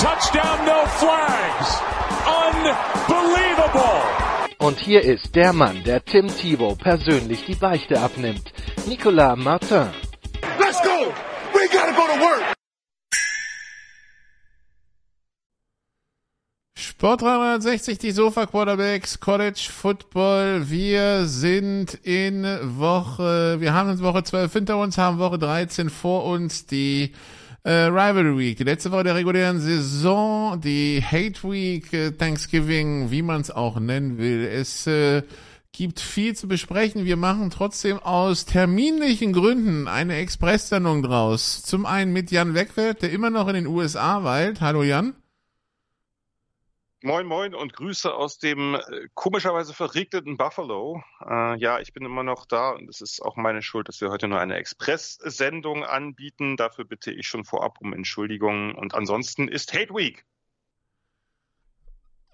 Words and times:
touchdown, 0.00 0.64
no 0.64 0.86
flags. 0.98 1.78
Unbelievable. 2.26 4.00
Und 4.58 4.78
hier 4.78 5.02
ist 5.02 5.34
der 5.34 5.52
Mann, 5.52 5.82
der 5.84 6.02
Tim 6.04 6.28
Thibault 6.28 6.78
persönlich 6.78 7.44
die 7.44 7.54
Beichte 7.54 8.00
abnimmt. 8.00 8.52
Nicolas 8.86 9.36
Martin. 9.36 9.88
Let's 10.58 10.80
go! 10.82 11.12
We 11.52 11.68
gotta 11.70 11.92
go 11.92 12.06
to 12.06 12.18
work! 12.18 12.54
Sport 16.78 17.22
360, 17.22 17.98
die 17.98 18.10
Sofa 18.10 18.46
Quarterbacks, 18.46 19.20
College 19.20 19.68
Football. 19.70 20.70
Wir 20.70 21.26
sind 21.26 21.94
in 22.02 22.44
Woche, 22.78 23.60
wir 23.60 23.74
haben 23.74 23.90
uns 23.90 24.02
Woche 24.02 24.22
12 24.22 24.52
hinter 24.52 24.76
uns, 24.78 24.96
haben 24.96 25.18
Woche 25.18 25.38
13 25.38 25.90
vor 25.90 26.24
uns, 26.24 26.66
die 26.66 27.14
äh, 27.62 27.70
Rivalry 27.70 28.38
Week, 28.38 28.56
die 28.56 28.64
letzte 28.64 28.90
Woche 28.90 29.04
der 29.04 29.14
regulären 29.14 29.60
Saison, 29.60 30.60
die 30.60 31.02
Hate 31.02 31.42
Week, 31.42 31.92
äh, 31.92 32.10
Thanksgiving, 32.12 33.10
wie 33.10 33.22
man 33.22 33.40
es 33.40 33.50
auch 33.50 33.78
nennen 33.78 34.18
will. 34.18 34.44
Es 34.44 34.86
äh, 34.86 35.22
gibt 35.72 36.00
viel 36.00 36.34
zu 36.34 36.48
besprechen. 36.48 37.04
Wir 37.04 37.16
machen 37.16 37.50
trotzdem 37.50 37.98
aus 37.98 38.44
terminlichen 38.46 39.32
Gründen 39.32 39.88
eine 39.88 40.16
Express-Sendung 40.16 41.02
draus. 41.02 41.62
Zum 41.62 41.86
einen 41.86 42.12
mit 42.12 42.30
Jan 42.30 42.54
Wegwert, 42.54 43.02
der 43.02 43.12
immer 43.12 43.30
noch 43.30 43.48
in 43.48 43.54
den 43.54 43.66
USA 43.66 44.24
weilt. 44.24 44.60
Hallo 44.60 44.82
Jan. 44.82 45.14
Moin, 47.02 47.26
moin 47.26 47.54
und 47.54 47.72
Grüße 47.72 48.12
aus 48.12 48.38
dem 48.38 48.74
äh, 48.74 48.80
komischerweise 49.14 49.72
verregneten 49.72 50.36
Buffalo. 50.36 51.02
Äh, 51.26 51.56
ja, 51.58 51.80
ich 51.80 51.94
bin 51.94 52.04
immer 52.04 52.22
noch 52.22 52.44
da 52.44 52.72
und 52.72 52.90
es 52.90 53.00
ist 53.00 53.22
auch 53.22 53.36
meine 53.36 53.62
Schuld, 53.62 53.88
dass 53.88 54.02
wir 54.02 54.10
heute 54.10 54.28
nur 54.28 54.38
eine 54.38 54.56
Express-Sendung 54.56 55.82
anbieten. 55.82 56.58
Dafür 56.58 56.84
bitte 56.84 57.10
ich 57.10 57.26
schon 57.26 57.46
vorab 57.46 57.78
um 57.80 57.94
Entschuldigung. 57.94 58.74
Und 58.74 58.94
ansonsten 58.94 59.48
ist 59.48 59.72
Hate 59.72 59.94
Week. 59.94 60.26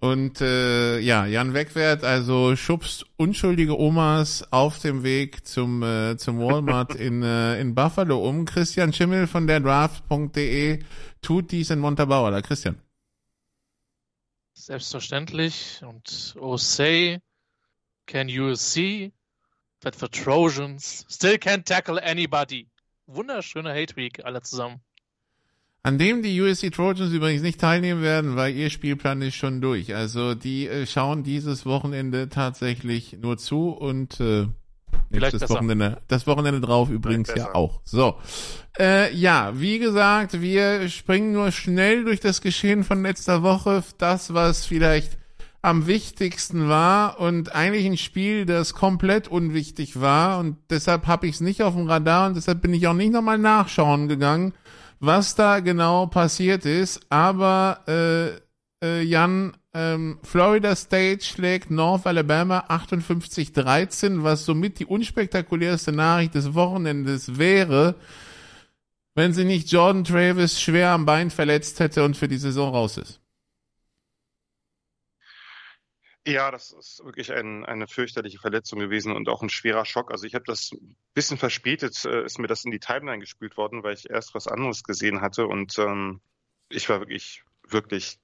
Und 0.00 0.40
äh, 0.40 0.98
ja, 0.98 1.26
Jan 1.26 1.54
Wegwert, 1.54 2.02
also 2.02 2.56
schubst 2.56 3.06
unschuldige 3.16 3.78
Omas 3.78 4.52
auf 4.52 4.80
dem 4.80 5.04
Weg 5.04 5.46
zum, 5.46 5.84
äh, 5.84 6.16
zum 6.16 6.40
Walmart 6.40 6.94
in, 6.96 7.22
äh, 7.22 7.60
in 7.60 7.76
Buffalo 7.76 8.18
um. 8.18 8.44
Christian 8.44 8.92
Schimmel 8.92 9.28
von 9.28 9.46
der 9.46 9.60
Draft.de 9.60 10.80
tut 11.22 11.52
dies 11.52 11.70
in 11.70 11.78
Montabaur. 11.78 12.42
Christian. 12.42 12.85
Selbstverständlich. 14.66 15.80
Und 15.86 16.34
oh 16.40 16.56
say, 16.56 17.20
can 18.06 18.28
you 18.28 18.56
see 18.56 19.12
that 19.78 19.94
the 19.94 20.08
Trojans 20.08 21.06
still 21.08 21.36
can't 21.36 21.64
tackle 21.64 22.00
anybody? 22.02 22.66
Wunderschöne 23.06 23.72
Hate 23.72 23.94
Week, 23.94 24.24
alle 24.24 24.42
zusammen. 24.42 24.80
An 25.84 25.98
dem 25.98 26.20
die 26.20 26.40
USC 26.40 26.72
Trojans 26.72 27.12
übrigens 27.12 27.42
nicht 27.42 27.60
teilnehmen 27.60 28.02
werden, 28.02 28.34
weil 28.34 28.56
ihr 28.56 28.70
Spielplan 28.70 29.22
ist 29.22 29.36
schon 29.36 29.60
durch. 29.60 29.94
Also 29.94 30.34
die 30.34 30.66
äh, 30.66 30.84
schauen 30.84 31.22
dieses 31.22 31.64
Wochenende 31.64 32.28
tatsächlich 32.28 33.12
nur 33.12 33.38
zu 33.38 33.68
und 33.68 34.18
äh, 34.18 34.48
Vielleicht 35.10 35.40
das 35.40 35.48
Wochenende, 35.48 35.98
das 36.08 36.26
Wochenende 36.26 36.60
drauf 36.60 36.90
übrigens 36.90 37.32
ja 37.34 37.54
auch. 37.54 37.80
So. 37.84 38.16
Äh, 38.78 39.14
ja, 39.14 39.52
wie 39.54 39.78
gesagt, 39.78 40.40
wir 40.40 40.88
springen 40.88 41.32
nur 41.32 41.52
schnell 41.52 42.04
durch 42.04 42.20
das 42.20 42.40
Geschehen 42.40 42.84
von 42.84 43.02
letzter 43.02 43.42
Woche. 43.42 43.82
Das, 43.98 44.34
was 44.34 44.66
vielleicht 44.66 45.16
am 45.66 45.86
wichtigsten 45.86 46.68
war 46.68 47.18
und 47.18 47.54
eigentlich 47.54 47.86
ein 47.86 47.96
Spiel, 47.96 48.46
das 48.46 48.72
komplett 48.72 49.26
unwichtig 49.26 50.00
war 50.00 50.38
und 50.38 50.58
deshalb 50.70 51.08
habe 51.08 51.26
ich 51.26 51.36
es 51.36 51.40
nicht 51.40 51.62
auf 51.62 51.74
dem 51.74 51.88
Radar 51.88 52.28
und 52.28 52.36
deshalb 52.36 52.62
bin 52.62 52.72
ich 52.72 52.86
auch 52.86 52.94
nicht 52.94 53.12
nochmal 53.12 53.38
nachschauen 53.38 54.06
gegangen, 54.06 54.54
was 55.00 55.34
da 55.34 55.58
genau 55.58 56.06
passiert 56.06 56.66
ist. 56.66 57.00
Aber 57.08 57.80
äh, 57.88 58.86
äh, 58.86 59.02
Jan, 59.02 59.56
ähm, 59.76 60.18
Florida 60.22 60.74
State 60.74 61.22
schlägt 61.22 61.70
North 61.70 62.06
Alabama 62.06 62.64
58-13, 62.70 64.22
was 64.22 64.46
somit 64.46 64.78
die 64.78 64.86
unspektakulärste 64.86 65.92
Nachricht 65.92 66.34
des 66.34 66.54
Wochenendes 66.54 67.38
wäre, 67.38 67.94
wenn 69.14 69.34
sie 69.34 69.44
nicht 69.44 69.70
Jordan 69.70 70.02
Travis 70.02 70.58
schwer 70.58 70.92
am 70.92 71.04
Bein 71.04 71.30
verletzt 71.30 71.78
hätte 71.78 72.04
und 72.04 72.16
für 72.16 72.26
die 72.26 72.38
Saison 72.38 72.72
raus 72.72 72.96
ist. 72.96 73.20
Ja, 76.26 76.50
das 76.50 76.72
ist 76.72 77.04
wirklich 77.04 77.30
ein, 77.32 77.66
eine 77.66 77.86
fürchterliche 77.86 78.38
Verletzung 78.38 78.78
gewesen 78.78 79.12
und 79.12 79.28
auch 79.28 79.42
ein 79.42 79.50
schwerer 79.50 79.84
Schock. 79.84 80.10
Also 80.10 80.26
ich 80.26 80.34
habe 80.34 80.44
das 80.46 80.72
ein 80.72 80.96
bisschen 81.12 81.36
verspätet, 81.36 82.02
äh, 82.06 82.24
ist 82.24 82.38
mir 82.38 82.48
das 82.48 82.64
in 82.64 82.70
die 82.70 82.80
Timeline 82.80 83.20
gespült 83.20 83.58
worden, 83.58 83.82
weil 83.82 83.94
ich 83.94 84.08
erst 84.08 84.34
was 84.34 84.48
anderes 84.48 84.82
gesehen 84.84 85.20
hatte 85.20 85.46
und 85.46 85.78
ähm, 85.78 86.22
ich 86.70 86.88
war 86.88 86.98
wirklich, 87.00 87.44
wirklich 87.68 88.18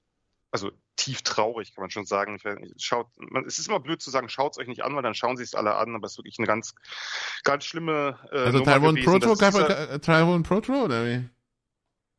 also 0.53 0.71
tief 0.95 1.21
traurig, 1.21 1.73
kann 1.73 1.83
man 1.83 1.89
schon 1.89 2.05
sagen. 2.05 2.39
Schaut, 2.77 3.07
man, 3.17 3.45
es 3.45 3.59
ist 3.59 3.67
immer 3.67 3.79
blöd 3.79 4.01
zu 4.01 4.11
sagen, 4.11 4.29
schaut 4.29 4.53
es 4.53 4.57
euch 4.57 4.67
nicht 4.67 4.83
an, 4.83 4.95
weil 4.95 5.03
dann 5.03 5.15
schauen 5.15 5.37
sie 5.37 5.43
es 5.43 5.55
alle 5.55 5.75
an, 5.75 5.95
aber 5.95 6.05
es 6.05 6.13
ist 6.13 6.17
wirklich 6.19 6.39
eine 6.39 6.47
ganz, 6.47 6.75
ganz 7.43 7.65
schlimme 7.65 8.19
äh, 8.31 8.37
Also 8.37 8.59
Taiwan 8.61 8.95
Protro, 9.03 9.35
Taiwan 9.35 10.43
Protro 10.43 10.83
oder 10.83 11.05
wie? 11.05 11.29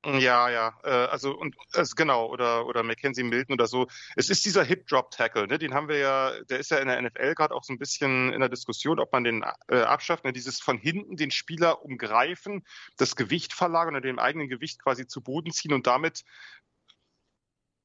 Ja, 0.06 0.50
ja, 0.50 0.74
äh, 0.82 0.90
also 0.90 1.34
und 1.34 1.56
also 1.72 1.94
genau 1.94 2.28
oder 2.28 2.66
oder 2.66 2.82
Mackenzie 2.82 3.22
Milton 3.22 3.54
oder 3.54 3.66
so. 3.66 3.86
Es 4.16 4.28
ist 4.28 4.44
dieser 4.44 4.62
Hip 4.62 4.86
Drop 4.86 5.10
Tackle, 5.10 5.46
ne? 5.46 5.58
Den 5.58 5.72
haben 5.72 5.88
wir 5.88 5.96
ja, 5.96 6.32
der 6.44 6.58
ist 6.58 6.70
ja 6.70 6.76
in 6.78 6.88
der 6.88 7.00
NFL 7.00 7.34
gerade 7.34 7.54
auch 7.54 7.64
so 7.64 7.72
ein 7.72 7.78
bisschen 7.78 8.30
in 8.32 8.40
der 8.40 8.50
Diskussion, 8.50 9.00
ob 9.00 9.12
man 9.12 9.24
den 9.24 9.44
äh, 9.68 9.80
abschafft. 9.80 10.24
Ne? 10.24 10.34
Dieses 10.34 10.60
von 10.60 10.76
hinten 10.76 11.16
den 11.16 11.30
Spieler 11.30 11.82
umgreifen, 11.82 12.66
das 12.98 13.16
Gewicht 13.16 13.54
verlagern 13.54 13.94
oder 13.94 14.02
dem 14.02 14.18
eigenen 14.18 14.48
Gewicht 14.48 14.82
quasi 14.82 15.06
zu 15.06 15.22
Boden 15.22 15.52
ziehen 15.52 15.72
und 15.72 15.86
damit 15.86 16.24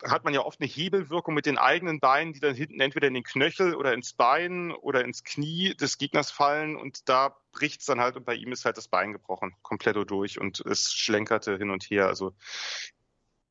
hat 0.03 0.23
man 0.23 0.33
ja 0.33 0.41
oft 0.41 0.59
eine 0.59 0.69
Hebelwirkung 0.69 1.33
mit 1.33 1.45
den 1.45 1.57
eigenen 1.57 1.99
Beinen, 1.99 2.33
die 2.33 2.39
dann 2.39 2.55
hinten 2.55 2.79
entweder 2.79 3.07
in 3.07 3.13
den 3.13 3.23
Knöchel 3.23 3.75
oder 3.75 3.93
ins 3.93 4.13
Bein 4.13 4.71
oder 4.71 5.03
ins 5.03 5.23
Knie 5.23 5.75
des 5.75 5.97
Gegners 5.97 6.31
fallen 6.31 6.75
und 6.75 7.09
da 7.09 7.35
bricht 7.51 7.81
es 7.81 7.85
dann 7.87 7.99
halt 7.99 8.15
und 8.15 8.25
bei 8.25 8.35
ihm 8.35 8.51
ist 8.51 8.65
halt 8.65 8.77
das 8.77 8.87
Bein 8.87 9.11
gebrochen, 9.11 9.55
komplett 9.61 9.97
durch 10.09 10.39
und 10.39 10.59
es 10.61 10.93
schlenkerte 10.93 11.57
hin 11.57 11.69
und 11.69 11.83
her. 11.83 12.07
Also 12.07 12.33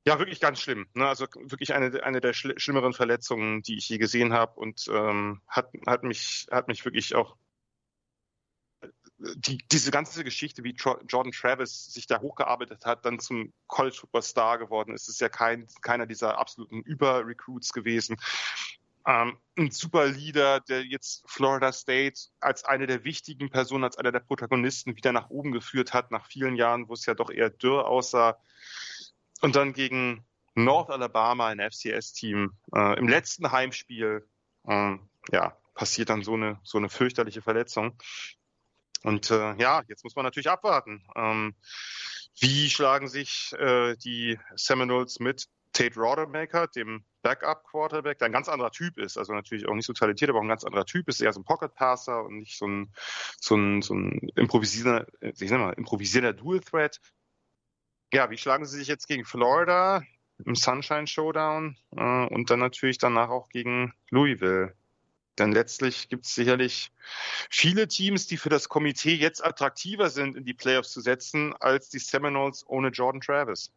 ja, 0.06 0.18
wirklich 0.18 0.40
ganz 0.40 0.60
schlimm. 0.60 0.86
Ne? 0.94 1.06
Also 1.06 1.26
wirklich 1.34 1.74
eine, 1.74 2.02
eine 2.02 2.20
der 2.20 2.32
schlimmeren 2.32 2.94
Verletzungen, 2.94 3.62
die 3.62 3.76
ich 3.76 3.88
je 3.88 3.98
gesehen 3.98 4.32
habe 4.32 4.58
und 4.58 4.86
ähm, 4.90 5.42
hat, 5.46 5.70
hat, 5.86 6.02
mich, 6.02 6.46
hat 6.50 6.68
mich 6.68 6.84
wirklich 6.84 7.14
auch 7.14 7.36
die, 9.18 9.58
diese 9.70 9.90
ganze 9.90 10.22
Geschichte, 10.22 10.62
wie 10.64 10.76
Jordan 10.76 11.32
Travis 11.32 11.92
sich 11.92 12.06
da 12.06 12.20
hochgearbeitet 12.20 12.86
hat, 12.86 13.04
dann 13.04 13.18
zum 13.18 13.52
College 13.66 13.96
Football 13.96 14.22
Star 14.22 14.58
geworden 14.58 14.94
ist, 14.94 15.08
ist 15.08 15.20
ja 15.20 15.28
kein, 15.28 15.66
keiner 15.82 16.06
dieser 16.06 16.38
absoluten 16.38 16.82
Über-Recruits 16.82 17.72
gewesen. 17.72 18.16
Ähm, 19.06 19.38
ein 19.56 19.70
super 19.70 20.06
Leader, 20.06 20.60
der 20.60 20.84
jetzt 20.84 21.24
Florida 21.26 21.72
State 21.72 22.20
als 22.40 22.64
eine 22.64 22.86
der 22.86 23.04
wichtigen 23.04 23.50
Personen, 23.50 23.84
als 23.84 23.96
einer 23.96 24.12
der 24.12 24.20
Protagonisten 24.20 24.96
wieder 24.96 25.12
nach 25.12 25.30
oben 25.30 25.50
geführt 25.52 25.94
hat, 25.94 26.10
nach 26.10 26.26
vielen 26.26 26.56
Jahren, 26.56 26.88
wo 26.88 26.92
es 26.92 27.06
ja 27.06 27.14
doch 27.14 27.30
eher 27.30 27.50
dürr 27.50 27.86
aussah. 27.86 28.38
Und 29.40 29.56
dann 29.56 29.72
gegen 29.72 30.24
North 30.54 30.90
Alabama, 30.90 31.48
ein 31.48 31.60
FCS-Team, 31.60 32.52
äh, 32.74 32.98
im 32.98 33.08
letzten 33.08 33.50
Heimspiel, 33.50 34.28
äh, 34.66 34.96
ja, 35.32 35.56
passiert 35.74 36.10
dann 36.10 36.22
so 36.22 36.34
eine, 36.34 36.58
so 36.62 36.76
eine 36.76 36.88
fürchterliche 36.88 37.40
Verletzung. 37.40 37.96
Und 39.04 39.30
äh, 39.30 39.54
ja, 39.56 39.82
jetzt 39.88 40.04
muss 40.04 40.16
man 40.16 40.24
natürlich 40.24 40.50
abwarten. 40.50 41.04
Ähm, 41.14 41.54
wie 42.40 42.70
schlagen 42.70 43.08
sich 43.08 43.52
äh, 43.58 43.96
die 43.96 44.38
Seminoles 44.56 45.18
mit 45.20 45.48
Tate 45.72 45.98
Rodemaker, 45.98 46.66
dem 46.68 47.04
Backup-Quarterback, 47.22 48.18
der 48.18 48.26
ein 48.26 48.32
ganz 48.32 48.48
anderer 48.48 48.70
Typ 48.70 48.98
ist, 48.98 49.18
also 49.18 49.32
natürlich 49.32 49.68
auch 49.68 49.74
nicht 49.74 49.86
so 49.86 49.92
talentiert, 49.92 50.30
aber 50.30 50.38
auch 50.38 50.44
ein 50.44 50.48
ganz 50.48 50.64
anderer 50.64 50.86
Typ 50.86 51.08
ist, 51.08 51.20
eher 51.20 51.32
so 51.32 51.40
ein 51.40 51.44
Pocket-Passer 51.44 52.24
und 52.24 52.38
nicht 52.38 52.56
so 52.56 52.66
ein, 52.66 52.92
so 53.40 53.56
ein, 53.56 53.82
so 53.82 53.94
ein 53.94 54.30
improvisierender, 54.36 55.06
ich 55.20 55.48
sag 55.48 55.58
mal, 55.58 55.72
improvisierender 55.72 56.32
Dual-Threat. 56.32 57.00
Ja, 58.12 58.30
wie 58.30 58.38
schlagen 58.38 58.64
sie 58.64 58.78
sich 58.78 58.88
jetzt 58.88 59.06
gegen 59.06 59.24
Florida 59.24 60.02
im 60.44 60.54
Sunshine 60.54 61.06
Showdown 61.06 61.76
äh, 61.96 62.26
und 62.26 62.50
dann 62.50 62.60
natürlich 62.60 62.98
danach 62.98 63.28
auch 63.28 63.48
gegen 63.48 63.92
Louisville? 64.10 64.74
Denn 65.38 65.52
letztlich 65.52 66.08
gibt 66.08 66.26
es 66.26 66.34
sicherlich 66.34 66.90
viele 67.48 67.86
Teams, 67.86 68.26
die 68.26 68.36
für 68.36 68.48
das 68.48 68.68
Komitee 68.68 69.14
jetzt 69.14 69.44
attraktiver 69.44 70.10
sind, 70.10 70.36
in 70.36 70.44
die 70.44 70.54
Playoffs 70.54 70.90
zu 70.92 71.00
setzen, 71.00 71.54
als 71.60 71.88
die 71.90 71.98
Seminoles 71.98 72.64
ohne 72.66 72.88
Jordan 72.88 73.20
Travis. 73.20 73.70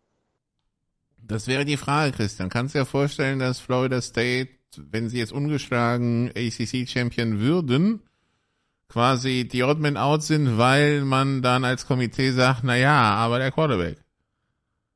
Das 1.23 1.47
wäre 1.47 1.65
die 1.65 1.77
Frage, 1.77 2.13
Christian. 2.13 2.49
Kannst 2.49 2.73
du 2.73 2.79
dir 2.79 2.85
vorstellen, 2.85 3.39
dass 3.39 3.59
Florida 3.59 4.01
State, 4.01 4.49
wenn 4.75 5.09
sie 5.09 5.19
jetzt 5.19 5.31
ungeschlagen 5.31 6.31
ACC-Champion 6.35 7.39
würden, 7.39 8.01
quasi 8.89 9.47
die 9.47 9.63
Oddmen 9.63 9.97
out 9.97 10.23
sind, 10.23 10.57
weil 10.57 11.01
man 11.01 11.41
dann 11.41 11.63
als 11.63 11.85
Komitee 11.85 12.31
sagt, 12.31 12.63
na 12.63 12.75
ja, 12.75 13.13
aber 13.13 13.37
der 13.37 13.51
Quarterback. 13.51 13.97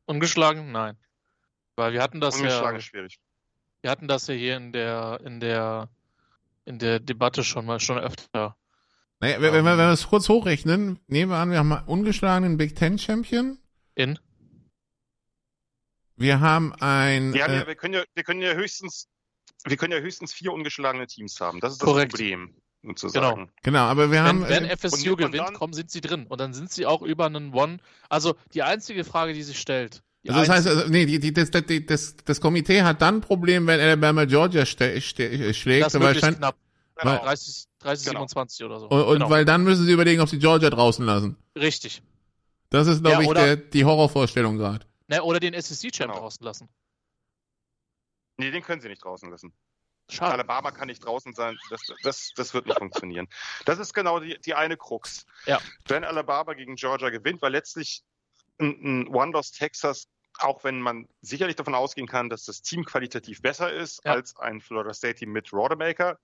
Ungeschlagen? 0.06 0.72
Nein. 0.72 0.98
Weil 1.76 1.94
wir 1.94 2.02
hatten 2.02 2.20
das 2.20 2.38
Ungeschlagen 2.38 2.74
ja. 2.74 2.78
ist 2.80 2.86
schwierig. 2.86 3.20
Wir 3.82 3.92
hatten 3.92 4.08
das 4.08 4.28
ja 4.28 4.34
hier 4.34 4.58
in 4.58 4.72
der, 4.72 5.22
in 5.24 5.40
der, 5.40 5.90
in 6.66 6.80
der 6.80 7.00
Debatte 7.00 7.44
schon 7.44 7.66
mal, 7.66 7.80
schon 7.80 7.98
öfter. 7.98 8.58
Naja, 9.20 9.42
wenn, 9.42 9.54
wenn, 9.54 9.66
wir, 9.66 9.78
wenn 9.78 9.88
wir 9.88 9.94
es 9.94 10.08
kurz 10.08 10.28
hochrechnen, 10.28 11.00
nehmen 11.08 11.32
wir 11.32 11.38
an, 11.38 11.52
wir 11.52 11.60
haben 11.60 11.72
einen 11.72 11.88
ungeschlagenen 11.88 12.58
Big 12.58 12.76
Ten 12.76 12.98
Champion. 12.98 13.60
In? 13.96 14.20
Wir 16.18 16.40
haben 16.40 16.74
ein. 16.80 17.34
Ja, 17.34 17.48
äh, 17.48 17.68
wir 17.68 17.76
können 17.76 17.94
ja, 17.94 18.04
wir 18.14 18.24
können 18.24 18.42
ja 18.42 18.54
höchstens, 18.54 19.08
wir 19.66 19.78
können 19.78 19.94
ja 19.94 20.00
höchstens 20.00 20.34
vier 20.34 20.54
ungeschlagene 20.54 21.08
Teams 21.08 21.40
haben. 21.40 21.60
Das 21.60 21.74
ist 21.74 21.82
das 21.82 21.86
Korrekt. 21.86 22.12
Problem. 22.12 22.56
Sozusagen. 22.84 23.36
Genau. 23.36 23.52
genau, 23.64 23.80
aber 23.86 24.12
wir 24.12 24.24
haben. 24.24 24.44
Wenn, 24.48 24.70
wenn 24.70 24.78
FSU 24.78 25.16
gewinnt, 25.16 25.36
dann, 25.36 25.56
kommen, 25.56 25.74
sind 25.74 25.90
sie 25.90 26.02
drin. 26.02 26.28
Und 26.28 26.40
dann 26.40 26.54
sind 26.54 26.72
sie 26.72 26.86
auch 26.86 27.02
über 27.02 27.26
einen 27.26 27.54
One. 27.54 27.80
Also 28.10 28.36
die 28.54 28.62
einzige 28.62 29.04
Frage, 29.04 29.34
die 29.34 29.42
sich 29.42 29.60
stellt, 29.60 30.04
also 30.28 30.40
das 30.40 30.50
heißt, 30.50 30.68
also, 30.68 30.88
nee, 30.90 31.06
die, 31.06 31.20
die, 31.20 31.34
das, 31.34 31.52
das, 31.52 32.16
das 32.24 32.42
Komitee 32.42 32.82
hat 32.84 33.02
dann 33.02 33.16
ein 33.16 33.22
Problem, 33.22 33.68
wenn 33.68 33.80
Alabama 33.80 34.26
Georgia 34.26 34.66
schlägt. 34.66 35.20
Das 35.20 35.94
ist 35.94 36.00
weil 36.00 36.16
knapp. 36.16 36.56
Weil, 36.96 37.18
30, 37.18 37.66
30 37.80 38.08
genau. 38.08 38.20
27 38.22 38.66
oder 38.66 38.80
so. 38.80 38.88
Und, 38.88 39.04
und 39.04 39.14
genau. 39.16 39.30
weil 39.30 39.44
dann 39.44 39.64
müssen 39.64 39.86
sie 39.86 39.92
überlegen, 39.92 40.22
ob 40.22 40.30
sie 40.30 40.40
Georgia 40.40 40.70
draußen 40.70 41.06
lassen. 41.06 41.36
Richtig. 41.56 42.02
Das 42.70 42.88
ist, 42.88 43.04
glaube 43.04 43.24
ja, 43.24 43.30
ich, 43.30 43.34
der, 43.36 43.56
die 43.58 43.86
Horrorvorstellung 43.86 44.58
gerade. 44.58 44.86
Ne, 45.08 45.22
oder 45.22 45.40
den 45.40 45.54
SEC-Champ 45.54 46.12
genau. 46.12 46.20
draußen 46.22 46.44
lassen. 46.44 46.70
Nee, 48.38 48.52
den 48.52 48.64
können 48.64 48.82
sie 48.82 48.88
nicht 48.88 49.04
draußen 49.04 49.30
lassen. 49.30 49.54
Schade. 50.10 50.34
Alabama 50.34 50.72
kann 50.72 50.88
nicht 50.88 51.04
draußen 51.04 51.34
sein, 51.34 51.58
das, 51.70 51.82
das, 52.04 52.32
das 52.36 52.54
wird 52.54 52.68
nicht 52.68 52.78
funktionieren. 52.78 53.28
Das 53.66 53.80
ist 53.80 53.94
genau 53.94 54.20
die, 54.20 54.40
die 54.40 54.54
eine 54.54 54.78
Krux. 54.78 55.26
Ja. 55.46 55.60
Wenn 55.88 56.04
Alabama 56.04 56.54
gegen 56.54 56.76
Georgia 56.76 57.10
gewinnt, 57.10 57.42
weil 57.42 57.52
letztlich 57.52 58.04
ein, 58.60 59.04
ein 59.04 59.08
One-Loss 59.08 59.52
Texas 59.52 60.08
auch 60.40 60.64
wenn 60.64 60.80
man 60.82 61.08
sicherlich 61.22 61.56
davon 61.56 61.76
ausgehen 61.76 62.08
kann, 62.08 62.30
dass 62.30 62.46
das 62.46 62.62
Team 62.62 62.86
qualitativ 62.86 63.42
besser 63.42 63.72
ist 63.72 64.02
ja. 64.06 64.14
als 64.14 64.36
ein 64.38 64.62
Florida 64.62 64.94
State 64.94 65.16
Team 65.16 65.32
mit 65.32 65.52
Rodemaker, 65.54 66.18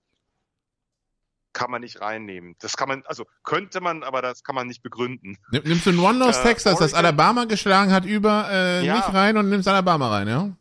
kann 1.52 1.70
man 1.70 1.82
nicht 1.82 2.00
reinnehmen. 2.00 2.56
Das 2.60 2.76
kann 2.76 2.88
man, 2.88 3.02
also 3.06 3.26
könnte 3.44 3.80
man, 3.80 4.02
aber 4.02 4.22
das 4.22 4.42
kann 4.42 4.54
man 4.54 4.66
nicht 4.66 4.82
begründen. 4.82 5.36
Nimmst 5.50 5.86
du 5.86 5.90
ein 5.90 5.98
One-Loss 5.98 6.38
äh, 6.38 6.42
Texas, 6.42 6.74
Oregon, 6.74 6.84
das 6.86 6.94
Alabama 6.94 7.44
geschlagen 7.44 7.92
hat, 7.92 8.04
über 8.04 8.48
äh, 8.50 8.84
ja. 8.84 8.96
nicht 8.96 9.12
rein 9.12 9.36
und 9.36 9.50
nimmst 9.50 9.68
Alabama 9.68 10.08
rein, 10.08 10.28
ja? 10.28 10.56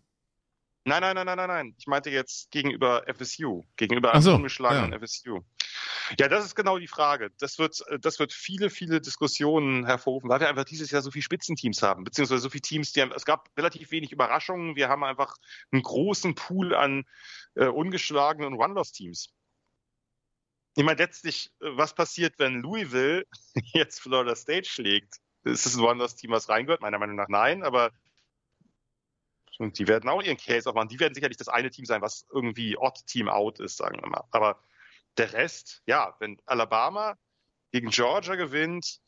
Nein, 0.83 1.01
nein, 1.01 1.15
nein, 1.15 1.25
nein, 1.25 1.37
nein, 1.37 1.47
nein. 1.47 1.75
Ich 1.77 1.87
meinte 1.87 2.09
jetzt 2.09 2.49
gegenüber 2.51 3.03
FSU, 3.07 3.63
gegenüber 3.77 4.13
einem 4.13 4.23
so, 4.23 4.35
ungeschlagenen 4.35 4.91
ja. 4.91 4.99
FSU. 4.99 5.41
Ja, 6.19 6.27
das 6.27 6.45
ist 6.45 6.55
genau 6.55 6.77
die 6.77 6.87
Frage. 6.87 7.31
Das 7.39 7.59
wird, 7.59 7.83
das 8.01 8.19
wird 8.19 8.33
viele, 8.33 8.69
viele 8.69 9.01
Diskussionen 9.01 9.85
hervorrufen, 9.85 10.29
weil 10.29 10.39
wir 10.39 10.49
einfach 10.49 10.65
dieses 10.65 10.91
Jahr 10.91 11.01
so 11.01 11.11
viele 11.11 11.23
Spitzenteams 11.23 11.81
haben, 11.81 12.03
beziehungsweise 12.03 12.41
so 12.41 12.49
viele 12.49 12.61
Teams, 12.61 12.91
die 12.93 13.01
haben, 13.01 13.11
es 13.11 13.25
gab 13.25 13.49
relativ 13.57 13.91
wenig 13.91 14.11
Überraschungen. 14.11 14.75
Wir 14.75 14.89
haben 14.89 15.03
einfach 15.03 15.35
einen 15.71 15.83
großen 15.83 16.35
Pool 16.35 16.75
an 16.75 17.05
äh, 17.55 17.67
ungeschlagenen 17.67 18.53
One-Loss-Teams. 18.55 19.29
Ich 20.75 20.83
meine, 20.83 20.97
letztlich, 20.97 21.51
äh, 21.61 21.69
was 21.75 21.93
passiert, 21.93 22.35
wenn 22.37 22.61
Louisville 22.61 23.25
jetzt 23.73 24.01
Florida 24.01 24.35
State 24.35 24.67
schlägt? 24.67 25.17
Ist 25.43 25.65
es 25.65 25.75
ein 25.75 25.83
One-Loss-Team, 25.83 26.31
was 26.31 26.49
reingehört? 26.49 26.81
Meiner 26.81 26.99
Meinung 26.99 27.15
nach 27.15 27.29
nein, 27.29 27.63
aber 27.63 27.91
und 29.57 29.77
die 29.77 29.87
werden 29.87 30.09
auch 30.09 30.23
ihren 30.23 30.37
Case 30.37 30.67
aufmachen. 30.67 30.89
Die 30.89 30.99
werden 30.99 31.13
sicherlich 31.13 31.37
das 31.37 31.47
eine 31.47 31.69
Team 31.69 31.85
sein, 31.85 32.01
was 32.01 32.25
irgendwie 32.33 32.77
Odd-Team 32.77 33.29
out 33.29 33.59
ist, 33.59 33.77
sagen 33.77 34.01
wir 34.01 34.09
mal. 34.09 34.23
Aber 34.31 34.59
der 35.17 35.33
Rest, 35.33 35.81
ja, 35.85 36.15
wenn 36.19 36.41
Alabama 36.45 37.17
gegen 37.71 37.89
Georgia 37.89 38.35
gewinnt, 38.35 38.99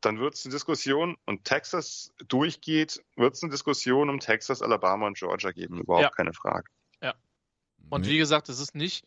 dann 0.00 0.18
wird 0.18 0.34
es 0.34 0.44
eine 0.44 0.52
Diskussion 0.52 1.16
und 1.26 1.44
Texas 1.44 2.12
durchgeht, 2.28 3.02
wird 3.16 3.34
es 3.34 3.42
eine 3.42 3.50
Diskussion 3.50 4.10
um 4.10 4.20
Texas, 4.20 4.62
Alabama 4.62 5.06
und 5.06 5.18
Georgia 5.18 5.50
geben. 5.50 5.80
Überhaupt 5.80 6.02
ja. 6.02 6.10
keine 6.10 6.32
Frage. 6.32 6.70
Ja. 7.02 7.14
Und 7.90 8.06
wie 8.06 8.18
gesagt, 8.18 8.48
es 8.48 8.60
ist 8.60 8.74
nicht, 8.74 9.04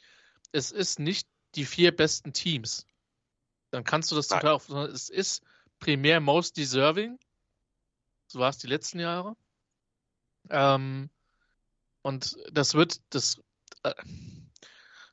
es 0.51 0.71
ist 0.71 0.99
nicht 0.99 1.27
die 1.55 1.65
vier 1.65 1.95
besten 1.95 2.33
Teams. 2.33 2.85
Dann 3.69 3.83
kannst 3.83 4.11
du 4.11 4.15
das 4.15 4.27
total 4.27 4.51
auf, 4.51 4.69
es 4.69 5.09
ist 5.09 5.43
primär 5.79 6.19
most 6.19 6.57
deserving. 6.57 7.17
So 8.27 8.39
war 8.39 8.49
es 8.49 8.57
die 8.57 8.67
letzten 8.67 8.99
Jahre. 8.99 9.35
Ähm, 10.49 11.09
und 12.01 12.37
das 12.51 12.73
wird, 12.73 13.01
das, 13.09 13.41
äh, 13.83 13.93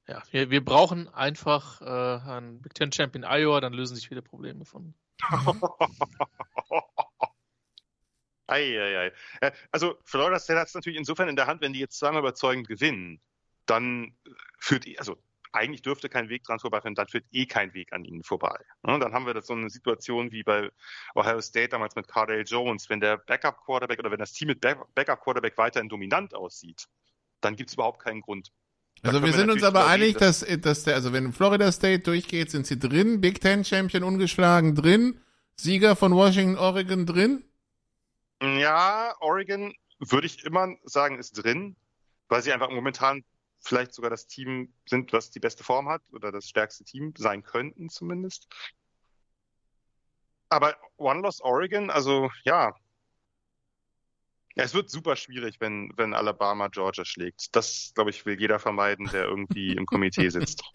ja, 0.08 0.22
wir, 0.30 0.50
wir 0.50 0.64
brauchen 0.64 1.08
einfach 1.08 1.82
äh, 1.82 1.84
einen 2.30 2.62
Big 2.62 2.74
Ten 2.74 2.90
Champion 2.90 3.24
Iowa, 3.24 3.60
dann 3.60 3.74
lösen 3.74 3.94
sich 3.94 4.08
viele 4.08 4.22
Probleme 4.22 4.64
von. 4.64 4.94
Eieiei. 8.46 9.12
Also 9.70 9.98
Florida 10.04 10.38
State 10.38 10.58
hat 10.58 10.68
es 10.68 10.74
natürlich 10.74 10.98
insofern 10.98 11.28
in 11.28 11.36
der 11.36 11.46
Hand, 11.46 11.60
wenn 11.60 11.74
die 11.74 11.80
jetzt 11.80 11.98
zweimal 11.98 12.20
überzeugend 12.20 12.66
gewinnen, 12.66 13.20
dann 13.66 14.16
führt, 14.58 14.86
also 14.98 15.18
eigentlich 15.52 15.82
dürfte 15.82 16.08
kein 16.08 16.30
Weg 16.30 16.44
dran 16.44 16.58
vorbeiführen, 16.58 16.94
dann 16.94 17.08
führt 17.08 17.26
eh 17.30 17.44
kein 17.44 17.74
Weg 17.74 17.92
an 17.92 18.04
ihnen 18.04 18.22
vorbei. 18.22 18.58
Und 18.82 19.00
dann 19.00 19.12
haben 19.12 19.26
wir 19.26 19.40
so 19.42 19.52
eine 19.52 19.68
Situation 19.68 20.32
wie 20.32 20.42
bei 20.42 20.70
Ohio 21.14 21.40
State 21.42 21.68
damals 21.68 21.94
mit 21.94 22.08
Cardale 22.08 22.42
Jones, 22.42 22.88
wenn 22.88 23.00
der 23.00 23.18
Backup-Quarterback 23.18 23.98
oder 23.98 24.10
wenn 24.10 24.18
das 24.18 24.32
Team 24.32 24.48
mit 24.48 24.60
Backup-Quarterback 24.60 25.58
weiterhin 25.58 25.90
dominant 25.90 26.34
aussieht, 26.34 26.88
dann 27.40 27.56
gibt 27.56 27.68
es 27.70 27.74
überhaupt 27.74 28.02
keinen 28.02 28.22
Grund. 28.22 28.50
Also 29.02 29.22
wir 29.22 29.32
sind 29.32 29.50
uns 29.50 29.62
aber 29.62 29.86
einig, 29.86 30.16
dass, 30.16 30.44
dass 30.60 30.84
der, 30.84 30.94
also 30.94 31.12
wenn 31.12 31.32
Florida 31.32 31.70
State 31.70 32.00
durchgeht, 32.00 32.50
sind 32.50 32.66
sie 32.66 32.78
drin, 32.78 33.20
Big 33.20 33.40
Ten 33.40 33.64
Champion 33.64 34.02
ungeschlagen 34.02 34.74
drin, 34.74 35.20
Sieger 35.56 35.96
von 35.96 36.14
Washington, 36.14 36.56
Oregon 36.56 37.06
drin? 37.06 37.44
Ja, 38.40 39.14
Oregon 39.20 39.74
würde 39.98 40.26
ich 40.26 40.44
immer 40.44 40.74
sagen, 40.84 41.18
ist 41.18 41.32
drin, 41.32 41.76
weil 42.28 42.42
sie 42.42 42.52
einfach 42.52 42.70
momentan 42.70 43.24
vielleicht 43.60 43.92
sogar 43.92 44.10
das 44.10 44.26
Team 44.26 44.72
sind, 44.86 45.12
was 45.12 45.30
die 45.30 45.40
beste 45.40 45.64
Form 45.64 45.88
hat 45.88 46.02
oder 46.12 46.30
das 46.30 46.48
stärkste 46.48 46.84
Team 46.84 47.12
sein 47.16 47.42
könnten 47.42 47.88
zumindest. 47.88 48.46
Aber 50.48 50.76
One 50.96 51.20
Loss 51.20 51.40
Oregon, 51.40 51.90
also 51.90 52.30
ja, 52.44 52.74
ja, 54.58 54.64
es 54.64 54.74
wird 54.74 54.90
super 54.90 55.14
schwierig, 55.14 55.60
wenn, 55.60 55.92
wenn 55.96 56.14
Alabama 56.14 56.66
Georgia 56.66 57.04
schlägt. 57.04 57.54
Das, 57.54 57.92
glaube 57.94 58.10
ich, 58.10 58.26
will 58.26 58.38
jeder 58.40 58.58
vermeiden, 58.58 59.08
der 59.12 59.24
irgendwie 59.26 59.72
im 59.72 59.86
Komitee 59.86 60.28
sitzt. 60.28 60.62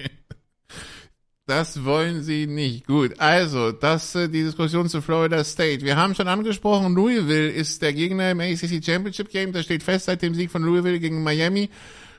Das 1.45 1.83
wollen 1.83 2.23
sie 2.23 2.47
nicht. 2.47 2.87
Gut, 2.87 3.19
also, 3.19 3.73
das 3.73 4.15
äh, 4.15 4.29
die 4.29 4.43
Diskussion 4.43 4.87
zu 4.87 5.01
Florida 5.01 5.43
State. 5.43 5.81
Wir 5.81 5.97
haben 5.97 6.15
schon 6.15 6.29
angesprochen, 6.29 6.95
Louisville 6.95 7.49
ist 7.49 7.81
der 7.81 7.91
Gegner 7.91 8.31
im 8.31 8.39
ACC 8.39 8.81
Championship 8.81 9.29
Game. 9.29 9.51
Das 9.51 9.65
steht 9.65 9.83
fest 9.83 10.05
seit 10.05 10.21
dem 10.21 10.35
Sieg 10.35 10.49
von 10.49 10.63
Louisville 10.63 11.01
gegen 11.01 11.21
Miami. 11.21 11.69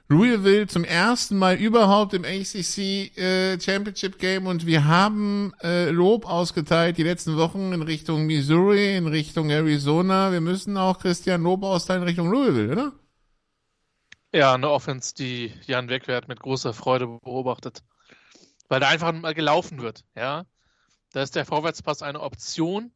Louisville 0.08 0.66
zum 0.66 0.84
ersten 0.84 1.38
Mal 1.38 1.56
überhaupt 1.56 2.12
im 2.12 2.24
ACC 2.24 3.16
äh, 3.16 3.58
Championship 3.58 4.18
Game 4.18 4.46
und 4.46 4.66
wir 4.66 4.84
haben 4.84 5.54
äh, 5.62 5.88
Lob 5.88 6.26
ausgeteilt 6.26 6.98
die 6.98 7.02
letzten 7.02 7.38
Wochen 7.38 7.72
in 7.72 7.80
Richtung 7.80 8.26
Missouri, 8.26 8.96
in 8.96 9.06
Richtung 9.06 9.48
Arizona. 9.48 10.30
Wir 10.30 10.42
müssen 10.42 10.76
auch 10.76 10.98
Christian 10.98 11.42
Lob 11.42 11.62
austeilen 11.62 12.02
in 12.02 12.08
Richtung 12.08 12.30
Louisville, 12.30 12.72
oder? 12.72 12.92
Ja, 14.30 14.52
eine 14.52 14.68
Offense, 14.68 15.14
die 15.14 15.54
Jan 15.66 15.88
Wegwert 15.88 16.28
mit 16.28 16.40
großer 16.40 16.74
Freude 16.74 17.06
beobachtet. 17.06 17.82
Weil 18.68 18.80
da 18.80 18.88
einfach 18.88 19.12
mal 19.12 19.32
gelaufen 19.32 19.80
wird, 19.80 20.04
ja. 20.14 20.44
Da 21.12 21.22
ist 21.22 21.34
der 21.34 21.46
Vorwärtspass 21.46 22.02
eine 22.02 22.20
Option, 22.20 22.92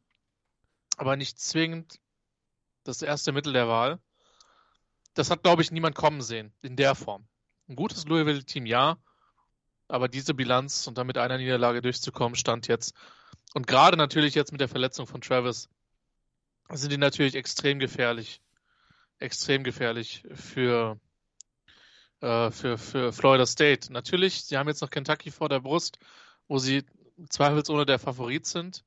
aber 0.97 1.15
nicht 1.15 1.39
zwingend 1.39 1.99
das 2.83 3.01
erste 3.01 3.31
Mittel 3.31 3.53
der 3.53 3.67
Wahl 3.67 3.99
das 5.13 5.31
hat, 5.31 5.43
glaube 5.43 5.61
ich, 5.61 5.71
niemand 5.71 5.95
kommen 5.95 6.21
sehen 6.21 6.53
in 6.61 6.75
der 6.75 6.95
Form. 6.95 7.27
Ein 7.67 7.75
gutes 7.75 8.05
Louisville-Team, 8.05 8.65
ja, 8.65 8.97
aber 9.87 10.07
diese 10.07 10.33
Bilanz 10.33 10.87
und 10.87 10.97
damit 10.97 11.17
einer 11.17 11.37
Niederlage 11.37 11.81
durchzukommen, 11.81 12.35
stand 12.35 12.67
jetzt. 12.67 12.93
Und 13.53 13.67
gerade 13.67 13.97
natürlich 13.97 14.35
jetzt 14.35 14.51
mit 14.51 14.61
der 14.61 14.69
Verletzung 14.69 15.07
von 15.07 15.21
Travis 15.21 15.69
sind 16.71 16.91
die 16.91 16.97
natürlich 16.97 17.35
extrem 17.35 17.79
gefährlich. 17.79 18.41
Extrem 19.17 19.63
gefährlich 19.63 20.23
für, 20.33 20.99
äh, 22.21 22.51
für, 22.51 22.77
für 22.77 23.11
Florida 23.11 23.45
State. 23.45 23.91
Natürlich, 23.91 24.45
sie 24.45 24.57
haben 24.57 24.69
jetzt 24.69 24.81
noch 24.81 24.91
Kentucky 24.91 25.31
vor 25.31 25.49
der 25.49 25.59
Brust, 25.59 25.99
wo 26.47 26.59
sie 26.59 26.85
zweifelsohne 27.29 27.85
der 27.85 27.99
Favorit 27.99 28.45
sind. 28.45 28.85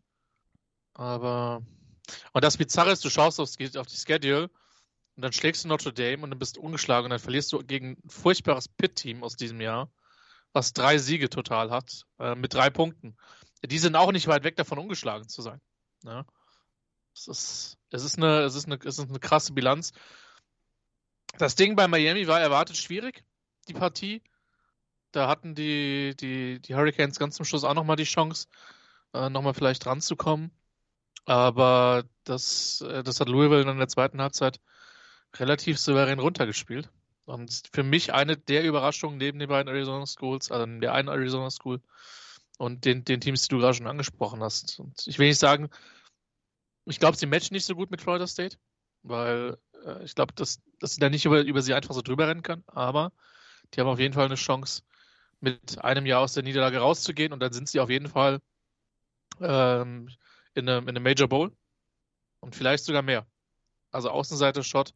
Aber 0.95 1.63
und 2.33 2.45
das 2.45 2.57
Bizarre 2.57 2.93
ist, 2.93 3.05
du 3.05 3.11
schaust 3.11 3.41
auf 3.41 3.57
die 3.57 3.97
Schedule 3.97 4.51
und 5.17 5.23
dann 5.23 5.33
schlägst 5.33 5.65
du 5.65 5.69
Notre 5.69 5.93
Dame 5.93 6.23
und 6.23 6.31
dann 6.31 6.39
bist 6.39 6.57
du 6.57 6.61
ungeschlagen 6.61 7.05
und 7.05 7.11
dann 7.11 7.19
verlierst 7.19 7.53
du 7.53 7.59
gegen 7.59 7.99
ein 8.03 8.11
furchtbares 8.11 8.69
Pit-Team 8.69 9.23
aus 9.23 9.37
diesem 9.37 9.61
Jahr, 9.61 9.91
was 10.53 10.73
drei 10.73 10.99
Siege 10.99 11.29
total 11.29 11.71
hat, 11.71 12.05
äh, 12.19 12.35
mit 12.35 12.55
drei 12.55 12.71
Punkten. 12.71 13.17
Die 13.65 13.79
sind 13.79 13.95
auch 13.95 14.13
nicht 14.13 14.27
weit 14.27 14.45
weg 14.45 14.57
davon, 14.57 14.79
ungeschlagen 14.79 15.29
zu 15.29 15.43
sein. 15.43 15.61
Ja? 16.05 16.25
Es, 17.15 17.29
ist, 17.29 17.79
es, 17.91 18.05
ist 18.05 18.17
eine, 18.17 18.41
es, 18.41 18.55
ist 18.55 18.67
eine, 18.67 18.77
es 18.77 18.99
ist 18.99 19.09
eine 19.09 19.21
krasse 19.21 19.53
Bilanz. 19.53 19.93
Das 21.39 21.55
Ding 21.57 21.77
bei 21.77 21.89
Miami 21.89 22.27
war 22.27 22.41
erwartet 22.41 22.77
schwierig, 22.77 23.25
die 23.69 23.75
Partie. 23.75 24.23
Da 25.13 25.29
hatten 25.29 25.55
die, 25.55 26.15
die, 26.19 26.61
die 26.61 26.75
Hurricanes 26.75 27.19
ganz 27.19 27.37
zum 27.37 27.45
Schluss 27.45 27.65
auch 27.65 27.75
nochmal 27.75 27.97
die 27.97 28.05
Chance, 28.05 28.49
äh, 29.13 29.29
nochmal 29.29 29.55
vielleicht 29.55 29.85
ranzukommen. 29.85 30.51
Aber 31.27 32.05
das, 32.25 32.81
äh, 32.81 33.03
das 33.03 33.21
hat 33.21 33.29
Louisville 33.29 33.71
in 33.71 33.79
der 33.79 33.89
zweiten 33.89 34.23
Halbzeit 34.23 34.59
relativ 35.39 35.79
souverän 35.79 36.19
runtergespielt. 36.19 36.91
Und 37.25 37.63
für 37.73 37.83
mich 37.83 38.13
eine 38.13 38.37
der 38.37 38.65
Überraschungen 38.65 39.19
neben 39.19 39.39
den 39.39 39.49
beiden 39.49 39.73
Arizona 39.73 40.07
Schools, 40.07 40.51
also 40.51 40.67
der 40.67 40.93
einen 40.93 41.09
Arizona 41.09 41.51
School 41.51 41.81
und 42.59 42.85
den, 42.85 43.05
den 43.05 43.21
Teams, 43.21 43.43
die 43.43 43.49
du 43.49 43.61
gerade 43.61 43.75
schon 43.75 43.87
angesprochen 43.87 44.43
hast. 44.43 44.81
Und 44.81 45.07
ich 45.07 45.19
will 45.19 45.29
nicht 45.29 45.39
sagen, 45.39 45.69
ich 46.85 46.99
glaube, 46.99 47.17
sie 47.17 47.27
matchen 47.27 47.55
nicht 47.55 47.65
so 47.65 47.77
gut 47.77 47.91
mit 47.91 48.03
Florida 48.03 48.27
State, 48.27 48.57
weil 49.03 49.57
äh, 49.85 50.05
ich 50.05 50.15
glaube, 50.15 50.33
dass, 50.35 50.61
dass 50.81 50.95
sie 50.95 51.01
da 51.01 51.09
nicht 51.11 51.25
über, 51.25 51.43
über 51.43 51.63
sie 51.63 51.75
einfach 51.75 51.95
so 51.95 52.03
drüber 52.03 52.27
rennen 52.27 52.43
kann, 52.43 52.65
aber 52.67 53.13
die 53.73 53.81
haben 53.81 53.89
auf 53.89 54.01
jeden 54.01 54.15
Fall 54.15 54.27
eine 54.27 54.35
Chance, 54.35 54.83
mit 55.43 55.83
einem 55.83 56.07
Jahr 56.07 56.21
aus 56.21 56.35
der 56.35 56.45
Niederlage 56.45 56.79
rauszugehen 56.79 57.33
und 57.33 57.41
dann 57.41 57.53
sind 57.53 57.69
sie 57.69 57.81
auf 57.81 57.91
jeden 57.91 58.09
Fall 58.09 58.41
ähm, 59.41 60.09
in, 60.55 60.69
einem, 60.69 60.85
in 60.85 60.91
einem 60.91 61.03
Major 61.03 61.29
Bowl 61.29 61.53
und 62.39 62.55
vielleicht 62.55 62.85
sogar 62.85 63.03
mehr. 63.03 63.27
Also 63.91 64.11
Außenseite-Shot 64.11 64.95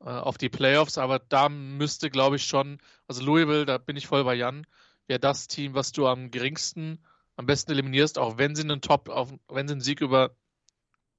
äh, 0.00 0.08
auf 0.08 0.38
die 0.38 0.48
Playoffs, 0.48 0.98
aber 0.98 1.18
da 1.18 1.48
müsste, 1.48 2.10
glaube 2.10 2.36
ich, 2.36 2.46
schon, 2.46 2.78
also 3.08 3.22
Louisville, 3.22 3.66
da 3.66 3.78
bin 3.78 3.96
ich 3.96 4.06
voll 4.06 4.24
bei 4.24 4.34
Jan, 4.34 4.66
wäre 5.06 5.20
das 5.20 5.48
Team, 5.48 5.74
was 5.74 5.92
du 5.92 6.06
am 6.06 6.30
geringsten, 6.30 7.04
am 7.36 7.46
besten 7.46 7.72
eliminierst, 7.72 8.18
auch 8.18 8.38
wenn 8.38 8.54
sie 8.54 8.62
einen 8.62 8.80
Top, 8.80 9.08
auf, 9.08 9.32
wenn 9.48 9.68
sie 9.68 9.72
einen 9.72 9.80
Sieg 9.80 10.00
über 10.00 10.36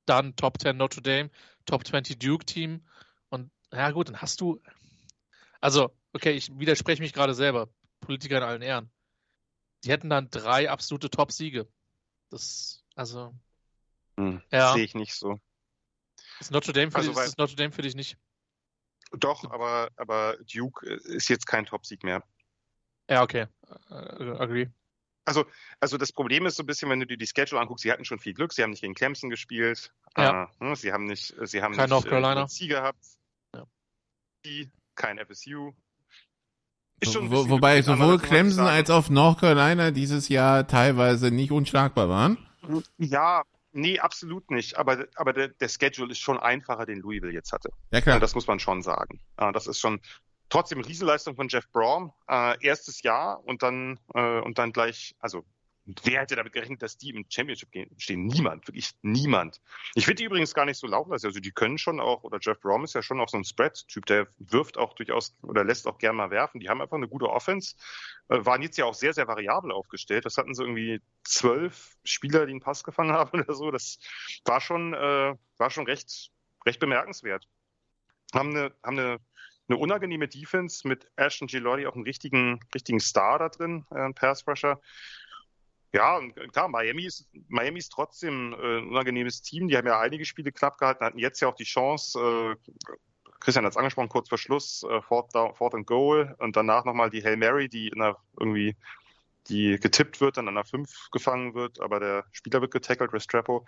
dann 0.06 0.36
Top 0.36 0.60
10 0.60 0.78
Notre 0.78 1.02
Dame, 1.02 1.30
Top 1.66 1.86
20 1.86 2.18
Duke 2.20 2.46
Team 2.46 2.86
und 3.30 3.52
ja 3.72 3.92
gut, 3.92 4.10
dann 4.10 4.22
hast 4.22 4.42
du, 4.42 4.62
also, 5.60 5.92
okay, 6.14 6.32
ich 6.32 6.58
widerspreche 6.58 7.02
mich 7.02 7.14
gerade 7.14 7.34
selber, 7.34 7.70
Politiker 8.00 8.38
in 8.38 8.44
allen 8.44 8.62
Ehren. 8.62 8.92
Die 9.84 9.90
hätten 9.90 10.10
dann 10.10 10.30
drei 10.30 10.70
absolute 10.70 11.10
Top-Siege. 11.10 11.68
Das, 12.30 12.84
also. 12.96 13.34
Hm, 14.18 14.42
ja. 14.52 14.74
Sehe 14.74 14.84
ich 14.84 14.96
nicht 14.96 15.14
so. 15.14 15.40
Ist 16.40 16.52
Notre 16.52 16.74
Dame 16.74 16.92
für, 16.92 16.98
also, 16.98 17.14
dich, 17.14 17.24
ist 17.24 17.38
Notre 17.38 17.56
Dame 17.56 17.72
für 17.72 17.82
dich 17.82 17.96
nicht? 17.96 18.18
Doch, 19.12 19.50
aber, 19.52 19.90
aber 19.96 20.38
Duke 20.54 20.86
ist 20.86 21.30
jetzt 21.30 21.48
kein 21.48 21.66
Top-Sieg 21.66 22.04
mehr. 22.04 22.24
Ja, 23.10 23.24
okay. 23.24 23.48
Uh, 23.90 24.36
agree. 24.38 24.68
Also, 25.26 25.46
also 25.82 25.98
das 25.98 26.14
Problem 26.14 26.46
ist 26.46 26.56
so 26.56 26.64
ein 26.64 26.66
bisschen, 26.66 26.90
wenn 26.90 27.02
du 27.02 27.06
dir 27.06 27.18
die 27.18 27.28
Schedule 27.28 27.60
anguckst, 27.60 27.84
sie 27.84 27.92
hatten 27.92 28.06
schon 28.06 28.20
viel 28.20 28.34
Glück, 28.34 28.54
sie 28.54 28.64
haben 28.64 28.70
nicht 28.70 28.82
gegen 28.82 28.96
Clemson 28.96 29.30
gespielt, 29.30 29.92
ja. 30.18 30.50
äh, 30.60 30.76
sie 30.76 30.94
haben 30.94 31.06
nicht, 31.06 31.36
sie 31.44 31.62
haben 31.62 31.74
kein 31.74 31.84
nicht 31.84 31.90
North 31.90 32.08
Carolina. 32.08 32.48
Äh, 32.50 32.68
gehabt, 32.68 33.06
ja. 33.54 33.66
kein 34.96 35.20
FSU. 35.20 35.74
So, 37.04 37.30
wo, 37.30 37.50
wobei 37.50 37.82
sowohl 37.82 38.20
Clemson 38.20 38.66
als 38.66 38.90
auch 38.90 39.10
North 39.10 39.42
Carolina 39.42 39.92
dieses 39.92 40.30
Jahr 40.30 40.66
teilweise 40.66 41.30
nicht 41.30 41.52
unschlagbar 41.52 42.10
waren. 42.10 42.38
Ja, 42.98 43.44
Nee, 43.78 44.00
absolut 44.00 44.50
nicht. 44.50 44.76
Aber, 44.78 45.06
aber 45.16 45.34
der, 45.34 45.50
der 45.50 45.70
Schedule 45.70 46.12
ist 46.12 46.18
schon 46.18 46.40
einfacher, 46.40 46.88
den 46.88 47.00
Louisville 47.00 47.32
jetzt 47.32 47.52
hatte. 47.52 47.70
Ja, 47.92 48.02
klar. 48.02 48.20
Das 48.20 48.34
muss 48.34 48.48
man 48.48 48.60
schon 48.60 48.82
sagen. 48.82 49.20
Das 49.36 49.68
ist 49.68 49.80
schon 49.80 50.02
trotzdem 50.50 50.82
Riesenleistung 50.82 51.36
von 51.36 51.48
Jeff 51.48 51.70
Braun. 51.72 52.12
Äh, 52.28 52.56
erstes 52.66 53.04
Jahr 53.04 53.44
und 53.46 53.62
dann, 53.62 54.00
äh, 54.16 54.40
und 54.40 54.58
dann 54.58 54.72
gleich, 54.74 55.16
also 55.20 55.46
Wer 56.04 56.22
hätte 56.22 56.36
damit 56.36 56.52
gerechnet, 56.52 56.82
dass 56.82 56.98
die 56.98 57.12
im 57.12 57.26
Championship 57.30 57.70
stehen? 57.98 58.26
Niemand, 58.26 58.68
wirklich 58.68 58.92
niemand. 59.04 59.62
Ich 59.96 60.04
finde 60.04 60.16
die 60.16 60.26
übrigens 60.26 60.54
gar 60.54 60.66
nicht 60.66 60.78
so 60.78 60.86
lauffleißig. 60.86 61.28
Also 61.28 61.40
die 61.40 61.52
können 61.52 61.78
schon 61.78 62.02
auch, 62.02 62.24
oder 62.24 62.40
Jeff 62.42 62.60
Brom 62.60 62.84
ist 62.84 62.94
ja 62.94 63.02
schon 63.02 63.22
auch 63.22 63.30
so 63.30 63.38
ein 63.38 63.46
Spread-Typ, 63.46 64.06
der 64.06 64.28
wirft 64.38 64.78
auch 64.78 64.94
durchaus 64.94 65.34
oder 65.44 65.64
lässt 65.64 65.88
auch 65.88 65.98
gerne 65.98 66.18
mal 66.18 66.30
werfen. 66.30 66.60
Die 66.60 66.68
haben 66.68 66.82
einfach 66.82 66.98
eine 66.98 67.08
gute 67.08 67.30
Offense, 67.30 67.76
äh, 68.28 68.44
waren 68.46 68.62
jetzt 68.62 68.78
ja 68.78 68.84
auch 68.84 68.94
sehr, 68.94 69.14
sehr 69.14 69.28
variabel 69.28 69.72
aufgestellt. 69.72 70.26
Das 70.26 70.36
hatten 70.36 70.54
sie 70.54 70.64
irgendwie 70.64 71.02
zwölf 71.24 71.98
Spieler, 72.04 72.46
die 72.46 72.52
einen 72.52 72.62
Pass 72.62 72.84
gefangen 72.84 73.12
haben 73.14 73.40
oder 73.40 73.54
so. 73.54 73.72
Das 73.72 74.00
war 74.44 74.60
schon, 74.60 74.94
äh, 74.94 75.36
war 75.58 75.70
schon 75.70 75.86
recht, 75.86 76.32
recht 76.66 76.82
bemerkenswert. 76.82 77.48
Haben 78.34 78.50
eine, 78.50 78.76
haben 78.84 79.00
eine 79.00 79.20
eine 79.70 79.78
unangenehme 79.78 80.28
Defense 80.28 80.88
mit 80.88 81.10
Ashton 81.18 81.48
Gilotti 81.48 81.88
auch 81.88 81.96
einen 81.96 82.06
richtigen, 82.06 82.60
richtigen 82.74 83.00
Star 83.00 83.40
da 83.40 83.50
drin, 83.50 83.86
äh, 83.92 84.00
ein 84.00 84.14
Pass 84.14 84.48
Rusher. 84.48 84.80
Ja, 85.94 86.20
klar, 86.52 86.68
Miami 86.68 87.06
ist, 87.06 87.30
Miami 87.48 87.80
ist 87.80 87.92
trotzdem 87.92 88.54
äh, 88.54 88.80
ein 88.80 88.90
unangenehmes 88.90 89.42
Team. 89.42 89.68
Die 89.68 89.78
haben 89.78 89.88
ja 89.88 90.00
einige 90.00 90.26
Spiele 90.26 90.52
knapp 90.52 90.78
gehalten, 90.78 91.06
hatten 91.06 91.20
jetzt 91.20 91.40
ja 91.40 91.48
auch 91.48 91.56
die 91.56 91.64
Chance, 91.64 92.20
äh, 92.20 92.72
Christian 93.40 93.66
hat 93.66 93.72
es 93.72 93.78
angesprochen, 93.78 94.10
kurz 94.10 94.30
vor 94.30 94.38
Schluss, 94.38 94.84
äh, 94.84 95.02
Fourth, 95.02 95.34
down, 95.34 95.56
Fourth 95.56 95.76
and 95.76 95.88
Goal 95.88 96.36
und 96.40 96.56
danach 96.56 96.86
nochmal 96.86 97.10
die 97.10 97.24
Hail 97.24 97.38
Mary, 97.38 97.70
die 97.70 97.90
der, 97.92 98.18
irgendwie 98.40 98.76
die 99.48 99.80
getippt 99.80 100.20
wird, 100.20 100.38
dann 100.38 100.48
an 100.48 100.56
der 100.56 100.66
5 100.66 101.10
gefangen 101.12 101.54
wird, 101.54 101.80
aber 101.80 102.00
der 102.00 102.26
Spieler 102.32 102.62
wird 102.62 102.74
getackelt, 102.74 103.14
Restrepo. 103.14 103.66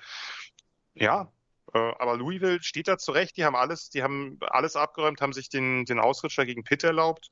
Ja, 0.95 1.31
äh, 1.73 1.79
aber 1.99 2.17
Louisville 2.17 2.61
steht 2.61 2.87
da 2.87 2.97
zurecht, 2.97 3.37
die 3.37 3.45
haben 3.45 3.55
alles, 3.55 3.89
die 3.89 4.03
haben 4.03 4.37
alles 4.41 4.75
abgeräumt, 4.75 5.21
haben 5.21 5.33
sich 5.33 5.49
den, 5.49 5.85
den 5.85 5.99
Ausrutscher 5.99 6.45
gegen 6.45 6.63
Pitt 6.63 6.83
erlaubt 6.83 7.31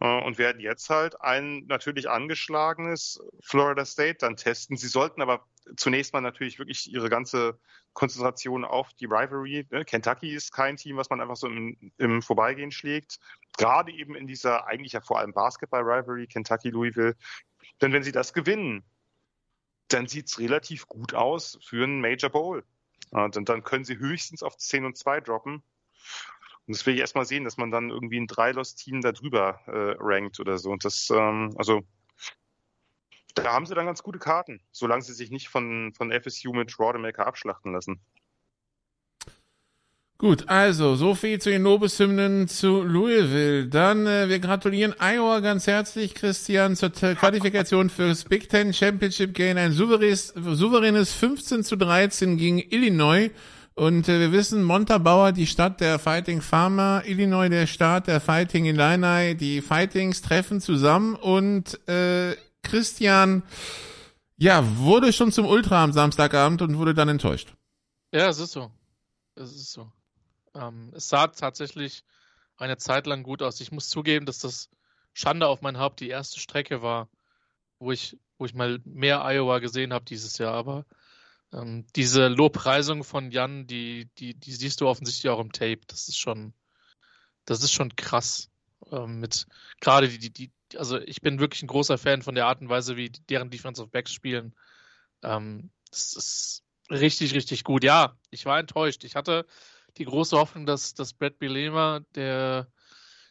und 0.00 0.38
werden 0.38 0.60
jetzt 0.60 0.88
halt 0.88 1.20
ein 1.20 1.66
natürlich 1.66 2.08
angeschlagenes 2.08 3.20
Florida 3.42 3.84
State 3.84 4.18
dann 4.20 4.36
testen. 4.36 4.78
Sie 4.78 4.88
sollten 4.88 5.20
aber 5.20 5.44
zunächst 5.76 6.14
mal 6.14 6.22
natürlich 6.22 6.58
wirklich 6.58 6.90
ihre 6.90 7.10
ganze 7.10 7.58
Konzentration 7.92 8.64
auf 8.64 8.94
die 8.94 9.04
Rivalry. 9.04 9.66
Ne? 9.70 9.84
Kentucky 9.84 10.34
ist 10.34 10.52
kein 10.52 10.76
Team, 10.76 10.96
was 10.96 11.10
man 11.10 11.20
einfach 11.20 11.36
so 11.36 11.48
im, 11.48 11.92
im 11.98 12.22
Vorbeigehen 12.22 12.70
schlägt. 12.70 13.18
Gerade 13.58 13.92
eben 13.92 14.14
in 14.14 14.26
dieser 14.26 14.66
eigentlich 14.66 14.92
ja 14.92 15.02
vor 15.02 15.18
allem 15.18 15.34
Basketball-Rivalry 15.34 16.28
Kentucky-Louisville. 16.28 17.14
Denn 17.82 17.92
wenn 17.92 18.02
sie 18.02 18.12
das 18.12 18.32
gewinnen, 18.32 18.84
dann 19.88 20.06
sieht's 20.06 20.38
relativ 20.38 20.86
gut 20.86 21.12
aus 21.12 21.58
für 21.62 21.84
einen 21.84 22.00
Major 22.00 22.30
Bowl. 22.30 22.64
Und 23.10 23.48
dann 23.48 23.64
können 23.64 23.84
sie 23.84 23.98
höchstens 23.98 24.42
auf 24.42 24.56
10 24.56 24.86
und 24.86 24.96
2 24.96 25.20
droppen. 25.20 25.62
Und 26.70 26.76
das 26.76 26.86
will 26.86 26.94
ich 26.94 27.00
erstmal 27.00 27.24
sehen, 27.24 27.42
dass 27.42 27.56
man 27.56 27.72
dann 27.72 27.90
irgendwie 27.90 28.20
ein 28.20 28.28
Drei-Loss-Team 28.28 29.00
da 29.00 29.10
drüber 29.10 29.58
äh, 29.66 29.96
rankt 29.98 30.38
oder 30.38 30.56
so. 30.56 30.70
Und 30.70 30.84
das, 30.84 31.10
ähm, 31.10 31.52
also 31.56 31.82
da 33.34 33.52
haben 33.52 33.66
sie 33.66 33.74
dann 33.74 33.86
ganz 33.86 34.04
gute 34.04 34.20
Karten, 34.20 34.60
solange 34.70 35.02
sie 35.02 35.12
sich 35.12 35.32
nicht 35.32 35.48
von, 35.48 35.92
von 35.94 36.12
FSU 36.12 36.52
mit 36.52 36.78
Rodemaker 36.78 37.26
abschlachten 37.26 37.72
lassen. 37.72 38.00
Gut, 40.16 40.48
also 40.48 40.94
so 40.94 41.16
viel 41.16 41.40
zu 41.40 41.50
den 41.50 41.64
Lobeshymnen 41.64 42.46
zu 42.46 42.84
Louisville. 42.84 43.66
Dann 43.66 44.06
äh, 44.06 44.28
wir 44.28 44.38
gratulieren 44.38 44.94
Iowa 45.00 45.40
ganz 45.40 45.66
herzlich, 45.66 46.14
Christian, 46.14 46.76
zur 46.76 46.90
Qualifikation 46.92 47.90
fürs 47.90 48.22
Big 48.26 48.48
Ten 48.48 48.72
Championship 48.72 49.34
Game. 49.34 49.56
Ein 49.56 49.72
souveränes, 49.72 50.28
souveränes 50.36 51.14
15 51.14 51.64
zu 51.64 51.74
13 51.74 52.36
gegen 52.36 52.60
Illinois. 52.60 53.32
Und 53.80 54.10
äh, 54.10 54.20
wir 54.20 54.30
wissen, 54.30 54.62
Montabaur, 54.62 55.32
die 55.32 55.46
Stadt 55.46 55.80
der 55.80 55.98
Fighting 55.98 56.42
Farmer, 56.42 57.02
Illinois 57.06 57.48
der 57.48 57.66
Staat 57.66 58.08
der 58.08 58.20
Fighting 58.20 58.66
Illini, 58.66 59.34
die 59.34 59.62
Fightings 59.62 60.20
treffen 60.20 60.60
zusammen 60.60 61.14
und 61.14 61.88
äh, 61.88 62.36
Christian, 62.62 63.42
ja, 64.36 64.62
wurde 64.76 65.14
schon 65.14 65.32
zum 65.32 65.46
Ultra 65.46 65.82
am 65.82 65.94
Samstagabend 65.94 66.60
und 66.60 66.76
wurde 66.76 66.92
dann 66.92 67.08
enttäuscht. 67.08 67.54
Ja, 68.12 68.28
es 68.28 68.38
ist 68.38 68.52
so. 68.52 68.70
Es 69.34 69.50
ist 69.50 69.72
so. 69.72 69.90
Ähm, 70.54 70.92
es 70.94 71.08
sah 71.08 71.28
tatsächlich 71.28 72.04
eine 72.58 72.76
Zeit 72.76 73.06
lang 73.06 73.22
gut 73.22 73.40
aus. 73.40 73.62
Ich 73.62 73.72
muss 73.72 73.88
zugeben, 73.88 74.26
dass 74.26 74.40
das 74.40 74.68
Schande 75.14 75.46
auf 75.46 75.62
mein 75.62 75.78
Haupt 75.78 76.00
die 76.00 76.10
erste 76.10 76.38
Strecke 76.38 76.82
war, 76.82 77.08
wo 77.78 77.92
ich, 77.92 78.18
wo 78.36 78.44
ich 78.44 78.52
mal 78.52 78.78
mehr 78.84 79.24
Iowa 79.24 79.58
gesehen 79.58 79.94
habe 79.94 80.04
dieses 80.04 80.36
Jahr. 80.36 80.52
Aber 80.52 80.84
ähm, 81.52 81.86
diese 81.96 82.28
Lobpreisung 82.28 83.04
von 83.04 83.30
Jan, 83.30 83.66
die, 83.66 84.08
die, 84.18 84.34
die 84.34 84.52
siehst 84.52 84.80
du 84.80 84.88
offensichtlich 84.88 85.30
auch 85.30 85.40
im 85.40 85.52
Tape. 85.52 85.80
Das 85.86 86.08
ist 86.08 86.18
schon, 86.18 86.54
das 87.44 87.62
ist 87.62 87.72
schon 87.72 87.94
krass. 87.96 88.48
Ähm, 88.90 89.20
mit 89.20 89.46
gerade 89.80 90.08
die, 90.08 90.18
die, 90.18 90.30
die, 90.32 90.78
also 90.78 90.98
ich 90.98 91.20
bin 91.20 91.40
wirklich 91.40 91.62
ein 91.62 91.68
großer 91.68 91.98
Fan 91.98 92.22
von 92.22 92.34
der 92.34 92.46
Art 92.46 92.60
und 92.60 92.68
Weise, 92.68 92.96
wie 92.96 93.10
deren 93.28 93.50
Defensive 93.50 93.88
Backs 93.88 94.12
spielen. 94.12 94.54
Ähm, 95.22 95.70
das 95.90 96.14
ist 96.14 96.62
richtig, 96.90 97.34
richtig 97.34 97.64
gut. 97.64 97.84
Ja, 97.84 98.16
ich 98.30 98.46
war 98.46 98.58
enttäuscht. 98.58 99.04
Ich 99.04 99.16
hatte 99.16 99.46
die 99.96 100.04
große 100.04 100.36
Hoffnung, 100.36 100.66
dass, 100.66 100.94
dass 100.94 101.12
Brad 101.12 101.38
Bilema, 101.38 102.00
der, 102.14 102.68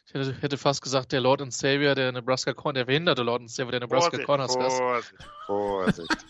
ich 0.06 0.14
hätte, 0.14 0.34
hätte, 0.34 0.58
fast 0.58 0.82
gesagt, 0.82 1.12
der 1.12 1.20
Lord 1.20 1.40
and 1.40 1.54
Savior 1.54 1.94
der 1.94 2.12
Nebraska 2.12 2.52
Corn, 2.52 2.74
der 2.74 2.84
behinderte 2.84 3.22
Lord 3.22 3.40
and 3.40 3.50
Savior 3.50 3.72
der 3.72 3.80
Nebraska 3.80 4.10
Vorsicht, 4.10 4.26
Cornhuskers. 4.26 4.76
Vorsicht, 4.76 5.14
Vorsicht. 5.46 6.26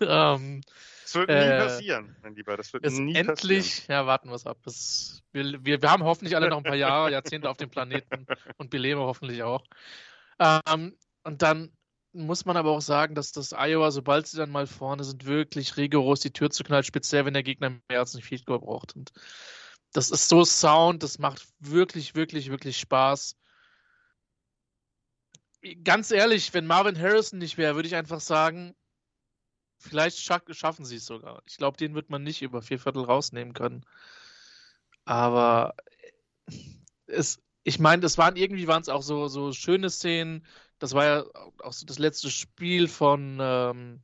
Ähm, 0.00 0.60
das 1.02 1.14
wird 1.14 1.30
äh, 1.30 1.44
nie 1.44 1.64
passieren, 1.64 2.16
mein 2.22 2.34
Lieber. 2.34 2.56
Das 2.56 2.72
wird 2.72 2.84
nie 2.84 3.14
endlich, 3.14 3.76
passieren. 3.76 3.92
ja, 3.92 4.06
warten 4.06 4.28
wir 4.28 4.34
es 4.34 4.46
ab. 4.46 4.58
Es, 4.66 5.22
wir, 5.32 5.64
wir, 5.64 5.80
wir 5.80 5.90
haben 5.90 6.04
hoffentlich 6.04 6.36
alle 6.36 6.50
noch 6.50 6.58
ein 6.58 6.64
paar 6.64 6.74
Jahre, 6.74 7.10
Jahrzehnte 7.10 7.48
auf 7.48 7.56
dem 7.56 7.70
Planeten 7.70 8.26
und 8.58 8.70
Bilema 8.70 9.02
hoffentlich 9.02 9.42
auch. 9.42 9.64
Ähm, 10.38 10.96
und 11.24 11.42
dann 11.42 11.72
muss 12.12 12.44
man 12.44 12.56
aber 12.56 12.72
auch 12.72 12.80
sagen, 12.80 13.14
dass 13.14 13.32
das 13.32 13.52
Iowa, 13.52 13.90
sobald 13.90 14.26
sie 14.26 14.36
dann 14.36 14.50
mal 14.50 14.66
vorne 14.66 15.04
sind, 15.04 15.26
wirklich 15.26 15.76
rigoros 15.76 16.20
die 16.20 16.32
Tür 16.32 16.50
zu 16.50 16.64
knallt, 16.64 16.86
speziell 16.86 17.24
wenn 17.24 17.34
der 17.34 17.42
Gegner 17.42 17.70
mehr 17.88 18.00
als 18.00 18.14
ein 18.14 18.22
Field 18.22 18.44
Goal 18.44 18.60
braucht. 18.60 18.96
Und 18.96 19.12
das 19.92 20.10
ist 20.10 20.28
so 20.28 20.44
Sound, 20.44 21.02
das 21.02 21.18
macht 21.18 21.46
wirklich, 21.58 22.14
wirklich, 22.14 22.50
wirklich 22.50 22.78
Spaß. 22.78 23.36
Ganz 25.82 26.10
ehrlich, 26.10 26.54
wenn 26.54 26.66
Marvin 26.66 26.98
Harrison 26.98 27.38
nicht 27.38 27.58
wäre, 27.58 27.74
würde 27.74 27.88
ich 27.88 27.96
einfach 27.96 28.20
sagen, 28.20 28.74
vielleicht 29.78 30.18
schaffen 30.18 30.84
sie 30.84 30.96
es 30.96 31.06
sogar. 31.06 31.42
Ich 31.46 31.56
glaube, 31.56 31.76
den 31.76 31.94
wird 31.94 32.10
man 32.10 32.22
nicht 32.22 32.42
über 32.42 32.62
vier 32.62 32.78
Viertel 32.78 33.04
rausnehmen 33.04 33.54
können. 33.54 33.84
Aber 35.04 35.74
es, 37.06 37.40
ich 37.64 37.78
meine, 37.78 38.02
das 38.02 38.18
waren 38.18 38.36
irgendwie 38.36 38.68
waren 38.68 38.82
es 38.82 38.88
auch 38.88 39.02
so, 39.02 39.28
so 39.28 39.52
schöne 39.52 39.90
Szenen. 39.90 40.46
Das 40.78 40.94
war 40.94 41.04
ja 41.04 41.24
auch 41.62 41.72
so 41.72 41.86
das 41.86 41.98
letzte 41.98 42.30
Spiel 42.30 42.88
von, 42.88 43.38
ähm, 43.40 44.02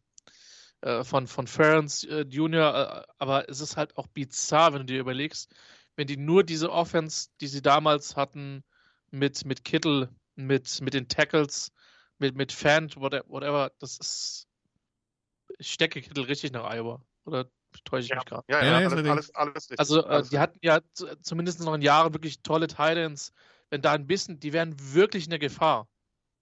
äh, 0.80 1.04
von, 1.04 1.26
von 1.26 1.46
Ferens 1.46 2.04
äh, 2.04 2.26
Junior, 2.28 2.74
äh, 2.74 3.12
aber 3.18 3.48
es 3.48 3.60
ist 3.60 3.76
halt 3.76 3.96
auch 3.96 4.06
bizarr, 4.08 4.72
wenn 4.72 4.80
du 4.80 4.86
dir 4.86 5.00
überlegst, 5.00 5.54
wenn 5.96 6.06
die 6.06 6.16
nur 6.16 6.44
diese 6.44 6.70
Offense, 6.70 7.28
die 7.40 7.46
sie 7.46 7.62
damals 7.62 8.16
hatten, 8.16 8.64
mit, 9.10 9.44
mit 9.44 9.64
Kittel, 9.64 10.10
mit, 10.34 10.80
mit 10.80 10.94
den 10.94 11.08
Tackles, 11.08 11.72
mit, 12.18 12.34
mit 12.36 12.52
Fan, 12.52 12.90
whatever, 12.96 13.72
das 13.78 13.98
ist. 13.98 14.48
Ich 15.64 15.72
stecke 15.72 16.02
Kittel 16.02 16.24
richtig 16.24 16.52
nach 16.52 16.70
Iowa. 16.70 17.00
Oder 17.24 17.46
täusche 17.84 18.04
ich 18.04 18.10
ja. 18.10 18.16
mich 18.16 18.26
gerade? 18.26 18.44
Ja, 18.48 18.62
ja, 18.62 18.80
ja, 18.80 18.88
alles, 18.88 19.08
alles, 19.08 19.34
alles 19.34 19.70
richtig. 19.70 19.78
Also, 19.78 20.04
äh, 20.04 20.08
alles 20.08 20.28
die 20.28 20.38
hatten 20.38 20.58
ja 20.62 20.80
zumindest 21.22 21.60
noch 21.60 21.74
in 21.74 21.80
Jahren 21.80 22.12
wirklich 22.12 22.42
tolle 22.42 22.66
Titans. 22.66 23.32
Wenn 23.70 23.80
da 23.80 23.92
ein 23.92 24.06
bisschen, 24.06 24.38
die 24.38 24.52
wären 24.52 24.76
wirklich 24.92 25.26
eine 25.26 25.38
Gefahr. 25.38 25.88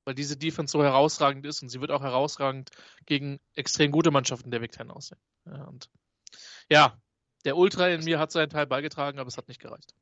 Weil 0.04 0.16
diese 0.16 0.36
Defense 0.36 0.72
so 0.72 0.82
herausragend 0.82 1.46
ist 1.46 1.62
und 1.62 1.68
sie 1.68 1.80
wird 1.80 1.92
auch 1.92 2.02
herausragend 2.02 2.70
gegen 3.06 3.38
extrem 3.54 3.92
gute 3.92 4.10
Mannschaften 4.10 4.50
der 4.50 4.58
Big 4.58 4.72
Ten 4.72 4.90
aussehen. 4.90 5.20
Ja, 5.46 5.64
und 5.64 5.88
ja, 6.68 7.00
der 7.44 7.56
Ultra 7.56 7.88
in 7.88 8.02
mir 8.02 8.18
hat 8.18 8.32
seinen 8.32 8.50
Teil 8.50 8.66
beigetragen, 8.66 9.20
aber 9.20 9.28
es 9.28 9.36
hat 9.36 9.46
nicht 9.46 9.60
gereicht. 9.60 9.94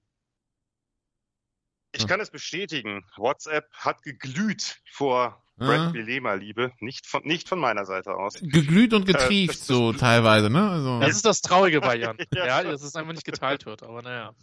Ich 1.92 2.06
kann 2.06 2.20
es 2.20 2.30
bestätigen. 2.30 3.04
WhatsApp 3.16 3.72
hat 3.72 4.02
geglüht 4.02 4.80
vor 4.92 5.42
Brad 5.56 5.92
Bilema, 5.92 6.34
Liebe. 6.34 6.72
Nicht 6.80 7.06
von, 7.06 7.22
nicht 7.24 7.48
von 7.48 7.58
meiner 7.58 7.84
Seite 7.84 8.14
aus. 8.14 8.34
Geglüht 8.40 8.94
und 8.94 9.04
getrieft, 9.04 9.54
äh, 9.54 9.58
das, 9.58 9.66
so 9.66 9.92
das, 9.92 10.00
teilweise, 10.00 10.48
ne? 10.48 10.70
Also. 10.70 11.00
Das 11.00 11.10
ist 11.10 11.24
das 11.24 11.42
Traurige 11.42 11.80
bei 11.80 11.96
Jan. 11.96 12.16
ja, 12.34 12.46
ja, 12.46 12.62
dass 12.62 12.82
es 12.82 12.94
einfach 12.96 13.12
nicht 13.12 13.26
geteilt 13.26 13.66
wird, 13.66 13.82
aber 13.82 14.02
naja. 14.02 14.34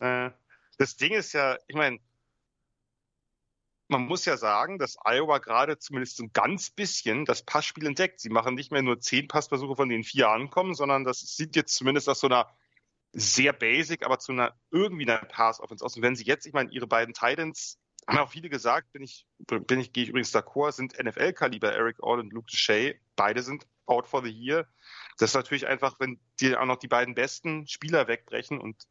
Äh, 0.00 0.30
das 0.78 0.96
Ding 0.96 1.12
ist 1.12 1.32
ja, 1.32 1.56
ich 1.68 1.74
meine, 1.74 1.98
man 3.88 4.02
muss 4.02 4.24
ja 4.24 4.36
sagen, 4.36 4.78
dass 4.78 4.96
Iowa 5.04 5.38
gerade 5.38 5.78
zumindest 5.78 6.16
so 6.16 6.24
ein 6.24 6.32
ganz 6.32 6.70
bisschen 6.70 7.24
das 7.24 7.42
Passspiel 7.42 7.86
entdeckt. 7.86 8.20
Sie 8.20 8.30
machen 8.30 8.54
nicht 8.54 8.72
mehr 8.72 8.82
nur 8.82 9.00
zehn 9.00 9.28
Passversuche, 9.28 9.76
von 9.76 9.88
denen 9.88 10.04
vier 10.04 10.28
ankommen, 10.28 10.74
sondern 10.74 11.04
das 11.04 11.20
sieht 11.20 11.56
jetzt 11.56 11.76
zumindest 11.76 12.08
aus 12.08 12.20
so 12.20 12.26
einer 12.26 12.48
sehr 13.16 13.54
basic, 13.54 14.04
aber 14.04 14.18
zu 14.18 14.32
einer 14.32 14.54
irgendwie 14.70 15.08
einer 15.08 15.24
Pass-Offense 15.24 15.84
aus. 15.84 15.96
Und 15.96 16.02
wenn 16.02 16.16
sie 16.16 16.24
jetzt, 16.24 16.46
ich 16.46 16.52
meine, 16.52 16.70
ihre 16.70 16.86
beiden 16.86 17.14
Titans, 17.14 17.78
haben 18.06 18.18
auch 18.18 18.30
viele 18.30 18.50
gesagt, 18.50 18.92
bin 18.92 19.02
ich, 19.02 19.26
bin 19.38 19.80
ich, 19.80 19.92
gehe 19.92 20.04
ich 20.04 20.10
übrigens 20.10 20.34
d'accord, 20.34 20.72
sind 20.72 21.02
NFL-Kaliber, 21.02 21.72
Eric 21.72 21.96
All 22.02 22.20
und 22.20 22.32
Luke 22.32 22.48
Deshay. 22.50 23.00
Beide 23.16 23.42
sind 23.42 23.66
out 23.86 24.06
for 24.06 24.22
the 24.22 24.30
year. 24.30 24.66
Das 25.18 25.30
ist 25.30 25.34
natürlich 25.34 25.66
einfach, 25.66 25.98
wenn 25.98 26.20
die 26.40 26.54
auch 26.56 26.66
noch 26.66 26.76
die 26.76 26.88
beiden 26.88 27.14
besten 27.14 27.66
Spieler 27.66 28.06
wegbrechen 28.06 28.60
und 28.60 28.86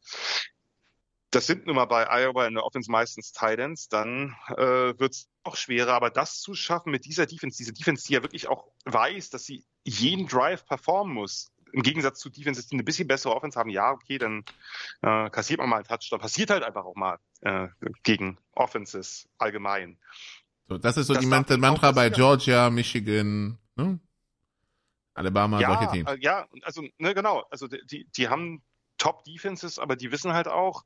das 1.30 1.46
sind 1.46 1.66
nun 1.66 1.76
mal 1.76 1.86
bei 1.86 2.08
Iowa 2.08 2.46
in 2.46 2.54
der 2.54 2.64
Offense 2.64 2.90
meistens 2.90 3.32
Titans, 3.32 3.88
dann 3.88 4.34
äh, 4.56 4.98
wird 4.98 5.12
es 5.12 5.28
auch 5.42 5.56
schwerer. 5.56 5.92
Aber 5.92 6.08
das 6.08 6.40
zu 6.40 6.54
schaffen 6.54 6.90
mit 6.90 7.04
dieser 7.04 7.26
Defense, 7.26 7.58
diese 7.58 7.72
Defense, 7.72 8.06
die 8.06 8.14
ja 8.14 8.22
wirklich 8.22 8.48
auch 8.48 8.68
weiß, 8.86 9.30
dass 9.30 9.44
sie 9.44 9.64
jeden 9.84 10.26
Drive 10.26 10.64
performen 10.64 11.14
muss, 11.14 11.52
im 11.76 11.82
Gegensatz 11.82 12.18
zu 12.18 12.30
Defenses, 12.30 12.66
die 12.68 12.74
eine 12.74 12.84
bisschen 12.84 13.06
bessere 13.06 13.36
Offense 13.36 13.58
haben, 13.58 13.68
ja, 13.68 13.90
okay, 13.90 14.16
dann 14.16 14.44
äh, 15.02 15.28
kassiert 15.28 15.60
man 15.60 15.68
mal 15.68 15.76
einen 15.76 15.84
Touchdown. 15.84 16.18
Passiert 16.18 16.48
halt 16.48 16.62
einfach 16.62 16.86
auch 16.86 16.96
mal 16.96 17.18
äh, 17.42 17.68
gegen 18.02 18.38
Offenses 18.52 19.28
allgemein. 19.36 19.98
So, 20.68 20.78
das 20.78 20.96
ist 20.96 21.06
so 21.06 21.12
das 21.12 21.22
die 21.22 21.28
Mantra 21.28 21.92
bei 21.92 22.08
Georgia, 22.08 22.70
Michigan, 22.70 23.58
ne? 23.74 24.00
Alabama, 25.12 25.60
ja, 25.60 25.76
solche 25.76 25.92
Teams. 25.92 26.10
Äh, 26.10 26.16
ja, 26.20 26.48
also, 26.62 26.82
ne, 26.96 27.14
genau. 27.14 27.44
Also 27.50 27.68
die, 27.68 28.06
die 28.10 28.28
haben 28.28 28.62
Top-Defenses, 28.96 29.78
aber 29.78 29.96
die 29.96 30.10
wissen 30.10 30.32
halt 30.32 30.48
auch, 30.48 30.82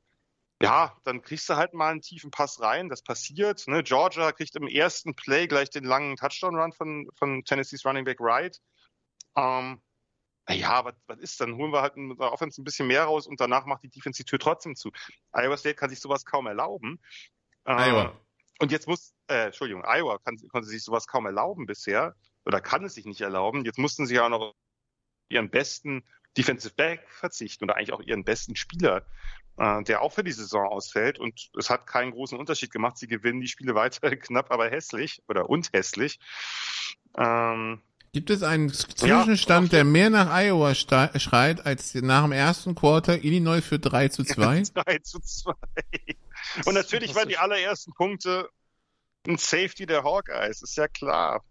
ja, 0.61 0.97
dann 1.05 1.21
kriegst 1.21 1.47
du 1.47 1.55
halt 1.55 1.73
mal 1.73 1.91
einen 1.91 2.01
tiefen 2.01 2.31
Pass 2.31 2.59
rein. 2.59 2.89
Das 2.89 3.01
passiert. 3.01 3.65
Ne? 3.67 3.81
Georgia 3.81 4.33
kriegt 4.33 4.57
im 4.57 4.67
ersten 4.67 5.15
Play 5.15 5.47
gleich 5.47 5.69
den 5.69 5.85
langen 5.85 6.17
Touchdown-Run 6.17 6.73
von, 6.73 7.07
von 7.15 7.45
Tennessees 7.45 7.85
Running 7.85 8.03
Back 8.03 8.19
Wright. 8.19 8.59
Ähm, 9.37 9.81
ja, 10.51 10.85
was, 10.85 10.93
was 11.07 11.19
ist? 11.19 11.41
Dann 11.41 11.55
holen 11.55 11.71
wir 11.71 11.81
halt 11.81 11.97
mit 11.97 12.19
der 12.19 12.31
Offense 12.31 12.61
ein 12.61 12.63
bisschen 12.63 12.87
mehr 12.87 13.03
raus 13.03 13.27
und 13.27 13.39
danach 13.39 13.65
macht 13.65 13.83
die 13.83 13.89
Defense 13.89 14.23
die 14.23 14.29
Tür 14.29 14.39
trotzdem 14.39 14.75
zu. 14.75 14.91
Iowa 15.31 15.57
State 15.57 15.75
kann 15.75 15.89
sich 15.89 15.99
sowas 15.99 16.25
kaum 16.25 16.47
erlauben. 16.47 16.99
Äh, 17.65 17.89
Iowa. 17.89 18.19
Und 18.59 18.71
jetzt 18.71 18.87
muss, 18.87 19.13
äh, 19.27 19.47
Entschuldigung, 19.47 19.83
Iowa 19.85 20.19
kann, 20.19 20.37
konnte 20.49 20.67
sich 20.67 20.83
sowas 20.83 21.07
kaum 21.07 21.25
erlauben 21.25 21.65
bisher 21.65 22.15
oder 22.45 22.61
kann 22.61 22.83
es 22.83 22.95
sich 22.95 23.05
nicht 23.05 23.21
erlauben. 23.21 23.65
Jetzt 23.65 23.79
mussten 23.79 24.05
sie 24.05 24.15
ja 24.15 24.25
auch 24.25 24.29
noch 24.29 24.53
ihren 25.29 25.49
besten 25.49 26.03
Defensive 26.37 26.73
Back 26.75 27.09
verzichten 27.09 27.65
oder 27.65 27.75
eigentlich 27.75 27.93
auch 27.93 28.01
ihren 28.01 28.23
besten 28.23 28.55
Spieler 28.55 29.05
äh, 29.57 29.83
der 29.83 30.01
auch 30.01 30.13
für 30.13 30.23
die 30.23 30.31
Saison 30.31 30.67
ausfällt. 30.67 31.19
Und 31.19 31.49
es 31.57 31.69
hat 31.69 31.87
keinen 31.87 32.11
großen 32.11 32.37
Unterschied 32.37 32.71
gemacht. 32.71 32.97
Sie 32.97 33.07
gewinnen 33.07 33.41
die 33.41 33.47
Spiele 33.47 33.75
weiter 33.75 34.15
knapp, 34.17 34.51
aber 34.51 34.69
hässlich 34.69 35.21
oder 35.27 35.49
und 35.49 35.71
hässlich. 35.73 36.19
Ähm, 37.17 37.81
Gibt 38.13 38.29
es 38.29 38.43
einen 38.43 38.73
Zwischenstand, 38.73 39.71
ja, 39.71 39.77
der 39.77 39.83
mehr 39.85 40.09
nach 40.09 40.29
Iowa 40.29 40.75
schreit, 40.75 41.65
als 41.65 41.93
nach 41.95 42.23
dem 42.23 42.33
ersten 42.33 42.75
Quarter 42.75 43.23
Illinois 43.23 43.61
für 43.61 43.79
3 43.79 44.09
zu 44.09 44.23
2? 44.25 44.63
3 44.73 44.97
zu 44.99 45.19
2. 45.19 45.53
Und 46.65 46.73
natürlich 46.73 47.15
waren 47.15 47.29
die 47.29 47.37
allerersten 47.37 47.93
Punkte 47.93 48.49
ein 49.27 49.37
Safety 49.37 49.85
der 49.85 50.03
Hawkeyes, 50.03 50.61
ist 50.61 50.75
ja 50.75 50.87
klar. 50.87 51.43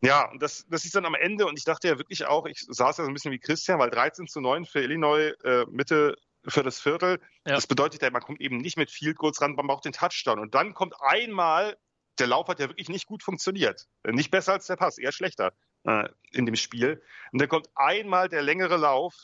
Ja, 0.00 0.28
und 0.32 0.42
das, 0.42 0.66
das 0.68 0.84
ist 0.84 0.96
dann 0.96 1.06
am 1.06 1.14
Ende, 1.14 1.46
und 1.46 1.56
ich 1.56 1.64
dachte 1.64 1.86
ja 1.86 1.96
wirklich 1.96 2.26
auch, 2.26 2.46
ich 2.46 2.58
saß 2.68 2.98
ja 2.98 3.04
so 3.04 3.10
ein 3.10 3.14
bisschen 3.14 3.30
wie 3.30 3.38
Christian, 3.38 3.78
weil 3.78 3.90
13 3.90 4.26
zu 4.26 4.40
9 4.40 4.64
für 4.64 4.80
Illinois 4.80 5.32
äh, 5.44 5.64
Mitte 5.70 6.16
für 6.44 6.64
das 6.64 6.80
Viertel. 6.80 7.20
Ja. 7.46 7.54
Das 7.54 7.68
bedeutet 7.68 8.02
ja, 8.02 8.10
man 8.10 8.22
kommt 8.22 8.40
eben 8.40 8.56
nicht 8.56 8.76
mit 8.76 8.90
Field 8.90 9.16
Goals 9.16 9.40
ran, 9.40 9.54
man 9.54 9.68
braucht 9.68 9.84
den 9.84 9.92
Touchdown. 9.92 10.40
Und 10.40 10.56
dann 10.56 10.74
kommt 10.74 10.94
einmal, 11.00 11.76
der 12.18 12.26
Lauf 12.26 12.48
hat 12.48 12.60
ja 12.60 12.68
wirklich 12.68 12.88
nicht 12.88 13.06
gut 13.06 13.22
funktioniert. 13.22 13.86
Nicht 14.06 14.30
besser 14.30 14.52
als 14.52 14.66
der 14.66 14.76
Pass, 14.76 14.98
eher 14.98 15.12
schlechter 15.12 15.52
äh, 15.84 16.08
in 16.32 16.46
dem 16.46 16.56
Spiel. 16.56 17.02
Und 17.32 17.40
dann 17.40 17.48
kommt 17.48 17.68
einmal 17.74 18.28
der 18.28 18.42
längere 18.42 18.76
Lauf, 18.76 19.14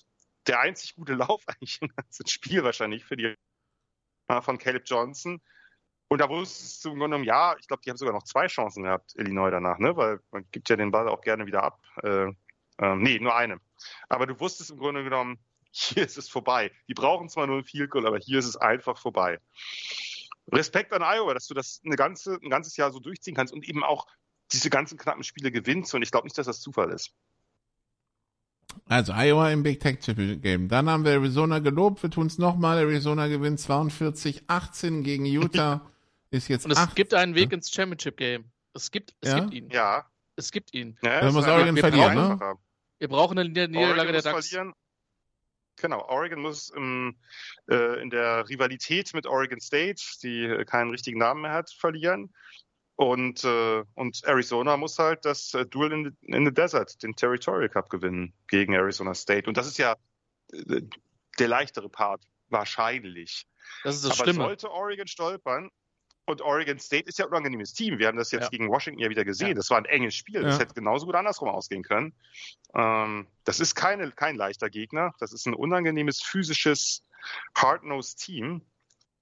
der 0.47 0.61
einzig 0.61 0.95
gute 0.95 1.15
Lauf 1.15 1.43
eigentlich 1.47 1.81
im 1.83 1.89
ganzen 1.89 2.27
Spiel 2.27 2.65
wahrscheinlich 2.65 3.05
für 3.05 3.17
die 3.17 3.35
äh, 4.29 4.41
von 4.41 4.59
Caleb 4.59 4.85
Johnson. 4.87 5.41
Und 6.11 6.21
da 6.21 6.29
wusstest 6.29 6.85
du 6.85 6.91
im 6.91 6.99
Grunde 6.99 7.17
genommen, 7.17 7.25
ja, 7.25 7.55
ich 7.59 7.69
glaube, 7.69 7.83
die 7.85 7.91
haben 7.91 7.99
sogar 7.99 8.15
noch 8.15 8.23
zwei 8.23 8.47
Chancen 8.47 8.85
gehabt, 8.85 9.15
Illinois 9.17 9.51
danach, 9.51 9.79
ne? 9.79 9.95
Weil 9.95 10.21
man 10.31 10.47
gibt 10.51 10.71
ja 10.71 10.77
den 10.77 10.91
Ball 10.91 11.07
auch 11.07 11.21
gerne 11.21 11.45
wieder 11.47 11.63
ab. 11.63 11.83
Äh, 12.03 12.29
äh, 12.79 12.95
nee, 12.97 13.19
nur 13.19 13.37
eine. 13.37 13.61
Aber 14.09 14.27
du 14.27 14.39
wusstest 14.41 14.71
im 14.71 14.79
Grunde 14.79 15.05
genommen, 15.05 15.39
hier 15.71 16.05
ist 16.05 16.17
es 16.17 16.29
vorbei. 16.29 16.73
Die 16.89 16.95
brauchen 16.95 17.29
zwar 17.29 17.47
nur 17.47 17.59
ein 17.59 17.65
Field 17.65 17.91
Goal, 17.91 18.07
aber 18.07 18.19
hier 18.19 18.39
ist 18.39 18.47
es 18.47 18.57
einfach 18.57 18.97
vorbei. 18.97 19.39
Respekt 20.53 20.93
an 20.93 21.03
Iowa, 21.03 21.35
dass 21.35 21.47
du 21.47 21.55
das 21.55 21.81
eine 21.85 21.97
ganze, 21.97 22.39
ein 22.43 22.51
ganzes 22.51 22.77
Jahr 22.77 22.91
so 22.91 23.01
durchziehen 23.01 23.35
kannst 23.35 23.53
und 23.53 23.69
eben 23.69 23.85
auch 23.85 24.07
diese 24.53 24.71
ganzen 24.71 24.97
knappen 24.97 25.23
Spiele 25.23 25.51
gewinnst. 25.51 25.95
Und 25.95 26.03
ich 26.03 26.11
glaube 26.11 26.27
nicht, 26.27 26.39
dass 26.39 26.47
das 26.47 26.61
Zufall 26.61 26.91
ist. 26.91 27.13
Also 28.87 29.13
Iowa 29.13 29.51
im 29.51 29.63
Big 29.63 29.81
Tech 29.81 29.99
Game. 30.41 30.69
Dann 30.69 30.89
haben 30.89 31.05
wir 31.05 31.13
Arizona 31.13 31.59
gelobt. 31.59 32.03
Wir 32.03 32.11
tun 32.11 32.27
es 32.27 32.39
nochmal. 32.39 32.79
Arizona 32.79 33.27
gewinnt 33.27 33.61
42-18 33.61 35.03
gegen 35.03 35.27
Utah. 35.27 35.91
Ist 36.31 36.49
jetzt 36.49 36.67
Und 36.67 36.73
es 36.73 36.79
8. 36.79 36.95
gibt 36.95 37.15
einen 37.15 37.35
Weg 37.35 37.53
ins 37.53 37.71
Championship 37.71 38.17
Game. 38.19 38.51
Es 38.75 38.91
gibt, 38.91 39.15
es 39.21 39.31
ja? 39.31 39.41
gibt 39.41 39.55
ihn. 39.55 39.71
Ja. 39.71 40.07
Es 40.37 40.53
gibt 40.53 40.75
ihn. 40.75 40.99
Ja, 41.03 41.21
Dann 41.21 41.33
muss 41.33 41.47
Oregon 41.47 41.77
verlieren, 41.77 42.15
ne? 42.15 42.57
Wir 42.99 43.09
brauchen 43.09 43.39
eine 43.39 43.49
Niederlage 43.49 44.13
der 44.13 44.23
DAX. 44.23 44.49
Verlieren. 44.49 44.75
Genau, 45.81 46.05
Oregon 46.09 46.41
muss 46.41 46.71
im, 46.71 47.17
äh, 47.71 48.01
in 48.03 48.11
der 48.11 48.49
Rivalität 48.49 49.15
mit 49.15 49.27
Oregon 49.27 49.61
State, 49.61 50.03
die 50.23 50.65
keinen 50.67 50.91
richtigen 50.91 51.19
Namen 51.19 51.43
mehr 51.43 51.53
hat, 51.53 51.71
verlieren. 51.71 52.33
Und, 52.97 53.45
äh, 53.45 53.85
und 53.95 54.25
Arizona 54.25 54.77
muss 54.77 54.99
halt 54.99 55.25
das 55.25 55.55
äh, 55.55 55.65
Duel 55.65 55.93
in 55.93 56.05
the, 56.05 56.37
in 56.37 56.45
the 56.45 56.53
Desert, 56.53 57.01
den 57.03 57.15
Territorial 57.15 57.69
Cup 57.69 57.91
gewinnen 57.91 58.35
gegen 58.49 58.73
Arizona 58.73 59.15
State. 59.15 59.47
Und 59.47 59.57
das 59.57 59.69
ist 59.69 59.79
ja 59.79 59.95
äh, 60.53 60.83
der 61.39 61.49
leichtere 61.49 61.89
Part, 61.89 62.25
wahrscheinlich. 62.49 63.47
Das 63.85 63.95
ist 63.95 64.05
das 64.05 64.13
Aber 64.19 64.25
Schlimme. 64.25 64.45
sollte 64.47 64.73
Oregon 64.73 65.07
stolpern, 65.07 65.71
und 66.29 66.43
Oregon 66.43 66.79
State 66.79 67.09
ist 67.09 67.19
ja 67.19 67.25
ein 67.25 67.31
unangenehmes 67.31 67.73
Team. 67.73 67.99
Wir 67.99 68.07
haben 68.09 68.19
das 68.19 68.31
jetzt 68.33 68.45
Ja. 68.45 68.49
gegen 68.51 68.69
Washington 68.69 69.01
ja 69.01 69.09
wieder 69.09 69.25
gesehen. 69.25 69.49
Ja. 69.49 69.55
Das 69.55 69.71
war 69.71 69.79
ein 69.79 69.85
enges 69.87 70.15
Spiel. 70.15 70.43
Das 70.43 70.55
Ja. 70.57 70.61
hätte 70.61 70.75
genauso 70.75 71.07
gut 71.07 71.15
andersrum 71.15 71.49
ausgehen 71.49 71.83
können. 71.83 72.15
Ähm, 72.75 73.27
das 73.45 73.61
ist 73.61 73.75
keine, 73.75 74.11
kein 74.13 74.37
leichter 74.37 74.69
Gegner. 74.71 75.13
Das 75.21 75.33
ist 75.33 75.47
ein 75.47 75.55
unangenehmes, 75.55 76.23
physisches, 76.23 77.03
hard-nosed 77.57 78.19
Team. 78.19 78.63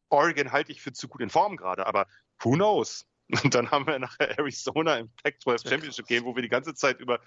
Oregon 0.09 0.53
halte 0.53 0.73
ich 0.73 0.83
für 0.83 0.93
zu 0.93 1.09
gut 1.09 1.21
in 1.21 1.31
Form 1.31 1.57
gerade, 1.57 1.87
aber 1.87 2.07
who 2.43 2.53
knows? 2.53 3.07
Und 3.45 3.57
dann 3.57 3.73
haben 3.73 3.89
wir 3.89 3.99
nachher 3.99 4.39
Arizona 4.39 4.99
im 4.99 5.11
Pac-12 5.25 5.69
Championship 5.69 6.07
Game, 6.07 6.25
wo 6.25 6.37
wir 6.37 6.43
die 6.43 6.49
ganze 6.49 6.75
Zeit 6.75 7.01
über 7.01 7.19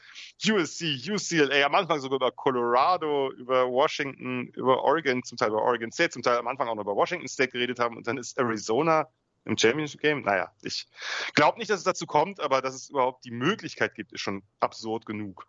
USC, 0.48 0.96
UCLA, 1.12 1.66
am 1.66 1.76
Anfang 1.76 2.00
sogar 2.00 2.16
über 2.16 2.32
Colorado, 2.32 3.32
über 3.34 3.68
Washington, 3.70 4.48
über 4.56 4.82
Oregon, 4.82 5.24
zum 5.24 5.38
Teil 5.38 5.50
über 5.50 5.62
Oregon 5.62 5.92
State, 5.92 6.12
zum 6.12 6.22
Teil 6.22 6.38
am 6.38 6.48
Anfang 6.48 6.70
auch 6.70 6.76
noch 6.76 6.84
über 6.84 6.96
Washington 6.96 7.28
State 7.28 7.52
geredet 7.52 7.80
haben. 7.80 7.98
Und 7.98 8.08
dann 8.08 8.18
ist 8.18 8.38
Arizona 8.38 9.10
im 9.46 9.58
Championship 9.58 10.02
Game. 10.02 10.22
Naja, 10.22 10.52
ich 10.62 10.88
glaube 11.34 11.58
nicht, 11.58 11.70
dass 11.70 11.80
es 11.80 11.84
dazu 11.84 12.06
kommt, 12.06 12.40
aber 12.40 12.62
dass 12.62 12.76
es 12.76 12.90
überhaupt 12.90 13.26
die 13.26 13.32
Möglichkeit 13.32 13.96
gibt, 13.96 14.12
ist 14.14 14.22
schon 14.22 14.44
absurd 14.60 15.06
genug. 15.06 15.48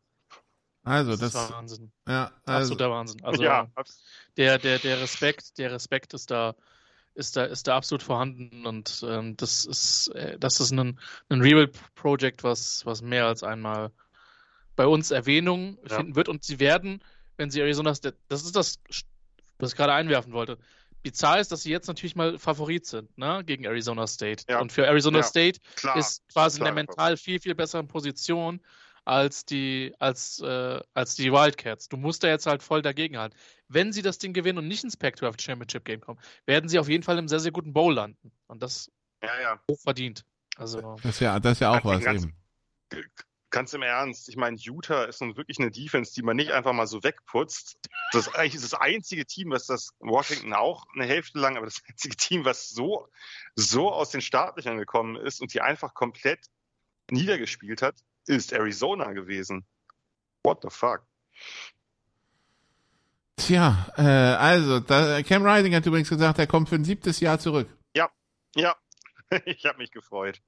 Also 0.83 1.11
das, 1.11 1.33
das 1.33 1.45
ist 1.45 1.53
Wahnsinn. 1.53 1.93
Ja, 2.09 2.33
also, 2.47 2.73
absoluter 2.75 2.91
Wahnsinn. 2.91 3.23
Also 3.23 3.43
ja, 3.43 3.69
der, 4.37 4.59
der, 4.59 4.79
der 4.79 5.01
Respekt, 5.01 5.59
der 5.59 5.73
Respekt 5.73 6.15
ist 6.15 6.31
da 6.31 6.55
ist 7.15 7.37
da, 7.37 7.45
ist 7.45 7.67
da 7.67 7.77
absolut 7.77 8.03
vorhanden 8.03 8.67
und 8.67 9.05
ähm, 9.07 9.37
das 9.37 9.65
ist, 9.65 10.09
äh, 10.15 10.39
das 10.39 10.61
ist 10.61 10.71
ein, 10.73 10.99
ein 11.29 11.41
Real-Project, 11.41 12.45
was, 12.45 12.87
was 12.87 13.03
mehr 13.03 13.27
als 13.27 13.43
einmal 13.43 13.91
bei 14.77 14.87
uns 14.87 15.11
Erwähnung 15.11 15.79
ja. 15.89 15.97
finden 15.97 16.17
wird 16.17 16.29
und 16.29 16.45
sie 16.45 16.61
werden, 16.61 17.03
wenn 17.37 17.51
sie 17.51 17.61
Arizona 17.61 17.95
State, 17.95 18.17
das 18.29 18.45
ist 18.45 18.57
das, 18.57 18.79
was 19.59 19.73
ich 19.73 19.77
gerade 19.77 19.93
einwerfen 19.93 20.33
wollte. 20.33 20.59
Bizarr 21.03 21.41
ist, 21.41 21.51
dass 21.53 21.63
sie 21.63 21.71
jetzt 21.71 21.87
natürlich 21.87 22.17
mal 22.17 22.39
Favorit 22.39 22.87
sind, 22.87 23.17
ne, 23.17 23.43
gegen 23.45 23.65
Arizona 23.65 24.07
State. 24.07 24.45
Ja. 24.49 24.61
Und 24.61 24.73
für 24.73 24.87
Arizona 24.87 25.19
ja. 25.19 25.25
State 25.25 25.61
Klar. 25.77 25.97
ist 25.97 26.23
quasi 26.33 26.59
Klar. 26.59 26.69
in 26.69 26.75
der 26.75 26.85
mental 26.85 27.17
viel, 27.17 27.41
viel 27.41 27.55
besseren 27.55 27.89
Position 27.89 28.61
als 29.05 29.45
die, 29.45 29.95
als, 29.99 30.41
äh, 30.41 30.81
als 30.95 31.15
die 31.15 31.33
Wildcats. 31.33 31.89
Du 31.89 31.97
musst 31.97 32.23
da 32.23 32.29
jetzt 32.29 32.47
halt 32.47 32.63
voll 32.63 32.83
dagegen 32.83 33.19
halten. 33.19 33.37
Wenn 33.69 33.93
sie 33.93 34.03
das 34.03 34.19
Ding 34.19 34.33
gewinnen 34.33 34.59
und 34.59 34.69
nicht 34.69 34.85
ins 34.85 34.97
Pac-12 34.97 35.41
Championship 35.41 35.85
Game 35.85 36.01
kommen, 36.01 36.21
werden 36.47 36.69
sie 36.69 36.79
auf 36.79 36.89
jeden 36.89 37.03
Fall 37.03 37.19
im 37.19 37.29
sehr, 37.29 37.41
sehr 37.41 37.53
guten 37.53 37.73
Bowl 37.73 37.95
landen. 37.95 38.31
Und 38.47 38.63
das 38.63 38.91
ja, 39.23 39.41
ja. 39.41 39.61
hoch 39.71 39.81
verdient. 39.81 40.25
Also, 40.57 40.97
das 41.03 41.15
ist 41.15 41.21
ja, 41.21 41.41
das 41.41 41.53
ist 41.53 41.61
ja 41.61 41.71
auch 41.71 41.85
was 41.85 42.05
eben. 42.05 42.35
Ganz 43.51 43.73
im 43.75 43.83
Ernst, 43.83 44.29
ich 44.29 44.37
meine, 44.37 44.57
Utah 44.57 45.05
ist 45.05 45.21
nun 45.21 45.37
wirklich 45.37 45.59
eine 45.59 45.71
Defense, 45.71 46.15
die 46.15 46.23
man 46.23 46.37
nicht 46.37 46.53
einfach 46.53 46.73
mal 46.73 46.87
so 46.87 47.03
wegputzt. 47.03 47.79
Das 48.13 48.29
ist 48.29 48.35
eigentlich 48.35 48.63
das 48.63 48.75
einzige 48.75 49.27
Team, 49.27 49.51
was 49.51 49.67
das 49.67 49.91
Washington 49.99 50.55
auch 50.55 50.87
eine 50.95 51.05
Hälfte 51.05 51.39
lang, 51.39 51.57
aber 51.57 51.67
das 51.67 51.83
einzige 51.89 52.17
Team, 52.17 52.45
was 52.45 52.71
so, 52.71 53.09
so 53.57 53.93
aus 53.93 54.11
den 54.11 54.21
Staatlichen 54.21 54.79
gekommen 54.79 55.17
ist 55.17 55.41
und 55.41 55.53
die 55.53 55.61
einfach 55.61 55.95
komplett 55.95 56.47
niedergespielt 57.11 57.83
hat 57.83 57.97
ist 58.27 58.53
Arizona 58.53 59.13
gewesen. 59.13 59.67
What 60.43 60.61
the 60.63 60.69
fuck? 60.71 61.03
Tja, 63.37 63.93
äh, 63.97 64.03
also, 64.03 64.81
da, 64.81 65.23
Cam 65.23 65.45
Rising 65.45 65.75
hat 65.75 65.87
übrigens 65.87 66.09
gesagt, 66.09 66.39
er 66.39 66.47
kommt 66.47 66.69
für 66.69 66.77
ein 66.77 66.85
siebtes 66.85 67.21
Jahr 67.21 67.39
zurück. 67.39 67.69
Ja, 67.95 68.11
ja, 68.55 68.77
ich 69.45 69.65
habe 69.65 69.79
mich 69.79 69.91
gefreut. 69.91 70.41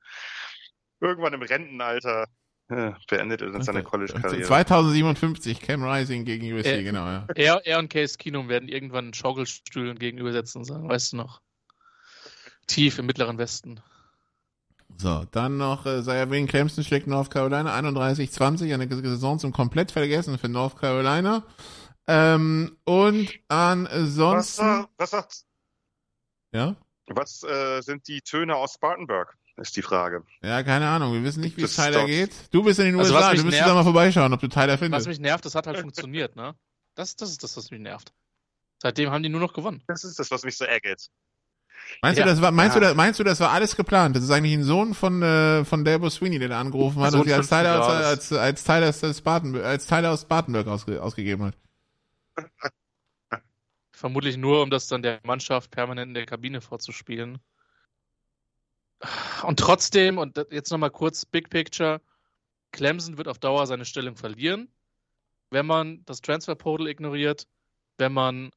Irgendwann 1.01 1.33
im 1.33 1.43
Rentenalter 1.43 2.29
äh, 2.69 2.93
beendet 3.09 3.43
er 3.43 3.51
dann 3.51 3.63
seine 3.63 3.83
College-Karriere. 3.83 4.43
2057, 4.43 5.61
Cam 5.61 5.83
Rising 5.85 6.25
gegen 6.25 6.53
USC, 6.53 6.67
er, 6.67 6.83
genau, 6.83 7.07
ja. 7.07 7.27
Er, 7.35 7.67
er 7.67 7.79
und 7.79 7.91
Case 7.91 8.19
Keenum 8.19 8.49
werden 8.49 8.69
irgendwann 8.69 9.15
Schaukelstühlen 9.15 9.99
gegenübersetzen 9.99 10.61
und 10.61 10.65
sagen, 10.65 10.89
weißt 10.89 11.13
du 11.13 11.17
noch, 11.19 11.41
tief 12.67 12.99
im 12.99 13.07
Mittleren 13.07 13.39
Westen. 13.39 13.81
So, 14.97 15.25
dann 15.31 15.57
noch 15.57 15.87
äh, 15.87 16.03
sei 16.03 16.17
erwähnt, 16.17 16.51
Clemson 16.51 16.85
schlägt 16.85 17.07
North 17.07 17.31
Carolina 17.31 17.75
31-20, 17.77 18.73
eine 18.73 18.89
Saison 18.89 19.39
zum 19.39 19.53
komplett 19.53 19.91
vergessen 19.91 20.39
für 20.39 20.49
North 20.49 20.77
Carolina. 20.77 21.45
Ähm, 22.07 22.77
und 22.85 23.33
ansonsten. 23.49 24.35
Was, 24.35 24.59
äh, 24.59 24.85
was 24.97 25.11
sagt's? 25.11 25.47
Ja? 26.53 26.77
Was 27.07 27.43
äh, 27.43 27.81
sind 27.81 28.07
die 28.09 28.21
Töne 28.21 28.57
aus 28.57 28.75
Spartanburg? 28.75 29.37
Ist 29.63 29.77
die 29.77 29.83
Frage. 29.83 30.25
Ja, 30.43 30.65
keine 30.65 30.89
Ahnung. 30.89 31.13
Wir 31.13 31.23
wissen 31.23 31.41
nicht, 31.41 31.57
wie 31.57 31.63
es 31.63 31.77
Tyler 31.77 32.05
geht. 32.05 32.33
Du 32.51 32.65
bist 32.65 32.81
in 32.81 32.87
den 32.87 32.99
also 32.99 33.15
USA, 33.15 33.33
du 33.33 33.45
müsstest 33.45 33.69
da 33.69 33.75
mal 33.75 33.85
vorbeischauen, 33.85 34.33
ob 34.33 34.41
du 34.41 34.49
Tyler 34.49 34.77
findest. 34.77 35.07
Was 35.07 35.09
mich 35.09 35.21
nervt, 35.21 35.45
das 35.45 35.55
hat 35.55 35.69
halt 35.69 35.79
funktioniert, 35.79 36.35
ne? 36.35 36.57
Das, 36.97 37.15
das 37.15 37.31
ist 37.31 37.45
das, 37.45 37.57
was 37.57 37.71
mich 37.71 37.81
nervt. 37.81 38.13
Seitdem 38.79 39.11
haben 39.11 39.23
die 39.23 39.29
nur 39.29 39.41
noch 39.41 39.53
gewonnen. 39.53 39.81
Das 39.87 40.03
ist 40.03 40.19
das, 40.19 40.33
was 40.33 40.43
mich 40.43 40.57
so 40.57 40.65
ärgert. 40.65 41.07
Meinst 42.03 42.19
ja. 42.19 42.25
du, 42.25 42.31
das 42.31 42.43
war, 42.43 42.51
meinst 42.51 42.75
ja. 42.75 42.81
du, 42.81 42.87
das, 42.87 42.97
meinst 42.97 43.21
du, 43.21 43.25
das 43.25 43.39
war 43.39 43.53
alles 43.53 43.77
geplant? 43.77 44.17
Das 44.17 44.25
ist 44.25 44.31
eigentlich 44.33 44.55
ein 44.55 44.65
Sohn 44.65 44.95
von, 44.95 45.23
äh, 45.23 45.65
von 45.65 45.85
Dabo 45.85 46.11
Sweeney, 46.11 46.41
der 46.41 46.49
da 46.49 46.61
angerufen 46.61 47.01
hat 47.01 47.15
und 47.15 47.25
sie 47.25 47.33
als 47.33 47.49
Teil, 47.49 47.65
als, 47.67 48.33
als, 48.33 48.69
als 48.69 49.05
aus 49.05 49.19
Spartan, 49.19 49.55
als 49.61 49.87
Teil 49.87 50.05
aus 50.07 50.23
Spartanburg 50.23 50.67
ausge, 50.67 51.01
ausgegeben 51.01 51.45
hat. 51.45 51.55
Vermutlich 53.93 54.37
nur, 54.37 54.63
um 54.63 54.71
das 54.71 54.89
dann 54.89 55.03
der 55.03 55.21
Mannschaft 55.23 55.71
permanent 55.71 56.09
in 56.09 56.15
der 56.15 56.27
Kabine 56.27 56.61
vorzuspielen. 56.61 57.39
Und 59.43 59.59
trotzdem, 59.59 60.19
und 60.19 60.37
jetzt 60.51 60.71
nochmal 60.71 60.91
kurz 60.91 61.25
Big 61.25 61.51
Picture, 61.51 62.01
Clemson 62.71 63.19
wird 63.19 63.29
auf 63.29 63.39
Dauer 63.39 63.67
seine 63.67 63.85
Stellung 63.85 64.17
verlieren, 64.17 64.69
wenn 65.51 65.67
man 65.67 66.05
das 66.07 66.21
Transfer 66.21 66.55
Portal 66.55 66.89
ignoriert, 66.89 67.47
wenn 67.99 68.13
man 68.13 68.51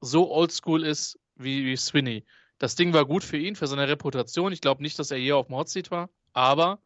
so 0.00 0.30
oldschool 0.30 0.84
ist 0.84 1.18
wie, 1.36 1.64
wie 1.64 1.76
Swinney. 1.76 2.24
Das 2.58 2.76
Ding 2.76 2.92
war 2.92 3.04
gut 3.04 3.24
für 3.24 3.36
ihn, 3.36 3.56
für 3.56 3.66
seine 3.66 3.88
Reputation. 3.88 4.52
Ich 4.52 4.60
glaube 4.60 4.82
nicht, 4.82 4.98
dass 4.98 5.10
er 5.10 5.18
je 5.18 5.32
auf 5.32 5.46
dem 5.46 5.56
Hotseat 5.56 5.90
war, 5.90 6.10
aber 6.32 6.78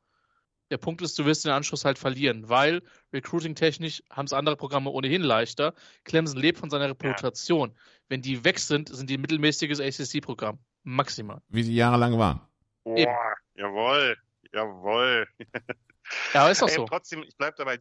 der 0.70 0.76
Punkt 0.78 1.00
ist, 1.02 1.18
du 1.18 1.24
wirst 1.24 1.44
den 1.44 1.52
Anschluss 1.52 1.84
halt 1.84 1.98
verlieren, 1.98 2.48
weil 2.48 2.82
recruiting-technisch 3.12 4.02
haben 4.10 4.26
es 4.26 4.32
andere 4.32 4.56
Programme 4.56 4.90
ohnehin 4.90 5.22
leichter. 5.22 5.74
Clemson 6.04 6.38
lebt 6.38 6.58
von 6.58 6.68
seiner 6.68 6.90
Reputation. 6.90 7.70
Ja. 7.70 7.76
Wenn 8.08 8.22
die 8.22 8.44
weg 8.44 8.58
sind, 8.58 8.94
sind 8.94 9.08
die 9.08 9.16
ein 9.16 9.20
mittelmäßiges 9.22 9.80
ACC-Programm. 9.80 10.58
Maximal. 10.84 11.40
Wie 11.48 11.62
sie 11.62 11.74
jahrelang 11.74 12.18
waren. 12.18 12.40
Boah, 12.94 13.36
jawohl, 13.54 14.16
jawohl. 14.52 15.28
Ja, 16.32 16.48
ist 16.48 16.62
doch 16.62 16.70
so. 16.70 16.86
Trotzdem, 16.86 17.22
ich 17.22 17.36
bleibe 17.36 17.56
dabei, 17.58 17.78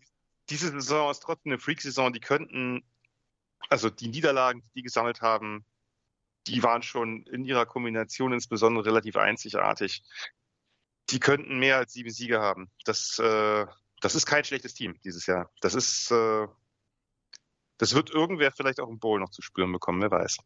diese 0.50 0.70
Saison 0.70 1.12
ist 1.12 1.22
trotzdem 1.22 1.54
eine 1.54 1.60
Freak-Saison. 1.60 2.12
Die 2.12 2.20
könnten, 2.20 2.84
also 3.70 3.90
die 3.90 4.10
Niederlagen, 4.10 4.62
die 4.62 4.70
die 4.76 4.84
gesammelt 4.84 5.22
haben, 5.22 5.66
die 6.48 6.64
waren 6.64 6.82
schon 6.82 7.24
in 7.24 7.44
ihrer 7.44 7.66
Kombination 7.66 8.34
insbesondere 8.34 8.86
relativ 8.86 9.18
einzigartig. 9.18 10.04
Die 11.10 11.20
könnten 11.20 11.60
mehr 11.60 11.78
als 11.78 11.94
sieben 11.94 12.10
Siege 12.10 12.40
haben. 12.40 12.70
Das, 12.86 13.20
äh, 13.20 13.66
das 14.02 14.16
ist 14.16 14.26
kein 14.26 14.44
schlechtes 14.44 14.74
Team 14.74 15.00
dieses 15.04 15.26
Jahr. 15.26 15.52
Das 15.62 15.74
ist, 15.74 16.12
äh, 16.12 16.48
das 17.78 17.94
wird 17.94 18.10
irgendwer 18.10 18.52
vielleicht 18.52 18.80
auch 18.80 18.90
im 18.90 19.00
Bowl 19.00 19.20
noch 19.20 19.30
zu 19.30 19.42
spüren 19.42 19.72
bekommen, 19.72 20.02
wer 20.02 20.12
weiß. 20.12 20.38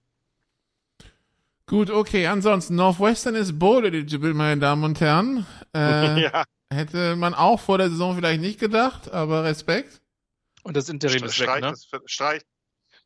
Gut, 1.71 1.89
okay. 1.89 2.27
Ansonsten, 2.27 2.75
Northwestern 2.75 3.33
ist 3.33 3.57
Bowl 3.57 3.85
eligible, 3.85 4.33
meine 4.33 4.59
Damen 4.59 4.83
und 4.83 4.99
Herren. 4.99 5.47
Äh, 5.73 6.23
ja. 6.23 6.43
Hätte 6.69 7.15
man 7.15 7.33
auch 7.33 7.61
vor 7.61 7.77
der 7.77 7.89
Saison 7.89 8.13
vielleicht 8.13 8.41
nicht 8.41 8.59
gedacht, 8.59 9.09
aber 9.09 9.45
Respekt. 9.45 10.01
Und 10.63 10.75
das 10.75 10.89
Interim 10.89 11.23
ist 11.23 11.39
weg, 11.39 11.61
ne? 11.61 11.73
Streicht, 12.03 12.45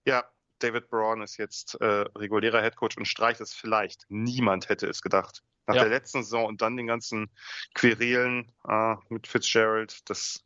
ja, 0.04 0.24
David 0.58 0.90
Braun 0.90 1.22
ist 1.22 1.38
jetzt 1.38 1.80
äh, 1.80 2.06
regulärer 2.16 2.64
Headcoach 2.64 2.98
und 2.98 3.08
streicht 3.08 3.40
es 3.40 3.54
vielleicht. 3.54 4.06
Niemand 4.10 4.68
hätte 4.68 4.88
es 4.88 5.04
gedacht. 5.04 5.44
Nach 5.68 5.76
ja. 5.76 5.84
der 5.84 5.92
letzten 5.92 6.24
Saison 6.24 6.46
und 6.46 6.64
dann 6.64 6.76
den 6.76 6.88
ganzen 6.88 7.30
Querelen 7.76 8.52
äh, 8.68 8.96
mit 9.10 9.28
Fitzgerald, 9.28 10.10
das, 10.10 10.44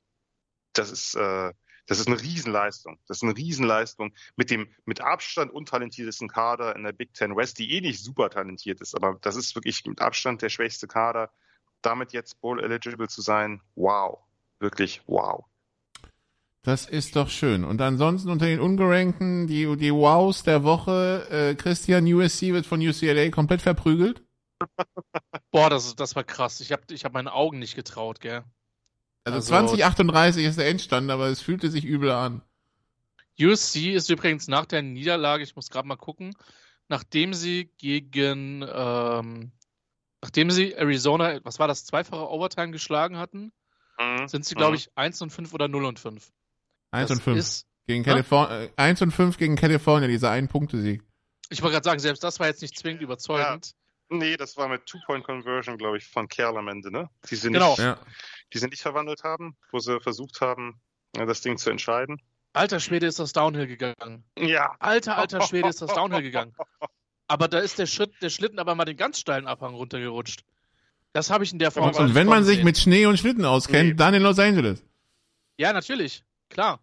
das 0.73 0.91
ist, 0.91 1.15
äh, 1.15 1.53
das 1.89 1.99
ist 1.99 2.07
eine 2.07 2.21
Riesenleistung. 2.21 2.99
Das 3.07 3.17
ist 3.17 3.23
eine 3.23 3.35
Riesenleistung 3.35 4.13
mit 4.35 4.51
dem 4.51 4.67
mit 4.85 5.01
Abstand 5.01 5.51
untalentiertesten 5.51 6.27
Kader 6.27 6.75
in 6.75 6.83
der 6.83 6.91
Big 6.91 7.15
Ten 7.15 7.35
West, 7.35 7.57
die 7.57 7.73
eh 7.73 7.81
nicht 7.81 8.03
super 8.03 8.29
talentiert 8.29 8.79
ist, 8.79 8.93
aber 8.93 9.17
das 9.21 9.35
ist 9.35 9.55
wirklich 9.55 9.83
mit 9.85 9.99
Abstand 9.99 10.43
der 10.43 10.49
schwächste 10.49 10.87
Kader. 10.87 11.31
Damit 11.81 12.13
jetzt 12.13 12.39
Bowl 12.41 12.63
eligible 12.63 13.07
zu 13.07 13.21
sein, 13.21 13.61
wow, 13.73 14.19
wirklich 14.59 15.01
wow. 15.07 15.45
Das 16.61 16.85
ist 16.87 17.15
doch 17.15 17.29
schön. 17.29 17.63
Und 17.63 17.81
ansonsten 17.81 18.29
unter 18.29 18.45
den 18.45 18.59
Ungerankten, 18.59 19.47
die, 19.47 19.75
die 19.77 19.93
Wows 19.93 20.43
der 20.43 20.63
Woche, 20.63 21.27
äh, 21.31 21.55
Christian 21.55 22.05
USC 22.05 22.53
wird 22.53 22.67
von 22.67 22.85
UCLA 22.85 23.31
komplett 23.31 23.63
verprügelt. 23.63 24.21
Boah, 25.51 25.71
das, 25.71 25.95
das 25.95 26.15
war 26.15 26.23
krass. 26.23 26.59
Ich 26.59 26.71
habe 26.71 26.83
ich 26.91 27.03
hab 27.03 27.13
meinen 27.13 27.29
Augen 27.29 27.57
nicht 27.57 27.75
getraut, 27.75 28.19
gell. 28.19 28.43
Also, 29.23 29.37
also 29.37 29.47
2038 29.49 30.45
ist 30.45 30.57
der 30.57 30.67
Endstand, 30.67 31.11
aber 31.11 31.27
es 31.27 31.41
fühlte 31.41 31.69
sich 31.69 31.85
übel 31.85 32.11
an. 32.11 32.41
USC 33.39 33.93
ist 33.93 34.09
übrigens 34.09 34.47
nach 34.47 34.65
der 34.65 34.81
Niederlage, 34.81 35.43
ich 35.43 35.55
muss 35.55 35.69
gerade 35.69 35.87
mal 35.87 35.95
gucken, 35.95 36.35
nachdem 36.89 37.33
sie 37.33 37.71
gegen, 37.77 38.65
ähm, 38.67 39.51
nachdem 40.21 40.51
sie 40.51 40.73
Arizona, 40.73 41.39
was 41.43 41.59
war 41.59 41.67
das, 41.67 41.85
zweifache 41.85 42.29
Overtime 42.29 42.71
geschlagen 42.71 43.17
hatten, 43.17 43.51
mhm. 43.97 44.27
sind 44.27 44.45
sie, 44.45 44.55
glaube 44.55 44.71
mhm. 44.71 44.77
ich, 44.77 44.89
1 44.95 45.21
und 45.21 45.29
5 45.29 45.53
oder 45.53 45.67
0 45.67 45.85
und 45.85 45.99
5. 45.99 46.31
1 46.91 47.11
und 47.11 47.21
5. 47.21 47.63
gegen 47.87 48.03
Kalifornien, 48.03 48.69
1 48.75 49.01
und 49.03 49.11
5 49.11 49.37
gegen 49.37 49.55
Kalifornien, 49.55 50.09
dieser 50.09 50.31
einen 50.31 50.47
Punkte-Sieg. 50.47 51.03
Ich 51.49 51.61
wollte 51.61 51.73
gerade 51.75 51.85
sagen, 51.85 51.99
selbst 51.99 52.23
das 52.23 52.39
war 52.39 52.47
jetzt 52.47 52.61
nicht 52.61 52.77
zwingend 52.77 53.01
überzeugend. 53.01 53.67
Ja. 53.67 53.73
Nee, 54.09 54.37
das 54.37 54.57
war 54.57 54.67
mit 54.67 54.85
Two-Point-Conversion, 54.85 55.77
glaube 55.77 55.97
ich, 55.97 56.07
von 56.07 56.27
Kerl 56.27 56.57
am 56.57 56.67
Ende, 56.67 56.91
ne? 56.91 57.09
Die 57.29 57.35
sie 57.35 57.51
genau. 57.51 57.69
nicht, 57.69 57.79
ja. 57.79 57.99
die 58.53 58.57
sie 58.57 58.67
nicht 58.67 58.81
verwandelt 58.81 59.23
haben, 59.23 59.55
wo 59.71 59.79
sie 59.79 59.99
versucht 59.99 60.41
haben, 60.41 60.81
das 61.13 61.41
Ding 61.41 61.57
zu 61.57 61.69
entscheiden. 61.69 62.21
Alter 62.53 62.79
Schwede 62.79 63.05
ist 63.05 63.19
das 63.19 63.33
Downhill 63.33 63.67
gegangen. 63.67 64.23
Ja. 64.37 64.75
Alter, 64.79 65.17
alter 65.17 65.41
Schwede 65.41 65.69
ist 65.69 65.81
das 65.81 65.93
Downhill 65.93 66.21
gegangen. 66.23 66.55
Aber 67.27 67.47
da 67.47 67.59
ist 67.59 67.77
der 67.77 67.85
Schritt, 67.85 68.11
der 68.21 68.31
Schlitten 68.31 68.57
aber 68.57 68.73
mal 68.73 68.85
den 68.85 68.97
ganz 68.97 69.19
steilen 69.19 69.45
Abhang 69.45 69.75
runtergerutscht. 69.75 70.43
Das 71.13 71.29
habe 71.29 71.43
ich 71.43 71.51
in 71.51 71.59
der 71.59 71.71
Form. 71.71 71.93
Und 71.93 72.15
wenn 72.15 72.27
man 72.27 72.43
sich 72.43 72.63
mit 72.63 72.77
Schnee 72.77 73.05
und 73.05 73.17
Schlitten 73.17 73.45
auskennt, 73.45 73.89
nee. 73.89 73.95
dann 73.95 74.13
in 74.15 74.23
Los 74.23 74.39
Angeles. 74.39 74.83
Ja, 75.57 75.73
natürlich, 75.73 76.23
klar. 76.49 76.79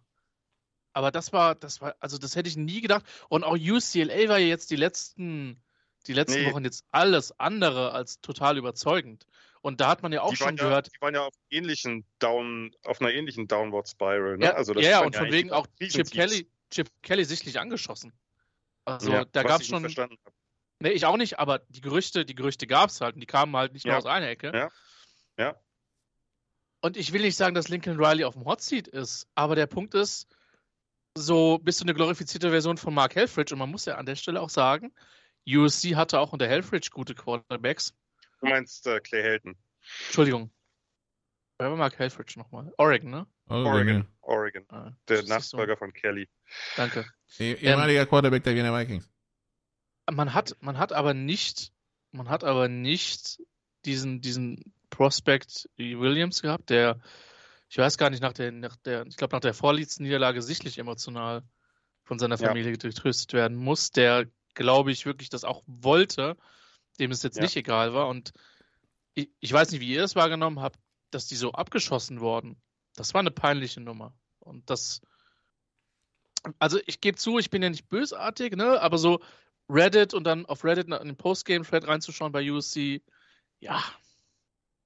Aber 0.93 1.11
das 1.11 1.31
war, 1.31 1.55
das 1.55 1.81
war, 1.81 1.95
also 1.99 2.17
das 2.17 2.35
hätte 2.35 2.49
ich 2.49 2.57
nie 2.57 2.81
gedacht. 2.81 3.05
Und 3.29 3.43
auch 3.43 3.55
UCLA 3.55 4.29
war 4.29 4.39
ja 4.39 4.47
jetzt 4.47 4.71
die 4.71 4.75
letzten, 4.75 5.61
die 6.07 6.13
letzten 6.13 6.43
nee. 6.43 6.51
Wochen 6.51 6.63
jetzt 6.63 6.85
alles 6.91 7.37
andere 7.39 7.91
als 7.91 8.21
total 8.21 8.57
überzeugend. 8.57 9.27
Und 9.61 9.81
da 9.81 9.89
hat 9.89 10.03
man 10.03 10.13
ja 10.13 10.21
auch 10.21 10.29
die 10.29 10.37
schon 10.37 10.55
gehört. 10.55 10.87
die 10.93 11.01
waren 11.01 11.13
ja 11.13 11.25
auf 11.25 11.33
ähnlichen 11.49 12.05
Down, 12.19 12.71
auf 12.85 13.01
einer 13.01 13.11
ähnlichen 13.11 13.47
Downward 13.47 13.89
Spiral. 13.89 14.37
Ne? 14.37 14.45
Ja, 14.45 14.53
also 14.53 14.73
das 14.73 14.85
ja, 14.85 15.01
und 15.01 15.15
von 15.15 15.31
wegen 15.31 15.51
auch 15.51 15.67
Chip 15.79 16.09
Kelly, 16.09 16.47
Chip 16.71 16.89
Kelly 17.01 17.25
sichtlich 17.25 17.59
angeschossen. 17.59 18.13
Also 18.85 19.11
ja, 19.11 19.25
da 19.25 19.43
gab 19.43 19.61
es 19.61 19.67
schon. 19.67 19.85
Nee, 20.79 20.91
ich 20.91 21.05
auch 21.05 21.17
nicht, 21.17 21.39
aber 21.39 21.59
die 21.69 21.81
Gerüchte, 21.81 22.23
die 22.23 22.35
Gerüchte 22.35 22.67
gab 22.67 22.91
es 22.91 23.01
halt 23.01 23.15
und 23.15 23.21
die 23.21 23.27
kamen 23.27 23.55
halt 23.55 23.73
nicht 23.73 23.85
ja. 23.85 23.93
nur 23.93 23.97
aus 23.97 24.05
einer 24.05 24.29
Ecke. 24.29 24.51
Ja. 24.53 24.69
Ja. 25.37 25.55
Und 26.81 26.95
ich 26.95 27.11
will 27.11 27.21
nicht 27.21 27.35
sagen, 27.35 27.55
dass 27.55 27.67
Lincoln 27.67 27.99
Riley 27.99 28.23
auf 28.23 28.35
dem 28.35 28.45
Hot 28.45 28.61
Seat 28.61 28.87
ist, 28.87 29.27
aber 29.33 29.55
der 29.55 29.65
Punkt 29.65 29.95
ist, 29.95 30.27
so 31.17 31.57
bist 31.57 31.81
du 31.81 31.85
eine 31.85 31.95
glorifizierte 31.95 32.51
Version 32.51 32.77
von 32.77 32.93
Mark 32.93 33.15
Helfrich 33.15 33.51
und 33.51 33.59
man 33.59 33.71
muss 33.71 33.85
ja 33.85 33.95
an 33.95 34.05
der 34.05 34.15
Stelle 34.15 34.39
auch 34.39 34.49
sagen, 34.49 34.93
USC 35.47 35.95
hatte 35.95 36.19
auch 36.19 36.33
unter 36.33 36.47
Helfrich 36.47 36.91
gute 36.91 37.15
Quarterbacks. 37.15 37.95
Du 38.41 38.47
meinst 38.47 38.85
äh, 38.87 38.99
Clay 38.99 39.21
Helton. 39.21 39.55
Entschuldigung. 40.07 40.51
Wer 41.59 41.71
war 41.71 41.77
Mark 41.77 41.97
Helfrich 41.97 42.35
nochmal? 42.37 42.71
Oregon, 42.77 43.09
ne? 43.09 43.27
Oregon. 43.47 44.07
Oregon. 44.21 44.65
Ah, 44.69 44.91
der 45.07 45.23
Nachfolger 45.23 45.73
so. 45.73 45.79
von 45.79 45.93
Kelly. 45.93 46.29
Danke. 46.75 47.05
Ehemaliger 47.39 48.01
ähm, 48.01 48.09
Quarterback 48.09 48.43
der 48.43 48.55
Wiener 48.55 48.77
Vikings. 48.77 49.09
Man 50.11 50.33
hat, 50.33 50.55
man 50.59 50.77
hat 50.77 50.93
aber 50.93 51.13
nicht, 51.13 51.71
man 52.11 52.29
hat 52.29 52.43
aber 52.43 52.67
nicht 52.67 53.41
diesen, 53.85 54.21
diesen 54.21 54.73
Prospect 54.89 55.69
Williams 55.77 56.41
gehabt, 56.41 56.69
der, 56.69 56.99
ich 57.69 57.77
weiß 57.77 57.97
gar 57.97 58.09
nicht, 58.09 58.21
nach 58.21 58.33
der, 58.33 58.51
nach 58.51 58.75
der 58.77 59.05
ich 59.07 59.17
glaube, 59.17 59.35
nach 59.35 59.41
der 59.41 59.53
vorletzten 59.53 60.03
Niederlage 60.03 60.41
sichtlich 60.41 60.77
emotional 60.77 61.43
von 62.03 62.19
seiner 62.19 62.37
Familie 62.37 62.71
ja. 62.71 62.77
getröstet 62.77 63.33
werden 63.33 63.57
muss, 63.57 63.91
der, 63.91 64.27
glaube 64.57 64.91
ich, 64.91 65.05
wirklich 65.05 65.29
das 65.29 65.43
auch 65.43 65.63
wollte, 65.67 66.35
dem 66.99 67.11
es 67.11 67.23
jetzt 67.23 67.37
ja. 67.37 67.43
nicht 67.43 67.55
egal 67.55 67.93
war. 67.93 68.07
Und 68.07 68.33
ich, 69.13 69.29
ich 69.39 69.53
weiß 69.53 69.71
nicht, 69.71 69.81
wie 69.81 69.93
ihr 69.93 70.03
es 70.03 70.15
wahrgenommen 70.15 70.59
habt, 70.59 70.79
dass 71.11 71.27
die 71.27 71.35
so 71.35 71.53
abgeschossen 71.53 72.19
wurden. 72.19 72.61
Das 72.95 73.13
war 73.13 73.19
eine 73.19 73.31
peinliche 73.31 73.79
Nummer. 73.79 74.13
Und 74.39 74.69
das, 74.69 75.01
also 76.59 76.79
ich 76.85 76.99
gebe 76.99 77.17
zu, 77.17 77.37
ich 77.37 77.49
bin 77.49 77.63
ja 77.63 77.69
nicht 77.69 77.87
bösartig, 77.87 78.55
ne, 78.55 78.81
aber 78.81 78.97
so 78.97 79.21
Reddit 79.69 80.13
und 80.13 80.23
dann 80.23 80.45
auf 80.45 80.63
Reddit 80.63 80.87
in 80.87 81.07
den 81.07 81.17
Postgame-Thread 81.17 81.87
reinzuschauen 81.87 82.31
bei 82.31 82.51
USC, 82.51 83.01
ja, 83.59 83.83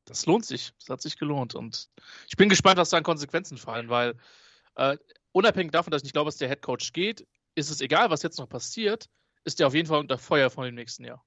das 0.06 0.26
lohnt 0.26 0.46
sich. 0.46 0.74
Das 0.80 0.90
hat 0.90 1.02
sich 1.02 1.18
gelohnt. 1.18 1.56
Und 1.56 1.90
ich 2.28 2.36
bin 2.36 2.50
gespannt, 2.50 2.78
was 2.78 2.90
da 2.90 2.98
an 2.98 3.04
Konsequenzen 3.04 3.58
fallen, 3.58 3.90
weil 3.90 4.16
äh, 4.76 4.98
unabhängig 5.32 5.72
davon, 5.72 5.92
dass 5.92 6.02
ich 6.02 6.06
nicht 6.06 6.14
glaube, 6.14 6.28
dass 6.28 6.38
der 6.38 6.50
Head 6.50 6.62
Coach 6.62 6.92
geht, 6.94 7.28
ist 7.56 7.70
es 7.70 7.82
egal, 7.82 8.10
was 8.10 8.24
jetzt 8.24 8.40
noch 8.40 8.50
passiert, 8.50 9.10
ist 9.44 9.60
der 9.60 9.68
auf 9.68 9.74
jeden 9.74 9.88
Fall 9.88 10.00
unter 10.00 10.18
Feuer 10.18 10.50
von 10.50 10.66
dem 10.66 10.76
nächsten 10.76 11.06
Jahr. 11.06 11.24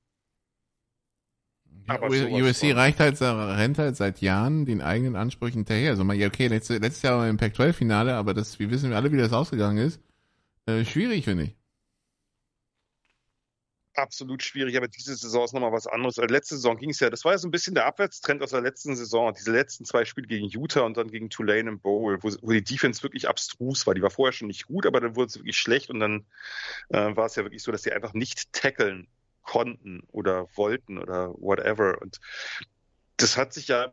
Ja, 1.86 2.00
USC 2.00 2.72
reicht 2.72 3.00
halt, 3.00 3.20
rennt 3.20 3.78
halt 3.78 3.96
seit 3.96 4.20
Jahren 4.20 4.64
den 4.64 4.80
eigenen 4.80 5.16
Ansprüchen 5.16 5.58
hinterher. 5.58 5.90
Also, 5.90 6.04
ja, 6.12 6.28
okay, 6.28 6.46
letztes, 6.46 6.80
letztes 6.80 7.02
Jahr 7.02 7.18
war 7.18 7.28
im 7.28 7.36
Pac-12-Finale, 7.36 8.14
aber 8.14 8.32
das, 8.32 8.58
wir 8.58 8.70
wissen 8.70 8.92
alle, 8.92 9.12
wie 9.12 9.18
das 9.18 9.32
ausgegangen 9.32 9.78
ist. 9.78 10.00
Äh, 10.66 10.84
schwierig, 10.84 11.24
finde 11.24 11.44
ich 11.44 11.63
absolut 13.94 14.42
schwierig, 14.42 14.76
aber 14.76 14.88
diese 14.88 15.14
Saison 15.16 15.44
ist 15.44 15.52
nochmal 15.52 15.72
was 15.72 15.86
anderes. 15.86 16.16
Letzte 16.16 16.56
Saison 16.56 16.76
ging 16.76 16.90
es 16.90 17.00
ja, 17.00 17.10
das 17.10 17.24
war 17.24 17.32
ja 17.32 17.38
so 17.38 17.48
ein 17.48 17.50
bisschen 17.50 17.74
der 17.74 17.86
Abwärtstrend 17.86 18.42
aus 18.42 18.50
der 18.50 18.60
letzten 18.60 18.96
Saison, 18.96 19.32
diese 19.34 19.52
letzten 19.52 19.84
zwei 19.84 20.04
Spiele 20.04 20.26
gegen 20.26 20.46
Utah 20.46 20.82
und 20.82 20.96
dann 20.96 21.10
gegen 21.10 21.30
Tulane 21.30 21.68
im 21.70 21.80
Bowl, 21.80 22.22
wo, 22.22 22.30
wo 22.42 22.50
die 22.52 22.64
Defense 22.64 23.02
wirklich 23.02 23.28
abstrus 23.28 23.86
war. 23.86 23.94
Die 23.94 24.02
war 24.02 24.10
vorher 24.10 24.32
schon 24.32 24.48
nicht 24.48 24.66
gut, 24.66 24.86
aber 24.86 25.00
dann 25.00 25.16
wurde 25.16 25.26
es 25.26 25.36
wirklich 25.36 25.58
schlecht 25.58 25.90
und 25.90 26.00
dann 26.00 26.26
äh, 26.90 27.14
war 27.16 27.26
es 27.26 27.36
ja 27.36 27.44
wirklich 27.44 27.62
so, 27.62 27.72
dass 27.72 27.82
sie 27.82 27.92
einfach 27.92 28.14
nicht 28.14 28.52
tackeln 28.52 29.08
konnten 29.42 30.02
oder 30.10 30.48
wollten 30.56 30.98
oder 30.98 31.34
whatever. 31.34 32.00
Und 32.00 32.20
das 33.16 33.36
hat 33.36 33.52
sich 33.52 33.68
ja 33.68 33.92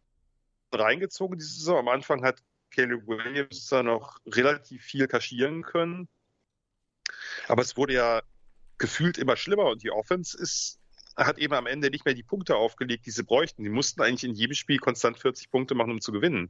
reingezogen, 0.72 1.38
diese 1.38 1.54
Saison. 1.54 1.80
Am 1.80 1.88
Anfang 1.90 2.24
hat 2.24 2.42
Caleb 2.72 3.06
Williams 3.08 3.68
da 3.68 3.84
noch 3.84 4.20
relativ 4.26 4.84
viel 4.84 5.08
kaschieren 5.08 5.62
können. 5.62 6.08
Aber 7.48 7.62
es 7.62 7.76
wurde 7.76 7.94
ja 7.94 8.22
gefühlt 8.82 9.18
immer 9.18 9.38
schlimmer 9.38 9.66
und 9.66 9.84
die 9.84 9.92
Offense 9.92 10.38
ist 10.38 10.80
hat 11.16 11.38
eben 11.38 11.54
am 11.54 11.68
Ende 11.68 11.90
nicht 11.90 12.06
mehr 12.06 12.14
die 12.14 12.24
Punkte 12.24 12.56
aufgelegt, 12.56 13.06
die 13.06 13.12
sie 13.12 13.24
bräuchten. 13.24 13.64
Die 13.64 13.70
mussten 13.70 14.02
eigentlich 14.02 14.24
in 14.24 14.34
jedem 14.34 14.56
Spiel 14.56 14.80
konstant 14.80 15.20
40 15.20 15.52
Punkte 15.52 15.76
machen, 15.76 15.92
um 15.92 16.02
zu 16.02 16.12
gewinnen. 16.12 16.50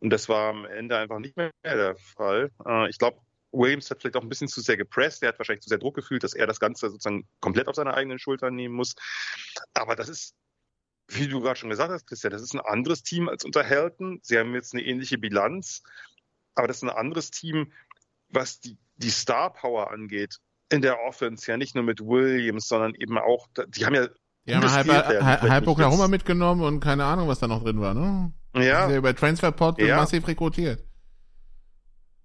Und 0.00 0.10
das 0.10 0.28
war 0.28 0.50
am 0.50 0.64
Ende 0.64 0.98
einfach 0.98 1.20
nicht 1.20 1.36
mehr 1.36 1.52
der 1.64 1.96
Fall. 1.96 2.50
Äh, 2.66 2.90
ich 2.90 2.98
glaube, 2.98 3.20
Williams 3.52 3.88
hat 3.88 4.00
vielleicht 4.00 4.16
auch 4.16 4.22
ein 4.22 4.28
bisschen 4.28 4.48
zu 4.48 4.60
sehr 4.60 4.76
gepresst. 4.76 5.22
Er 5.22 5.28
hat 5.28 5.38
wahrscheinlich 5.38 5.62
zu 5.62 5.68
sehr 5.68 5.78
Druck 5.78 5.94
gefühlt, 5.94 6.24
dass 6.24 6.34
er 6.34 6.46
das 6.46 6.58
Ganze 6.58 6.90
sozusagen 6.90 7.26
komplett 7.40 7.68
auf 7.68 7.76
seine 7.76 7.94
eigenen 7.94 8.18
Schultern 8.18 8.56
nehmen 8.56 8.74
muss. 8.74 8.94
Aber 9.74 9.94
das 9.94 10.08
ist, 10.08 10.34
wie 11.08 11.28
du 11.28 11.40
gerade 11.40 11.58
schon 11.58 11.70
gesagt 11.70 11.92
hast, 11.92 12.06
Christian, 12.06 12.32
das 12.32 12.42
ist 12.42 12.54
ein 12.54 12.60
anderes 12.60 13.04
Team 13.04 13.28
als 13.28 13.44
unter 13.44 13.62
Helton. 13.62 14.18
Sie 14.22 14.38
haben 14.38 14.54
jetzt 14.54 14.74
eine 14.74 14.82
ähnliche 14.82 15.18
Bilanz, 15.18 15.82
aber 16.56 16.66
das 16.66 16.78
ist 16.78 16.82
ein 16.82 16.90
anderes 16.90 17.30
Team, 17.30 17.72
was 18.28 18.58
die, 18.58 18.76
die 18.96 19.10
Star 19.10 19.52
Power 19.52 19.92
angeht 19.92 20.40
in 20.72 20.82
der 20.82 21.00
Offense, 21.00 21.50
ja 21.50 21.56
nicht 21.56 21.74
nur 21.74 21.84
mit 21.84 22.00
Williams, 22.00 22.68
sondern 22.68 22.94
eben 22.94 23.18
auch, 23.18 23.48
die 23.68 23.84
haben 23.84 23.94
ja 23.94 24.08
die 24.46 24.56
haben 24.56 24.70
halb, 24.70 24.88
halb 24.88 25.66
Oklahoma 25.68 26.08
mitgenommen 26.08 26.62
und 26.62 26.80
keine 26.80 27.04
Ahnung, 27.04 27.28
was 27.28 27.38
da 27.38 27.46
noch 27.46 27.62
drin 27.62 27.80
war, 27.80 27.94
ne? 27.94 28.32
Ja. 28.54 28.90
ja 28.90 28.96
über 28.96 29.14
Transferport 29.14 29.80
ja. 29.80 29.96
massiv 29.96 30.26
rekrutiert. 30.26 30.84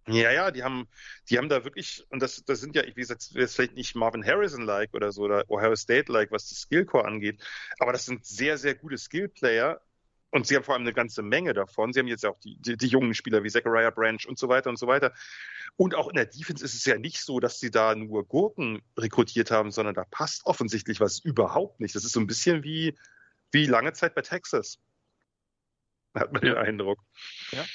Ja, 0.07 0.31
ja, 0.31 0.51
die 0.51 0.63
haben, 0.63 0.87
die 1.29 1.37
haben 1.37 1.49
da 1.49 1.65
wirklich, 1.65 2.05
und 2.09 2.21
das, 2.21 2.43
das 2.45 2.61
sind 2.61 2.75
ja, 2.75 2.83
wie 2.85 2.93
gesagt, 2.93 3.29
jetzt 3.33 3.55
vielleicht 3.55 3.75
nicht 3.75 3.95
Marvin 3.95 4.25
Harrison-like 4.25 4.93
oder 4.93 5.11
so, 5.11 5.23
oder 5.23 5.43
Ohio 5.49 5.75
State-like, 5.75 6.31
was 6.31 6.47
das 6.47 6.59
Skillcore 6.59 7.05
angeht, 7.05 7.43
aber 7.79 7.91
das 7.91 8.05
sind 8.05 8.25
sehr, 8.25 8.57
sehr 8.57 8.73
gute 8.73 8.97
Skill-Player, 8.97 9.81
und 10.31 10.45
sie 10.45 10.55
haben 10.55 10.63
vor 10.63 10.73
allem 10.73 10.83
eine 10.83 10.93
ganze 10.93 11.21
Menge 11.21 11.53
davon. 11.53 11.93
Sie 11.93 11.99
haben 11.99 12.07
jetzt 12.07 12.25
auch 12.25 12.37
die, 12.39 12.57
die, 12.57 12.77
die, 12.77 12.87
jungen 12.87 13.13
Spieler 13.13 13.43
wie 13.43 13.49
Zachariah 13.49 13.91
Branch 13.91 14.19
und 14.27 14.37
so 14.37 14.49
weiter 14.49 14.69
und 14.69 14.77
so 14.77 14.87
weiter. 14.87 15.13
Und 15.77 15.95
auch 15.95 16.09
in 16.09 16.15
der 16.15 16.25
Defense 16.25 16.63
ist 16.63 16.73
es 16.73 16.85
ja 16.85 16.97
nicht 16.97 17.21
so, 17.21 17.39
dass 17.39 17.59
sie 17.59 17.71
da 17.71 17.95
nur 17.95 18.25
Gurken 18.25 18.81
rekrutiert 18.97 19.51
haben, 19.51 19.71
sondern 19.71 19.95
da 19.95 20.03
passt 20.03 20.45
offensichtlich 20.45 20.99
was 20.99 21.19
überhaupt 21.19 21.79
nicht. 21.79 21.95
Das 21.95 22.03
ist 22.03 22.11
so 22.11 22.19
ein 22.19 22.27
bisschen 22.27 22.63
wie, 22.63 22.97
wie 23.51 23.65
lange 23.65 23.93
Zeit 23.93 24.15
bei 24.15 24.21
Texas. 24.21 24.79
Hat 26.13 26.33
man 26.33 26.41
ja. 26.43 26.53
den 26.53 26.57
Eindruck. 26.57 26.99
Ja. 27.51 27.65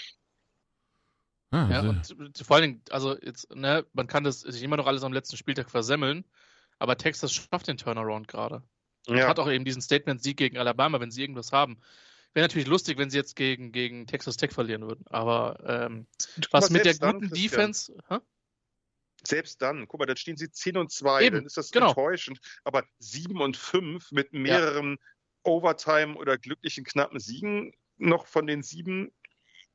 Ah, 1.52 1.68
ja, 1.70 1.80
und 1.80 2.14
vor 2.42 2.56
allen 2.56 2.62
Dingen, 2.62 2.82
also 2.88 3.14
jetzt, 3.20 3.54
ne, 3.54 3.84
man 3.92 4.06
kann 4.06 4.24
das 4.24 4.40
sich 4.40 4.62
immer 4.62 4.78
noch 4.78 4.86
alles 4.86 5.04
am 5.04 5.12
letzten 5.12 5.36
Spieltag 5.36 5.70
versemmeln, 5.70 6.24
aber 6.78 6.96
Texas 6.96 7.34
schafft 7.34 7.68
den 7.68 7.76
Turnaround 7.76 8.26
gerade. 8.26 8.62
Ja. 9.06 9.28
Hat 9.28 9.38
auch 9.38 9.50
eben 9.50 9.64
diesen 9.64 9.82
Statement-Sieg 9.82 10.38
gegen 10.38 10.56
Alabama, 10.56 10.98
wenn 11.00 11.10
sie 11.10 11.20
irgendwas 11.20 11.52
haben. 11.52 11.78
Wäre 12.34 12.44
natürlich 12.44 12.68
lustig, 12.68 12.98
wenn 12.98 13.10
sie 13.10 13.18
jetzt 13.18 13.36
gegen, 13.36 13.72
gegen 13.72 14.06
Texas 14.06 14.36
Tech 14.36 14.52
verlieren 14.52 14.82
würden. 14.82 15.04
Aber 15.08 15.58
ähm, 15.66 16.06
was 16.50 16.70
mit 16.70 16.84
der 16.84 16.94
guten 16.94 17.28
dann, 17.28 17.30
Defense. 17.30 17.94
Hä? 18.08 18.18
Selbst 19.24 19.60
dann, 19.62 19.86
guck 19.86 20.00
mal, 20.00 20.06
dann 20.06 20.16
stehen 20.16 20.36
sie 20.36 20.50
10 20.50 20.78
und 20.78 20.90
2, 20.90 21.24
Eben, 21.24 21.36
dann 21.36 21.46
ist 21.46 21.56
das 21.56 21.70
genau. 21.70 21.88
enttäuschend. 21.88 22.40
Aber 22.64 22.84
7 22.98 23.40
und 23.40 23.56
5 23.56 24.12
mit 24.12 24.32
mehreren 24.32 24.92
ja. 24.92 24.96
Overtime 25.44 26.16
oder 26.16 26.38
glücklichen 26.38 26.84
knappen 26.84 27.20
Siegen 27.20 27.72
noch 27.98 28.26
von 28.26 28.46
den 28.46 28.62
sieben, 28.62 29.12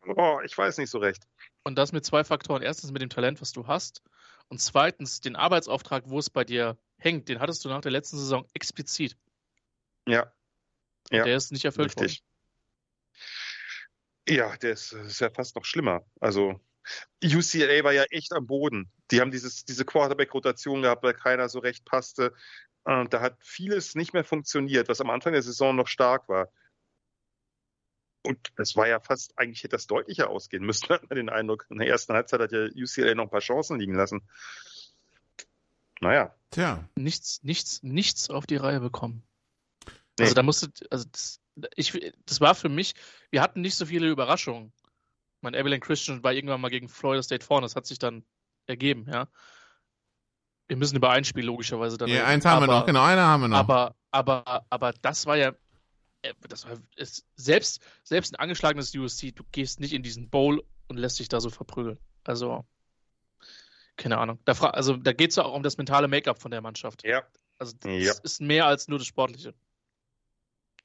oh, 0.06 0.40
ich 0.44 0.58
weiß 0.58 0.78
nicht 0.78 0.90
so 0.90 0.98
recht. 0.98 1.24
Und 1.64 1.76
das 1.76 1.92
mit 1.92 2.06
zwei 2.06 2.24
Faktoren. 2.24 2.62
Erstens 2.62 2.92
mit 2.92 3.02
dem 3.02 3.10
Talent, 3.10 3.42
was 3.42 3.52
du 3.52 3.68
hast. 3.68 4.02
Und 4.50 4.60
zweitens 4.60 5.22
den 5.22 5.36
Arbeitsauftrag, 5.36 6.10
wo 6.10 6.20
es 6.20 6.30
bei 6.30 6.44
dir 6.44 6.78
hängt. 6.98 7.30
Den 7.30 7.40
hattest 7.40 7.64
du 7.66 7.70
nach 7.70 7.82
der 7.82 7.92
letzten 7.92 8.18
Saison 8.18 8.48
explizit. 8.54 9.18
Ja. 10.08 10.32
ja. 11.12 11.24
Der 11.24 11.36
ist 11.36 11.52
nicht 11.52 11.66
erfüllt 11.66 11.90
Richtig. 11.90 12.22
worden. 12.22 12.27
Ja, 14.28 14.56
der 14.58 14.72
ist, 14.72 14.92
ist 14.92 15.22
ja 15.22 15.30
fast 15.30 15.56
noch 15.56 15.66
schlimmer. 15.66 16.06
Also 16.20 16.60
UCLA 17.24 17.84
war 17.84 17.94
ja 17.94 18.04
echt 18.04 18.34
am 18.34 18.48
Boden. 18.48 18.92
Die 19.12 19.22
haben 19.22 19.32
dieses, 19.32 19.66
diese 19.66 19.86
Quarterback-Rotation 19.86 20.82
gehabt, 20.82 21.04
weil 21.04 21.14
keiner 21.14 21.50
so 21.50 21.60
recht 21.60 21.86
passte. 21.86 22.34
Und 22.84 23.14
da 23.14 23.22
hat 23.22 23.38
vieles 23.42 23.96
nicht 23.96 24.14
mehr 24.14 24.24
funktioniert, 24.24 24.88
was 24.88 25.02
am 25.02 25.10
Anfang 25.10 25.34
der 25.34 25.42
Saison 25.42 25.76
noch 25.76 25.88
stark 25.88 26.30
war. 26.30 26.50
Und 28.24 28.52
das 28.58 28.76
war 28.76 28.88
ja 28.88 29.00
fast, 29.00 29.38
eigentlich 29.38 29.64
hätte 29.64 29.76
das 29.76 29.88
deutlicher 29.88 30.30
ausgehen 30.30 30.66
müssen, 30.66 30.90
hat 30.90 31.10
man 31.10 31.18
den 31.18 31.30
Eindruck. 31.30 31.66
In 31.70 31.78
der 31.78 31.88
ersten 31.88 32.14
Halbzeit 32.14 32.42
hat 32.42 32.52
ja 32.52 32.66
UCLA 32.66 33.16
noch 33.16 33.26
ein 33.26 33.30
paar 33.30 33.40
Chancen 33.40 33.80
liegen 33.80 33.96
lassen. 33.96 34.28
Naja. 36.02 36.36
Tja. 36.52 36.88
Nichts, 36.96 37.42
nichts, 37.44 37.82
nichts 37.84 38.30
auf 38.30 38.46
die 38.46 38.58
Reihe 38.58 38.80
bekommen. 38.80 39.24
Nee. 40.20 40.26
Also 40.26 40.36
da 40.36 40.44
musste, 40.44 40.72
also 40.90 41.06
das, 41.12 41.40
ich, 41.76 42.14
das 42.26 42.42
war 42.42 42.56
für 42.56 42.70
mich, 42.70 42.94
wir 43.32 43.42
hatten 43.42 43.62
nicht 43.62 43.76
so 43.76 43.86
viele 43.86 44.08
Überraschungen. 44.08 44.74
Mein 45.42 45.54
Evelyn 45.54 45.80
Christian 45.80 46.24
war 46.24 46.34
irgendwann 46.34 46.62
mal 46.62 46.70
gegen 46.70 46.90
Florida 46.90 47.24
State 47.24 47.46
vorne, 47.46 47.66
das 47.66 47.76
hat 47.76 47.86
sich 47.86 48.00
dann 48.00 48.24
ergeben, 48.66 49.06
ja. 49.12 49.28
Wir 50.68 50.76
müssen 50.76 50.98
über 50.98 51.12
ein 51.12 51.24
Spiel 51.24 51.46
logischerweise 51.46 51.98
dann. 51.98 52.10
Ja, 52.10 52.16
reden. 52.16 52.28
eins 52.28 52.46
haben 52.46 52.64
aber, 52.64 52.74
wir 52.74 52.80
noch, 52.80 52.86
genau, 52.86 53.04
einer 53.04 53.26
haben 53.26 53.42
wir 53.42 53.48
noch. 53.48 53.58
Aber, 53.58 53.96
aber, 54.12 54.66
aber 54.70 54.92
das 55.02 55.26
war 55.26 55.38
ja 55.38 55.54
äh, 56.22 56.34
das 56.48 56.66
war 56.66 56.78
ist, 56.96 57.26
selbst, 57.36 57.82
selbst 58.04 58.34
ein 58.34 58.40
angeschlagenes 58.40 58.94
USC, 58.96 59.32
du 59.32 59.44
gehst 59.52 59.80
nicht 59.80 59.94
in 59.94 60.04
diesen 60.04 60.30
Bowl 60.30 60.64
und 60.88 60.98
lässt 60.98 61.20
dich 61.20 61.30
da 61.30 61.40
so 61.40 61.50
verprügeln. 61.50 61.98
Also, 62.24 62.66
keine 63.96 64.18
Ahnung. 64.18 64.40
Da, 64.46 64.54
also, 64.54 64.96
da 64.98 65.14
geht 65.14 65.32
es 65.32 65.36
ja 65.38 65.44
auch 65.44 65.54
um 65.54 65.64
das 65.64 65.78
mentale 65.78 66.08
Make-up 66.08 66.42
von 66.42 66.52
der 66.52 66.62
Mannschaft. 66.62 67.04
Ja. 67.04 67.24
Also, 67.58 67.76
das 67.80 67.92
ja. 67.92 68.14
ist 68.24 68.42
mehr 68.42 68.66
als 68.66 68.88
nur 68.88 69.00
das 69.00 69.08
Sportliche. 69.08 69.54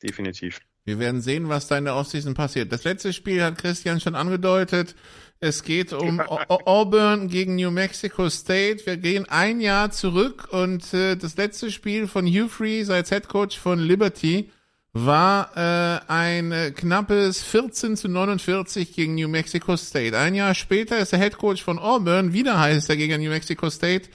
Definitiv. 0.03 0.61
Wir 0.85 0.99
werden 0.99 1.21
sehen, 1.21 1.49
was 1.49 1.69
da 1.69 1.79
in 1.79 1.85
der 1.85 1.95
Offseason 1.95 2.35
passiert. 2.35 2.73
Das 2.73 2.85
letzte 2.85 3.13
Spiel 3.13 3.43
hat 3.43 3.59
Christian 3.59 4.01
schon 4.01 4.15
angedeutet. 4.15 4.97
Es 5.39 5.63
geht 5.63 5.93
um 5.93 6.21
Auburn 6.21 7.29
gegen 7.29 7.57
New 7.57 7.71
Mexico 7.71 8.29
State. 8.29 8.87
Wir 8.87 8.97
gehen 8.97 9.29
ein 9.29 9.61
Jahr 9.61 9.91
zurück 9.91 10.49
und 10.51 10.95
äh, 10.95 11.17
das 11.17 11.37
letzte 11.37 11.71
Spiel 11.71 12.07
von 12.07 12.27
Hugh 12.27 12.49
Freeze 12.49 12.95
als 12.95 13.11
Head 13.11 13.29
Coach 13.29 13.59
von 13.59 13.79
Liberty 13.79 14.51
war 14.93 15.51
äh, 15.57 16.01
ein 16.09 16.53
äh, 16.53 16.71
knappes 16.71 17.43
14 17.43 17.97
zu 17.97 18.09
49 18.09 18.93
gegen 18.93 19.15
New 19.15 19.29
Mexico 19.29 19.77
State. 19.77 20.17
Ein 20.17 20.35
Jahr 20.35 20.55
später 20.55 20.99
ist 20.99 21.13
der 21.13 21.19
Head 21.19 21.39
Coach 21.39 21.63
von 21.63 21.79
Auburn, 21.79 22.33
wieder 22.33 22.61
heißt 22.61 22.91
er 22.91 22.97
gegen 22.97 23.21
New 23.23 23.31
Mexico 23.31 23.71
State. 23.71 24.11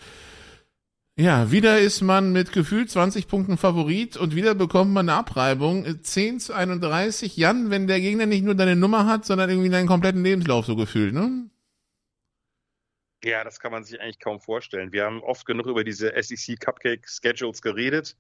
Ja, 1.19 1.51
wieder 1.51 1.79
ist 1.79 2.01
man 2.01 2.31
mit 2.31 2.51
gefühlt 2.51 2.91
20 2.91 3.27
Punkten 3.27 3.57
Favorit 3.57 4.17
und 4.17 4.35
wieder 4.35 4.53
bekommt 4.53 4.93
man 4.93 5.09
eine 5.09 5.17
Abreibung. 5.17 6.03
10 6.03 6.39
zu 6.39 6.53
31. 6.53 7.35
Jan, 7.37 7.71
wenn 7.71 7.87
der 7.87 7.99
Gegner 7.99 8.27
nicht 8.27 8.43
nur 8.43 8.53
deine 8.53 8.75
Nummer 8.75 9.07
hat, 9.07 9.25
sondern 9.25 9.49
irgendwie 9.49 9.69
deinen 9.69 9.87
kompletten 9.87 10.23
Lebenslauf 10.23 10.67
so 10.67 10.75
gefühlt, 10.75 11.15
ne? 11.15 11.49
Ja, 13.23 13.43
das 13.43 13.59
kann 13.59 13.71
man 13.71 13.83
sich 13.83 13.99
eigentlich 13.99 14.19
kaum 14.19 14.39
vorstellen. 14.39 14.91
Wir 14.91 15.05
haben 15.05 15.23
oft 15.23 15.47
genug 15.47 15.65
über 15.65 15.83
diese 15.83 16.13
SEC 16.21 16.59
Cupcake 16.59 17.07
Schedules 17.07 17.63
geredet 17.63 18.15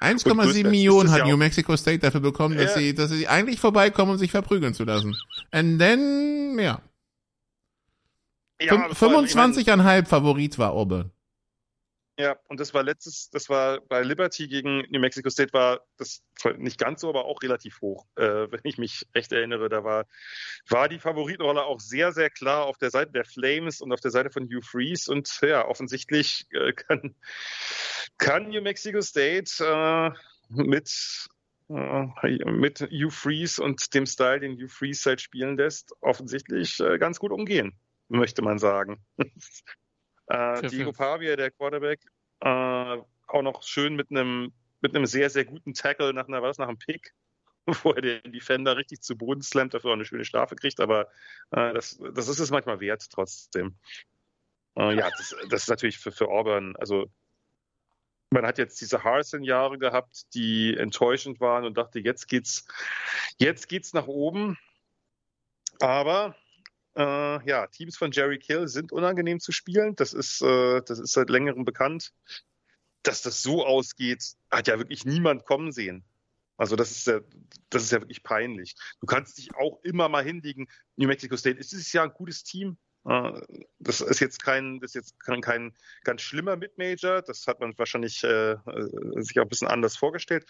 1,7 0.00 0.68
Millionen 0.68 1.10
hat 1.10 1.20
ja 1.20 1.26
New 1.26 1.36
Mexico 1.36 1.76
State 1.76 1.98
dafür 1.98 2.20
bekommen, 2.20 2.56
dass 2.56 2.74
ja. 2.74 2.80
sie, 2.80 2.94
dass 2.94 3.10
sie 3.10 3.26
eigentlich 3.26 3.58
vorbeikommen, 3.58 4.12
um 4.12 4.18
sich 4.18 4.30
verprügeln 4.30 4.74
zu 4.74 4.84
lassen. 4.84 5.16
And 5.50 5.80
then, 5.80 6.56
ja. 6.58 6.80
ja 8.60 8.74
25,5 8.90 10.06
Favorit 10.06 10.56
war 10.58 10.70
Auburn. 10.72 11.10
Ja, 12.20 12.36
und 12.48 12.58
das 12.58 12.74
war 12.74 12.82
letztes, 12.82 13.30
das 13.30 13.48
war 13.48 13.80
bei 13.82 14.02
Liberty 14.02 14.48
gegen 14.48 14.78
New 14.90 14.98
Mexico 14.98 15.30
State 15.30 15.52
war 15.52 15.86
das 15.98 16.24
nicht 16.56 16.76
ganz 16.76 17.00
so, 17.00 17.08
aber 17.10 17.26
auch 17.26 17.40
relativ 17.42 17.80
hoch, 17.80 18.06
äh, 18.16 18.50
wenn 18.50 18.60
ich 18.64 18.76
mich 18.76 19.06
recht 19.14 19.30
erinnere. 19.30 19.68
Da 19.68 19.84
war, 19.84 20.04
war 20.68 20.88
die 20.88 20.98
Favoritenrolle 20.98 21.62
auch 21.62 21.78
sehr, 21.78 22.12
sehr 22.12 22.28
klar 22.28 22.66
auf 22.66 22.76
der 22.76 22.90
Seite 22.90 23.12
der 23.12 23.24
Flames 23.24 23.80
und 23.80 23.92
auf 23.92 24.00
der 24.00 24.10
Seite 24.10 24.30
von 24.30 24.46
Hugh 24.46 24.66
Freeze. 24.66 25.08
Und 25.12 25.30
ja, 25.42 25.64
offensichtlich 25.64 26.48
äh, 26.50 26.72
kann, 26.72 27.14
kann 28.18 28.48
New 28.48 28.62
Mexico 28.62 29.00
State 29.00 29.64
äh, 29.64 30.10
mit 30.48 31.28
äh, 31.70 32.50
mit 32.50 32.80
Hugh 32.80 33.10
Freeze 33.12 33.62
und 33.62 33.94
dem 33.94 34.06
Style, 34.06 34.40
den 34.40 34.56
Hugh 34.56 34.68
Freeze 34.68 35.08
halt 35.08 35.20
spielen 35.20 35.56
lässt, 35.56 35.92
offensichtlich 36.00 36.80
äh, 36.80 36.98
ganz 36.98 37.20
gut 37.20 37.30
umgehen, 37.30 37.78
möchte 38.08 38.42
man 38.42 38.58
sagen. 38.58 39.04
Äh, 40.28 40.68
Diego 40.68 40.92
Pavia, 40.92 41.36
der 41.36 41.50
Quarterback, 41.50 42.00
äh, 42.40 42.98
auch 43.28 43.42
noch 43.42 43.62
schön 43.62 43.96
mit 43.96 44.10
einem 44.10 44.52
mit 44.80 44.94
einem 44.94 45.06
sehr, 45.06 45.30
sehr 45.30 45.44
guten 45.44 45.74
Tackle 45.74 46.12
nach 46.12 46.28
einer, 46.28 46.42
was, 46.42 46.58
nach 46.58 46.68
einem 46.68 46.78
Pick, 46.78 47.14
wo 47.82 47.92
er 47.92 48.02
den 48.02 48.32
Defender 48.32 48.76
richtig 48.76 49.02
zu 49.02 49.16
Boden 49.16 49.42
slammt, 49.42 49.74
dafür 49.74 49.90
auch 49.90 49.94
eine 49.94 50.04
schöne 50.04 50.24
Strafe 50.24 50.56
kriegt, 50.56 50.80
aber 50.80 51.08
äh, 51.50 51.74
das, 51.74 51.98
das 52.14 52.28
ist 52.28 52.38
es 52.38 52.50
manchmal 52.50 52.80
wert 52.80 53.08
trotzdem. 53.10 53.76
Äh, 54.76 54.94
ja, 54.96 55.10
das, 55.10 55.34
das 55.48 55.62
ist 55.62 55.68
natürlich 55.68 55.98
für, 55.98 56.12
für 56.12 56.28
Auburn, 56.28 56.76
also 56.76 57.10
man 58.30 58.44
hat 58.44 58.58
jetzt 58.58 58.80
diese 58.82 59.04
Harrison-Jahre 59.04 59.78
gehabt, 59.78 60.34
die 60.34 60.76
enttäuschend 60.76 61.40
waren 61.40 61.64
und 61.64 61.78
dachte, 61.78 61.98
jetzt 61.98 62.28
geht's, 62.28 62.66
jetzt 63.38 63.68
geht's 63.68 63.94
nach 63.94 64.06
oben. 64.06 64.58
Aber 65.80 66.36
äh, 66.96 67.48
ja, 67.48 67.66
Teams 67.68 67.96
von 67.96 68.10
Jerry 68.12 68.38
Kill 68.38 68.68
sind 68.68 68.92
unangenehm 68.92 69.40
zu 69.40 69.52
spielen. 69.52 69.94
Das 69.96 70.12
ist, 70.12 70.42
äh, 70.42 70.82
das 70.84 70.98
ist 70.98 71.12
seit 71.12 71.30
längerem 71.30 71.64
bekannt. 71.64 72.12
Dass 73.02 73.22
das 73.22 73.42
so 73.42 73.64
ausgeht, 73.64 74.22
hat 74.50 74.66
ja 74.66 74.78
wirklich 74.78 75.04
niemand 75.04 75.44
kommen 75.44 75.72
sehen. 75.72 76.04
Also 76.56 76.74
das 76.74 76.90
ist 76.90 77.06
ja, 77.06 77.20
das 77.70 77.84
ist 77.84 77.92
ja 77.92 78.00
wirklich 78.00 78.24
peinlich. 78.24 78.74
Du 79.00 79.06
kannst 79.06 79.38
dich 79.38 79.54
auch 79.54 79.78
immer 79.84 80.08
mal 80.08 80.24
hinlegen. 80.24 80.66
New 80.96 81.06
Mexico 81.06 81.36
State 81.36 81.58
ist 81.58 81.70
dieses 81.70 81.92
Jahr 81.92 82.04
ein 82.04 82.12
gutes 82.12 82.42
Team. 82.42 82.76
Äh, 83.04 83.40
das 83.78 84.00
ist 84.00 84.20
jetzt 84.20 84.42
kein, 84.42 84.80
das 84.80 84.90
ist 84.90 84.94
jetzt 84.94 85.20
kein, 85.20 85.40
kein 85.40 85.72
ganz 86.02 86.22
schlimmer 86.22 86.56
Mid-Major. 86.56 87.22
Das 87.22 87.46
hat 87.46 87.60
man 87.60 87.78
wahrscheinlich 87.78 88.24
äh, 88.24 88.52
äh 88.52 89.22
sich 89.22 89.38
auch 89.38 89.44
ein 89.44 89.48
bisschen 89.48 89.68
anders 89.68 89.96
vorgestellt. 89.96 90.46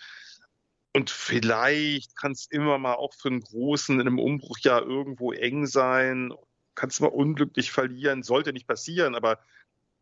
Und 0.98 1.11
vielleicht 1.11 2.16
kann 2.16 2.32
es 2.32 2.46
immer 2.46 2.76
mal 2.76 2.94
auch 2.94 3.14
für 3.14 3.28
einen 3.28 3.38
Großen 3.40 4.00
in 4.00 4.08
einem 4.08 4.18
Umbruchjahr 4.18 4.82
irgendwo 4.82 5.30
eng 5.30 5.64
sein. 5.64 6.34
Kannst 6.74 7.00
mal 7.00 7.06
unglücklich 7.06 7.70
verlieren, 7.70 8.24
sollte 8.24 8.52
nicht 8.52 8.66
passieren, 8.66 9.14
aber 9.14 9.38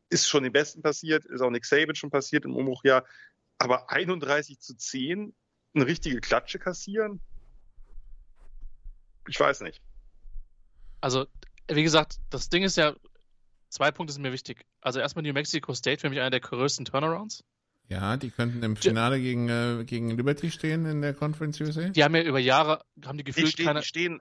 ist 0.08 0.26
schon 0.26 0.44
den 0.44 0.54
Besten 0.54 0.80
passiert, 0.80 1.26
ist 1.26 1.42
auch 1.42 1.50
Nick 1.50 1.66
Saban 1.66 1.96
schon 1.96 2.08
passiert 2.08 2.46
im 2.46 2.56
Umbruchjahr. 2.56 3.04
Aber 3.58 3.90
31 3.90 4.58
zu 4.58 4.74
10, 4.74 5.34
eine 5.74 5.86
richtige 5.86 6.18
Klatsche 6.22 6.58
kassieren? 6.58 7.20
Ich 9.28 9.38
weiß 9.38 9.60
nicht. 9.60 9.82
Also, 11.02 11.26
wie 11.68 11.82
gesagt, 11.82 12.20
das 12.30 12.48
Ding 12.48 12.62
ist 12.62 12.78
ja, 12.78 12.96
zwei 13.68 13.90
Punkte 13.90 14.14
sind 14.14 14.22
mir 14.22 14.32
wichtig. 14.32 14.64
Also 14.80 14.98
erstmal 14.98 15.24
New 15.24 15.34
Mexico 15.34 15.74
State 15.74 16.00
für 16.00 16.08
mich 16.08 16.20
einer 16.20 16.30
der 16.30 16.40
größten 16.40 16.86
Turnarounds. 16.86 17.44
Ja, 17.88 18.16
die 18.16 18.30
könnten 18.30 18.62
im 18.62 18.76
Finale 18.76 19.20
gegen, 19.20 19.48
äh, 19.48 19.84
gegen 19.84 20.10
Liberty 20.10 20.50
stehen 20.50 20.86
in 20.86 21.02
der 21.02 21.14
Conference 21.14 21.60
USA. 21.60 21.88
Die 21.88 22.02
haben 22.02 22.14
ja 22.16 22.22
über 22.22 22.38
Jahre, 22.38 22.84
haben 23.04 23.18
die 23.18 23.24
gefühlt 23.24 23.46
die 23.46 23.52
stehen, 23.52 23.66
keine... 23.66 23.80
Die 23.80 23.86
stehen, 23.86 24.20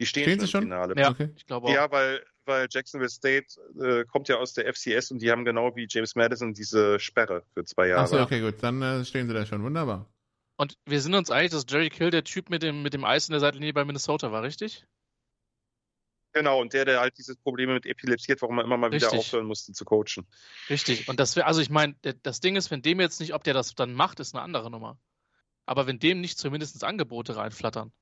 die 0.00 0.06
stehen, 0.06 0.24
stehen 0.24 0.46
schon 0.46 0.62
im 0.64 0.68
Finale. 0.68 0.94
Ja, 0.96 1.10
okay. 1.10 1.30
ich 1.34 1.46
glaube 1.46 1.68
auch. 1.68 1.74
Ja, 1.74 1.90
weil, 1.90 2.22
weil 2.44 2.68
Jacksonville 2.70 3.08
State 3.08 3.46
äh, 3.80 4.04
kommt 4.04 4.28
ja 4.28 4.36
aus 4.36 4.52
der 4.52 4.72
FCS 4.72 5.10
und 5.12 5.22
die 5.22 5.30
haben 5.30 5.44
genau 5.44 5.74
wie 5.76 5.86
James 5.88 6.14
Madison 6.14 6.52
diese 6.52 7.00
Sperre 7.00 7.42
für 7.54 7.64
zwei 7.64 7.88
Jahre. 7.88 8.02
Achso, 8.02 8.20
okay, 8.20 8.40
gut, 8.40 8.62
dann 8.62 8.82
äh, 8.82 9.04
stehen 9.04 9.28
sie 9.28 9.34
da 9.34 9.46
schon. 9.46 9.62
Wunderbar. 9.62 10.06
Und 10.56 10.76
wir 10.84 11.00
sind 11.00 11.14
uns 11.14 11.30
einig, 11.30 11.52
dass 11.52 11.64
Jerry 11.66 11.88
Kill 11.88 12.10
der 12.10 12.24
Typ 12.24 12.50
mit 12.50 12.62
dem, 12.62 12.82
mit 12.82 12.92
dem 12.92 13.04
Eis 13.04 13.28
in 13.28 13.32
der 13.32 13.40
Seitenlinie 13.40 13.72
bei 13.72 13.86
Minnesota 13.86 14.30
war, 14.30 14.42
richtig? 14.42 14.84
Genau, 16.32 16.60
und 16.60 16.72
der, 16.72 16.84
der 16.84 17.00
halt 17.00 17.18
dieses 17.18 17.36
Problem 17.36 17.72
mit 17.72 17.86
Epilepsie 17.86 18.32
hat, 18.32 18.42
warum 18.42 18.58
er 18.58 18.64
immer 18.64 18.76
mal 18.76 18.90
Richtig. 18.90 19.10
wieder 19.10 19.20
aufhören 19.20 19.46
musste 19.46 19.72
zu 19.72 19.84
coachen. 19.84 20.26
Richtig. 20.68 21.08
Und 21.08 21.18
das 21.18 21.34
wäre, 21.34 21.46
also 21.46 21.60
ich 21.60 21.70
meine, 21.70 21.94
das 22.22 22.40
Ding 22.40 22.56
ist, 22.56 22.70
wenn 22.70 22.82
dem 22.82 23.00
jetzt 23.00 23.20
nicht, 23.20 23.34
ob 23.34 23.42
der 23.42 23.54
das 23.54 23.74
dann 23.74 23.94
macht, 23.94 24.20
ist 24.20 24.34
eine 24.34 24.42
andere 24.42 24.70
Nummer. 24.70 24.98
Aber 25.66 25.86
wenn 25.86 25.98
dem 25.98 26.20
nicht 26.20 26.38
zumindest 26.38 26.82
Angebote 26.84 27.36
reinflattern, 27.36 27.92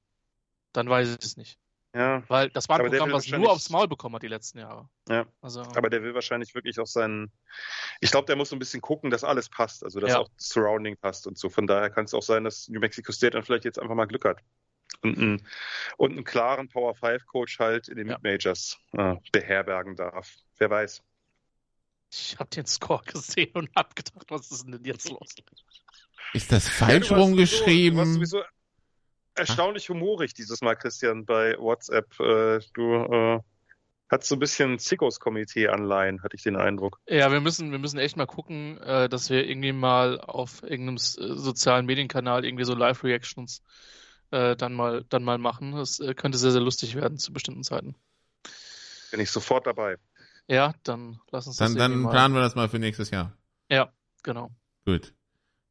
dann 0.73 0.89
weiß 0.89 1.09
ich 1.11 1.25
es 1.25 1.37
nicht. 1.37 1.59
Ja. 1.95 2.23
Weil 2.29 2.51
das 2.51 2.69
war 2.69 2.79
ein 2.79 2.91
Programm, 2.91 3.13
was 3.13 3.29
nur 3.29 3.51
aufs 3.51 3.71
Maul 3.71 3.89
bekommen 3.89 4.15
hat 4.15 4.23
die 4.23 4.29
letzten 4.29 4.59
Jahre. 4.59 4.89
Ja. 5.09 5.27
Also, 5.41 5.63
aber 5.63 5.89
der 5.89 6.03
will 6.03 6.15
wahrscheinlich 6.15 6.55
wirklich 6.55 6.79
auch 6.81 6.87
seinen. 6.87 7.33
Ich 8.01 8.11
glaube, 8.11 8.27
der 8.27 8.37
muss 8.37 8.51
so 8.51 8.57
ein 8.57 8.59
bisschen 8.59 8.83
gucken, 8.83 9.11
dass 9.11 9.25
alles 9.25 9.49
passt, 9.49 9.83
also 9.83 9.99
dass 9.99 10.11
ja. 10.11 10.19
auch 10.19 10.29
das 10.37 10.49
Surrounding 10.49 10.99
passt 10.99 11.27
und 11.27 11.39
so. 11.39 11.49
Von 11.49 11.67
daher 11.67 11.89
kann 11.89 12.05
es 12.05 12.13
auch 12.13 12.23
sein, 12.23 12.45
dass 12.45 12.69
New 12.69 12.79
Mexico 12.79 13.11
State 13.11 13.33
dann 13.33 13.43
vielleicht 13.43 13.65
jetzt 13.65 13.79
einfach 13.79 13.95
mal 13.95 14.05
Glück 14.05 14.27
hat 14.27 14.43
und 15.03 15.19
einen, 15.19 15.47
und 15.97 16.13
einen 16.13 16.25
klaren 16.25 16.69
Power 16.69 16.95
5 16.95 17.27
Coach 17.27 17.59
halt 17.59 17.89
in 17.89 17.97
den 17.97 18.09
ja. 18.09 18.15
Mid-Majors 18.15 18.79
äh, 18.93 19.17
beherbergen 19.33 19.97
darf. 19.97 20.35
Wer 20.59 20.71
weiß. 20.71 21.03
Ich 22.11 22.37
habe 22.39 22.51
den 22.51 22.67
Score 22.67 23.03
gesehen 23.05 23.53
und 23.55 23.71
habe 23.77 23.95
gedacht, 23.95 24.27
was 24.29 24.51
ist 24.51 24.67
denn 24.67 24.83
jetzt 24.85 25.11
los? 25.11 25.35
Ist 26.33 26.53
das 26.53 26.69
falsch 26.69 27.11
ja, 27.11 27.17
rumgeschrieben? 27.17 27.99
Sowieso, 28.15 28.39
du 28.39 28.43
warst 28.43 28.43
sowieso 28.43 28.43
erstaunlich 29.35 29.89
humorig 29.89 30.35
dieses 30.35 30.61
Mal, 30.63 30.75
Christian, 30.75 31.25
bei 31.25 31.57
WhatsApp. 31.59 32.19
Äh, 32.19 32.61
du 32.75 32.95
äh, 32.95 33.41
hat 34.11 34.25
so 34.25 34.37
ein 34.37 34.39
bisschen 34.39 34.79
Zickos-Komitee-Anleihen, 34.79 36.23
hatte 36.23 36.35
ich 36.35 36.43
den 36.43 36.57
Eindruck. 36.57 36.99
Ja, 37.07 37.31
wir 37.31 37.41
müssen, 37.41 37.71
wir 37.71 37.79
müssen 37.79 37.99
echt 37.99 38.17
mal 38.17 38.27
gucken, 38.27 38.79
äh, 38.79 39.09
dass 39.09 39.31
wir 39.31 39.47
irgendwie 39.47 39.73
mal 39.73 40.21
auf 40.21 40.63
irgendeinem 40.63 40.97
äh, 40.97 41.37
sozialen 41.37 41.87
Medienkanal 41.87 42.45
irgendwie 42.45 42.65
so 42.65 42.75
Live-Reactions 42.75 43.59
äh, 43.59 43.98
dann 44.31 44.75
mal 44.75 45.05
dann 45.09 45.25
mal 45.25 45.39
machen. 45.39 45.73
Das 45.73 46.01
äh, 46.01 46.15
könnte 46.15 46.39
sehr, 46.39 46.53
sehr 46.53 46.61
lustig 46.61 46.95
werden 46.95 47.19
zu 47.19 47.33
bestimmten 47.33 47.65
Zeiten. 47.65 47.95
Bin 49.11 49.21
ich 49.21 49.31
sofort 49.31 49.67
dabei. 49.67 49.97
Ja, 50.49 50.75
dann 50.83 51.21
lass 51.31 51.47
uns 51.47 51.57
das 51.57 51.75
Dann, 51.75 52.03
dann 52.03 52.11
planen 52.11 52.35
wir 52.35 52.41
das 52.41 52.55
mal 52.55 52.69
für 52.69 52.79
nächstes 52.79 53.11
Jahr. 53.11 53.33
Ja, 53.71 53.93
genau. 54.23 54.51
Gut. 54.85 55.13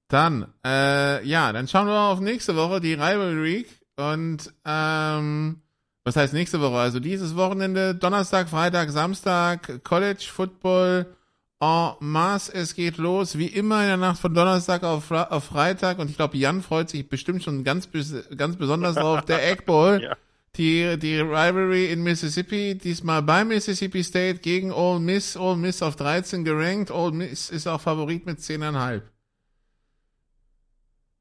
Dann, 0.07 0.53
äh, 0.65 1.25
ja, 1.25 1.51
dann 1.51 1.67
schauen 1.67 1.87
wir 1.87 1.99
auf 1.99 2.19
nächste 2.19 2.55
Woche, 2.55 2.79
die 2.79 2.93
Rivalry 2.93 3.65
und 3.97 4.53
ähm, 4.63 5.61
was 6.03 6.15
heißt 6.15 6.33
nächste 6.33 6.61
Woche? 6.61 6.77
Also 6.77 7.01
dieses 7.01 7.35
Wochenende, 7.35 7.93
Donnerstag, 7.93 8.47
Freitag, 8.47 8.91
Samstag, 8.91 9.83
College 9.83 10.25
Football 10.31 11.13
en 11.59 11.93
masse. 11.99 12.53
Es 12.53 12.75
geht 12.75 12.97
los, 12.97 13.37
wie 13.37 13.47
immer 13.47 13.81
in 13.81 13.87
der 13.87 13.97
Nacht 13.97 14.19
von 14.19 14.33
Donnerstag 14.33 14.83
auf, 14.83 15.09
auf 15.11 15.43
Freitag. 15.45 15.99
Und 15.99 16.09
ich 16.09 16.15
glaube, 16.15 16.37
Jan 16.37 16.61
freut 16.61 16.89
sich 16.89 17.07
bestimmt 17.09 17.43
schon 17.43 17.63
ganz, 17.63 17.89
ganz 18.35 18.55
besonders 18.57 18.95
drauf. 18.95 19.21
Der 19.25 19.47
Egg 19.51 19.63
Bowl. 19.65 20.01
ja. 20.01 20.15
Die, 20.55 20.97
die 20.97 21.19
Rivalry 21.19 21.91
in 21.91 22.01
Mississippi, 22.01 22.75
diesmal 22.75 23.21
bei 23.21 23.45
Mississippi 23.45 24.03
State 24.03 24.39
gegen 24.39 24.71
Ole 24.71 24.99
Miss. 24.99 25.37
Ole 25.37 25.55
Miss 25.55 25.83
auf 25.83 25.95
13 25.95 26.43
gerankt. 26.43 26.89
Ole 26.89 27.11
Miss 27.11 27.51
ist 27.51 27.67
auch 27.67 27.79
Favorit 27.79 28.25
mit 28.25 28.39
10,5. 28.39 29.01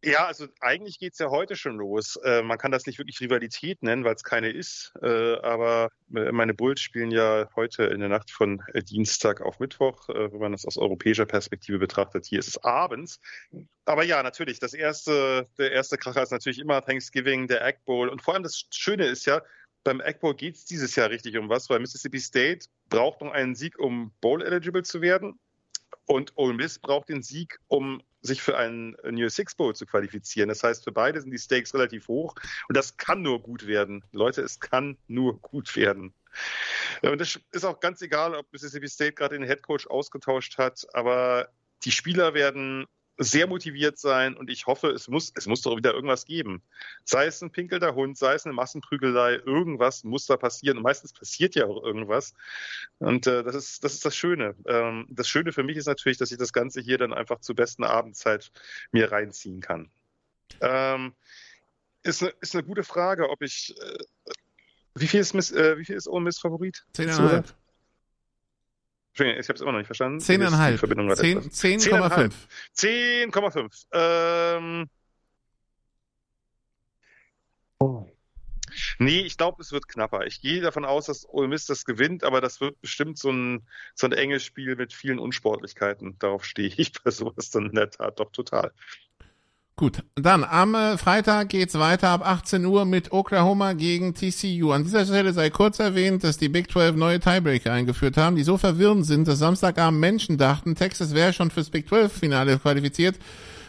Ja, 0.06 0.24
also 0.26 0.46
eigentlich 0.60 1.00
geht's 1.00 1.18
ja 1.18 1.30
heute 1.30 1.56
schon 1.56 1.78
los. 1.78 2.14
Äh, 2.22 2.42
man 2.42 2.58
kann 2.58 2.70
das 2.70 2.86
nicht 2.86 2.98
wirklich 2.98 3.20
Rivalität 3.20 3.82
nennen, 3.82 4.04
weil 4.04 4.14
es 4.14 4.22
keine 4.22 4.50
ist. 4.50 4.92
Äh, 5.02 5.34
aber 5.40 5.90
meine 6.06 6.54
Bulls 6.54 6.80
spielen 6.80 7.10
ja 7.10 7.48
heute 7.56 7.86
in 7.86 7.98
der 7.98 8.08
Nacht 8.08 8.30
von 8.30 8.62
äh, 8.72 8.84
Dienstag 8.84 9.40
auf 9.40 9.58
Mittwoch, 9.58 10.08
äh, 10.08 10.30
wenn 10.30 10.38
man 10.38 10.52
das 10.52 10.64
aus 10.64 10.78
europäischer 10.78 11.26
Perspektive 11.26 11.80
betrachtet. 11.80 12.24
Hier 12.24 12.38
ist 12.38 12.46
es 12.46 12.62
abends. 12.62 13.18
Aber 13.84 14.04
ja, 14.04 14.22
natürlich, 14.22 14.60
das 14.60 14.74
erste, 14.74 15.48
der 15.58 15.72
erste 15.72 15.98
Kracher 15.98 16.22
ist 16.22 16.30
natürlich 16.30 16.60
immer 16.60 16.82
Thanksgiving, 16.82 17.48
der 17.48 17.66
Egg 17.66 17.80
Bowl. 17.84 18.08
Und 18.08 18.22
vor 18.22 18.34
allem 18.34 18.44
das 18.44 18.62
Schöne 18.70 19.06
ist 19.06 19.26
ja, 19.26 19.42
beim 19.82 20.00
Egg 20.00 20.20
Bowl 20.20 20.36
geht's 20.36 20.64
dieses 20.66 20.94
Jahr 20.94 21.10
richtig 21.10 21.36
um 21.36 21.48
was, 21.48 21.68
weil 21.68 21.80
Mississippi 21.80 22.20
State 22.20 22.66
braucht 22.90 23.22
noch 23.22 23.32
einen 23.32 23.56
Sieg, 23.56 23.76
um 23.76 24.12
Bowl-eligible 24.20 24.84
zu 24.84 25.00
werden. 25.00 25.40
Und 26.04 26.32
Ole 26.36 26.54
Miss 26.54 26.78
braucht 26.78 27.08
den 27.08 27.22
Sieg, 27.22 27.58
um 27.68 28.02
sich 28.22 28.42
für 28.42 28.56
einen 28.56 28.96
New 29.10 29.28
Six 29.28 29.54
Bowl 29.54 29.74
zu 29.74 29.86
qualifizieren. 29.86 30.48
Das 30.48 30.62
heißt, 30.62 30.84
für 30.84 30.92
beide 30.92 31.20
sind 31.20 31.30
die 31.30 31.38
Stakes 31.38 31.74
relativ 31.74 32.08
hoch 32.08 32.34
und 32.68 32.76
das 32.76 32.96
kann 32.96 33.22
nur 33.22 33.42
gut 33.42 33.66
werden. 33.66 34.04
Leute, 34.12 34.42
es 34.42 34.60
kann 34.60 34.98
nur 35.06 35.40
gut 35.40 35.76
werden. 35.76 36.12
Und 37.02 37.20
das 37.20 37.40
ist 37.52 37.64
auch 37.64 37.80
ganz 37.80 38.02
egal, 38.02 38.34
ob 38.34 38.52
Mississippi 38.52 38.88
State 38.88 39.14
gerade 39.14 39.38
den 39.38 39.46
Head 39.46 39.62
Coach 39.62 39.86
ausgetauscht 39.86 40.58
hat, 40.58 40.86
aber 40.92 41.48
die 41.84 41.92
Spieler 41.92 42.34
werden 42.34 42.86
sehr 43.18 43.46
motiviert 43.46 43.98
sein 43.98 44.36
und 44.36 44.50
ich 44.50 44.66
hoffe, 44.66 44.88
es 44.88 45.08
muss, 45.08 45.32
es 45.34 45.46
muss 45.46 45.62
doch 45.62 45.76
wieder 45.76 45.94
irgendwas 45.94 46.26
geben. 46.26 46.62
Sei 47.04 47.26
es 47.26 47.42
ein 47.42 47.50
pinkelnder 47.50 47.94
Hund, 47.94 48.18
sei 48.18 48.34
es 48.34 48.44
eine 48.44 48.52
Massenprügelei, 48.52 49.36
irgendwas 49.36 50.04
muss 50.04 50.26
da 50.26 50.36
passieren. 50.36 50.76
Und 50.76 50.82
meistens 50.82 51.12
passiert 51.12 51.54
ja 51.54 51.66
auch 51.66 51.82
irgendwas. 51.82 52.34
Und 52.98 53.26
äh, 53.26 53.42
das, 53.42 53.54
ist, 53.54 53.84
das 53.84 53.94
ist 53.94 54.04
das 54.04 54.14
Schöne. 54.14 54.54
Ähm, 54.66 55.06
das 55.10 55.28
Schöne 55.28 55.52
für 55.52 55.62
mich 55.62 55.76
ist 55.76 55.86
natürlich, 55.86 56.18
dass 56.18 56.30
ich 56.30 56.38
das 56.38 56.52
Ganze 56.52 56.80
hier 56.80 56.98
dann 56.98 57.14
einfach 57.14 57.40
zur 57.40 57.54
besten 57.54 57.84
Abendzeit 57.84 58.52
mir 58.92 59.10
reinziehen 59.10 59.60
kann. 59.60 59.90
Ähm, 60.60 61.14
ist, 62.02 62.22
eine, 62.22 62.32
ist 62.40 62.54
eine 62.54 62.64
gute 62.64 62.84
Frage, 62.84 63.30
ob 63.30 63.42
ich. 63.42 63.74
Äh, 63.80 64.04
wie 64.94 65.06
viel 65.06 65.20
ist, 65.20 65.34
Miss, 65.34 65.52
äh, 65.52 65.78
wie 65.78 65.84
viel 65.84 65.96
ist 65.96 66.08
Ole 66.08 66.24
Miss 66.24 66.38
Favorit? 66.38 66.84
Zehneinhalb. 66.92 67.54
Ich 69.18 69.48
habe 69.48 69.54
es 69.54 69.60
immer 69.60 69.72
noch 69.72 69.78
nicht 69.78 69.86
verstanden. 69.86 70.18
10,5. 70.18 70.78
10,5. 71.50 72.32
10,5. 72.76 73.86
Ähm. 73.92 74.88
Oh. 77.78 78.06
Nee, 78.98 79.20
ich 79.20 79.36
glaube, 79.36 79.62
es 79.62 79.72
wird 79.72 79.88
knapper. 79.88 80.26
Ich 80.26 80.40
gehe 80.40 80.60
davon 80.60 80.84
aus, 80.84 81.06
dass 81.06 81.28
Ole 81.28 81.48
Miss 81.48 81.66
das 81.66 81.84
gewinnt, 81.84 82.24
aber 82.24 82.40
das 82.40 82.60
wird 82.60 82.80
bestimmt 82.80 83.18
so 83.18 83.30
ein, 83.30 83.66
so 83.94 84.06
ein 84.06 84.12
enges 84.12 84.44
Spiel 84.44 84.76
mit 84.76 84.92
vielen 84.92 85.18
Unsportlichkeiten. 85.18 86.18
Darauf 86.18 86.44
stehe 86.44 86.68
ich 86.76 86.92
bei 87.02 87.10
sowas 87.10 87.50
dann 87.50 87.66
in 87.66 87.74
der 87.74 87.90
Tat 87.90 88.20
doch 88.20 88.32
total. 88.32 88.72
Gut, 89.78 90.02
dann 90.14 90.42
am 90.42 90.74
äh, 90.74 90.96
Freitag 90.96 91.50
geht's 91.50 91.78
weiter 91.78 92.08
ab 92.08 92.26
18 92.26 92.64
Uhr 92.64 92.86
mit 92.86 93.12
Oklahoma 93.12 93.74
gegen 93.74 94.14
TCU. 94.14 94.72
An 94.72 94.84
dieser 94.84 95.04
Stelle 95.04 95.34
sei 95.34 95.50
kurz 95.50 95.80
erwähnt, 95.80 96.24
dass 96.24 96.38
die 96.38 96.48
Big 96.48 96.72
12 96.72 96.96
neue 96.96 97.20
Tiebreaker 97.20 97.74
eingeführt 97.74 98.16
haben, 98.16 98.36
die 98.36 98.42
so 98.42 98.56
verwirrend 98.56 99.04
sind, 99.04 99.28
dass 99.28 99.40
Samstagabend 99.40 100.00
Menschen 100.00 100.38
dachten, 100.38 100.76
Texas 100.76 101.14
wäre 101.14 101.34
schon 101.34 101.50
fürs 101.50 101.68
Big 101.68 101.90
12 101.90 102.10
Finale 102.10 102.58
qualifiziert 102.58 103.16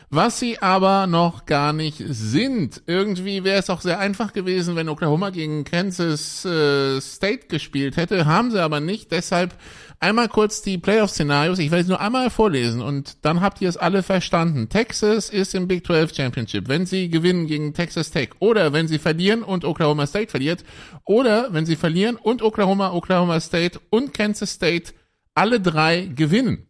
was 0.09 0.39
sie 0.39 0.59
aber 0.61 1.05
noch 1.05 1.45
gar 1.45 1.73
nicht 1.73 2.01
sind. 2.07 2.81
Irgendwie 2.87 3.43
wäre 3.43 3.59
es 3.59 3.69
auch 3.69 3.81
sehr 3.81 3.99
einfach 3.99 4.31
gewesen, 4.31 4.75
wenn 4.75 4.87
Oklahoma 4.87 5.31
gegen 5.31 5.65
Kansas 5.65 6.45
äh, 6.45 7.01
State 7.01 7.47
gespielt 7.47 7.97
hätte, 7.97 8.25
haben 8.25 8.51
sie 8.51 8.61
aber 8.61 8.79
nicht. 8.79 9.11
Deshalb 9.11 9.53
einmal 9.99 10.29
kurz 10.29 10.61
die 10.61 10.77
Playoff-Szenarios. 10.77 11.59
Ich 11.59 11.71
werde 11.71 11.83
sie 11.83 11.89
nur 11.89 11.99
einmal 11.99 12.29
vorlesen 12.29 12.81
und 12.81 13.25
dann 13.25 13.41
habt 13.41 13.61
ihr 13.61 13.67
es 13.67 13.75
alle 13.75 14.01
verstanden. 14.01 14.69
Texas 14.69 15.29
ist 15.29 15.53
im 15.55 15.67
Big 15.67 15.85
12 15.85 16.15
Championship, 16.15 16.69
wenn 16.69 16.85
sie 16.85 17.09
gewinnen 17.09 17.47
gegen 17.47 17.73
Texas 17.73 18.11
Tech 18.11 18.29
oder 18.39 18.71
wenn 18.71 18.87
sie 18.87 18.99
verlieren 18.99 19.43
und 19.43 19.65
Oklahoma 19.65 20.07
State 20.07 20.31
verliert 20.31 20.63
oder 21.03 21.51
wenn 21.51 21.65
sie 21.65 21.75
verlieren 21.75 22.15
und 22.15 22.41
Oklahoma, 22.41 22.93
Oklahoma 22.93 23.39
State 23.41 23.79
und 23.89 24.13
Kansas 24.13 24.51
State 24.51 24.93
alle 25.35 25.59
drei 25.59 26.05
gewinnen. 26.05 26.67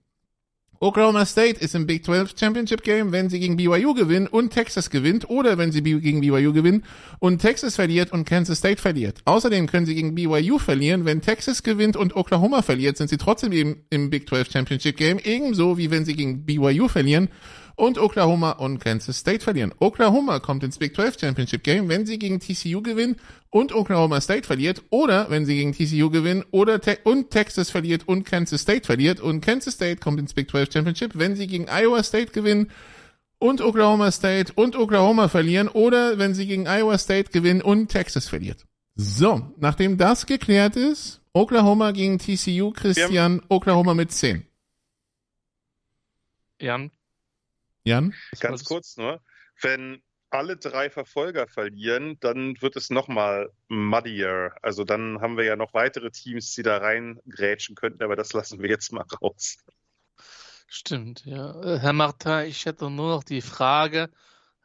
Oklahoma 0.79 1.25
State 1.25 1.59
ist 1.59 1.73
im 1.73 1.87
Big 1.87 2.05
12 2.05 2.35
Championship 2.39 2.83
Game, 2.83 3.11
wenn 3.11 3.29
sie 3.29 3.39
gegen 3.39 3.57
BYU 3.57 3.95
gewinnen 3.95 4.27
und 4.27 4.51
Texas 4.51 4.91
gewinnt 4.91 5.27
oder 5.27 5.57
wenn 5.57 5.71
sie 5.71 5.81
gegen 5.81 6.21
BYU 6.21 6.53
gewinnen 6.53 6.83
und 7.17 7.39
Texas 7.39 7.75
verliert 7.75 8.11
und 8.11 8.25
Kansas 8.25 8.59
State 8.59 8.79
verliert. 8.79 9.21
Außerdem 9.25 9.65
können 9.65 9.87
sie 9.87 9.95
gegen 9.95 10.13
BYU 10.13 10.59
verlieren, 10.59 11.05
wenn 11.05 11.21
Texas 11.21 11.63
gewinnt 11.63 11.97
und 11.97 12.15
Oklahoma 12.15 12.61
verliert, 12.61 12.97
sind 12.97 13.09
sie 13.09 13.17
trotzdem 13.17 13.51
im, 13.53 13.77
im 13.89 14.11
Big 14.11 14.29
12 14.29 14.51
Championship 14.51 14.97
Game, 14.97 15.17
ebenso 15.23 15.79
wie 15.79 15.89
wenn 15.89 16.05
sie 16.05 16.15
gegen 16.15 16.45
BYU 16.45 16.87
verlieren 16.87 17.29
und 17.77 17.99
Oklahoma 17.99 18.51
und 18.51 18.79
Kansas 18.79 19.19
State 19.19 19.43
verlieren. 19.43 19.73
Oklahoma 19.79 20.39
kommt 20.39 20.63
ins 20.63 20.79
Big 20.79 20.95
12 20.95 21.19
Championship 21.19 21.63
Game, 21.63 21.87
wenn 21.87 22.07
sie 22.07 22.17
gegen 22.17 22.39
TCU 22.39 22.81
gewinnen 22.81 23.17
und 23.51 23.73
Oklahoma 23.73 24.19
State 24.19 24.47
verliert 24.47 24.81
oder 24.89 25.29
wenn 25.29 25.45
sie 25.45 25.55
gegen 25.55 25.73
TCU 25.73 26.09
gewinnen 26.09 26.43
oder 26.51 26.81
te 26.81 26.97
und 27.03 27.29
Texas 27.29 27.69
verliert 27.69 28.07
und 28.07 28.25
Kansas 28.25 28.63
State 28.63 28.85
verliert 28.85 29.19
und 29.19 29.41
Kansas 29.41 29.75
State 29.75 29.97
kommt 29.97 30.19
ins 30.19 30.33
Big 30.33 30.49
12 30.49 30.73
Championship, 30.73 31.11
wenn 31.13 31.35
sie 31.35 31.45
gegen 31.45 31.67
Iowa 31.69 32.01
State 32.01 32.31
gewinnen 32.31 32.71
und 33.37 33.61
Oklahoma 33.61 34.11
State 34.11 34.53
und 34.55 34.75
Oklahoma 34.75 35.27
verlieren 35.27 35.67
oder 35.67 36.17
wenn 36.17 36.33
sie 36.33 36.47
gegen 36.47 36.67
Iowa 36.67 36.97
State 36.97 37.29
gewinnen 37.31 37.61
und 37.61 37.89
Texas 37.89 38.27
verliert. 38.27 38.65
So, 38.95 39.53
nachdem 39.57 39.99
das 39.99 40.25
geklärt 40.25 40.75
ist, 40.75 41.21
Oklahoma 41.31 41.91
gegen 41.91 42.17
TCU, 42.17 42.71
Christian, 42.71 43.43
Oklahoma 43.49 43.93
mit 43.93 44.11
10. 44.11 44.47
Jan, 46.59 46.89
Jan? 47.87 48.13
Ganz 48.39 48.63
kurz 48.63 48.97
nur. 48.97 49.21
Wenn 49.61 50.01
alle 50.29 50.57
drei 50.57 50.89
Verfolger 50.89 51.47
verlieren, 51.47 52.17
dann 52.19 52.61
wird 52.61 52.75
es 52.75 52.89
nochmal 52.89 53.49
muddier. 53.69 54.53
Also 54.61 54.83
dann 54.83 55.21
haben 55.21 55.37
wir 55.37 55.45
ja 55.45 55.55
noch 55.55 55.73
weitere 55.73 56.11
Teams, 56.11 56.53
die 56.53 56.63
da 56.63 56.77
reingrätschen 56.77 57.75
könnten, 57.75 58.03
aber 58.03 58.15
das 58.15 58.33
lassen 58.33 58.61
wir 58.61 58.69
jetzt 58.69 58.91
mal 58.91 59.05
raus. 59.21 59.57
Stimmt, 60.67 61.25
ja. 61.25 61.61
Äh, 61.61 61.79
Herr 61.79 61.93
Martin, 61.93 62.45
ich 62.47 62.65
hätte 62.65 62.89
nur 62.89 63.09
noch 63.09 63.23
die 63.23 63.41
Frage, 63.41 64.09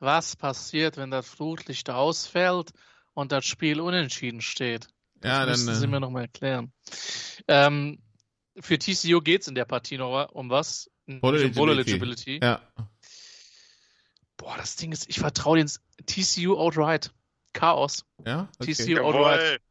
was 0.00 0.34
passiert, 0.34 0.96
wenn 0.96 1.12
das 1.12 1.28
Flutlicht 1.28 1.90
ausfällt 1.90 2.72
und 3.14 3.30
das 3.30 3.44
Spiel 3.44 3.80
unentschieden 3.80 4.40
steht? 4.40 4.88
Das 5.20 5.30
ja, 5.30 5.46
müssen 5.46 5.66
dann, 5.68 5.76
Sie 5.76 5.84
äh, 5.84 5.88
mir 5.88 6.00
nochmal 6.00 6.22
erklären. 6.22 6.72
Ähm, 7.46 8.02
für 8.58 8.78
TCU 8.78 9.20
geht 9.20 9.42
es 9.42 9.48
in 9.48 9.54
der 9.54 9.64
Partie 9.64 9.96
noch 9.96 10.28
um 10.32 10.50
was? 10.50 10.90
Bowl 11.06 11.36
Eligibility. 11.36 12.40
Ja. 12.42 12.60
Boah, 14.42 14.56
das 14.56 14.74
Ding 14.74 14.90
ist, 14.90 15.08
ich 15.08 15.20
vertraue 15.20 15.56
den 15.56 15.70
TCU 16.04 16.56
outright. 16.56 17.12
Chaos. 17.52 18.04
Ja? 18.26 18.48
Okay. 18.58 18.74
TCU 18.74 19.00
outright. 19.00 19.60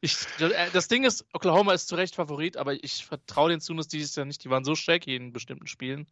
Ich, 0.00 0.16
äh, 0.40 0.68
das 0.72 0.88
Ding 0.88 1.04
ist, 1.04 1.24
Oklahoma 1.32 1.74
ist 1.74 1.86
zu 1.86 1.94
Recht 1.94 2.16
Favorit, 2.16 2.56
aber 2.56 2.74
ich 2.82 3.06
vertraue 3.06 3.50
den 3.50 3.60
Sooners 3.60 3.86
dieses 3.86 4.16
Jahr 4.16 4.26
nicht. 4.26 4.42
Die 4.42 4.50
waren 4.50 4.64
so 4.64 4.74
shaky 4.74 5.14
in 5.14 5.32
bestimmten 5.32 5.68
Spielen. 5.68 6.08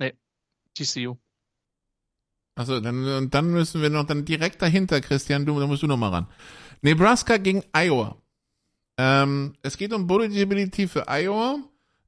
Nee, 0.00 0.14
TCU. 0.74 1.16
Also 2.56 2.80
dann, 2.80 3.30
dann 3.30 3.46
müssen 3.52 3.82
wir 3.82 3.88
noch 3.88 4.04
dann 4.04 4.24
direkt 4.24 4.60
dahinter, 4.62 5.00
Christian, 5.00 5.46
du, 5.46 5.60
da 5.60 5.68
musst 5.68 5.84
du 5.84 5.86
noch 5.86 5.96
mal 5.96 6.08
ran. 6.08 6.26
Nebraska 6.80 7.36
gegen 7.36 7.62
Iowa. 7.72 8.20
Ähm, 8.96 9.54
es 9.62 9.76
geht 9.76 9.92
um 9.92 10.10
Eligibility 10.10 10.88
für 10.88 11.06
Iowa. 11.06 11.60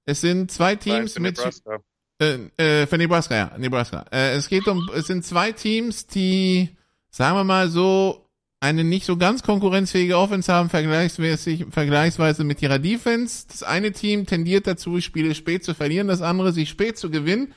Es 0.06 0.22
sind 0.22 0.50
zwei 0.50 0.74
Teams 0.74 1.20
mit. 1.20 1.36
Nebraska. 1.36 1.78
Äh, 2.24 2.82
äh, 2.82 2.86
für 2.86 2.98
Nebraska, 2.98 3.36
ja, 3.36 3.52
Nebraska. 3.58 4.04
Äh, 4.10 4.34
es 4.34 4.48
geht 4.48 4.66
um, 4.66 4.88
es 4.94 5.06
sind 5.06 5.24
zwei 5.24 5.52
Teams, 5.52 6.06
die, 6.06 6.70
sagen 7.10 7.36
wir 7.36 7.44
mal 7.44 7.68
so, 7.68 8.24
eine 8.60 8.82
nicht 8.82 9.04
so 9.04 9.18
ganz 9.18 9.42
konkurrenzfähige 9.42 10.16
Offense 10.16 10.50
haben, 10.52 10.70
vergleichsmäßig, 10.70 11.66
vergleichsweise 11.70 12.44
mit 12.44 12.62
ihrer 12.62 12.78
Defense. 12.78 13.46
Das 13.46 13.62
eine 13.62 13.92
Team 13.92 14.26
tendiert 14.26 14.66
dazu, 14.66 15.00
Spiele 15.00 15.34
spät 15.34 15.64
zu 15.64 15.74
verlieren, 15.74 16.08
das 16.08 16.22
andere 16.22 16.52
sich 16.52 16.70
spät 16.70 16.96
zu 16.96 17.10
gewinnen. 17.10 17.52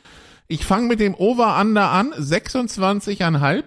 Ich 0.50 0.66
fange 0.66 0.88
mit 0.88 1.00
dem 1.00 1.16
Over-Under 1.16 1.92
an, 1.92 2.12
26,5. 2.14 3.64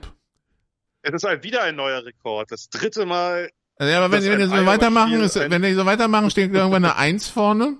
Es 1.02 1.14
ist 1.14 1.24
halt 1.24 1.42
wieder 1.42 1.62
ein 1.62 1.76
neuer 1.76 2.04
Rekord. 2.04 2.50
Das 2.50 2.68
dritte 2.68 3.06
Mal. 3.06 3.50
Ja, 3.78 4.04
aber 4.04 4.12
wenn, 4.12 4.24
wenn 4.24 4.40
die 4.40 4.56
so 4.56 4.66
weitermachen, 4.66 5.20
ist, 5.22 5.36
wenn 5.36 5.62
die 5.62 5.72
so 5.72 5.86
weitermachen, 5.86 6.30
steht 6.30 6.52
irgendwann 6.52 6.84
eine 6.84 6.96
Eins 6.96 7.28
vorne. 7.28 7.76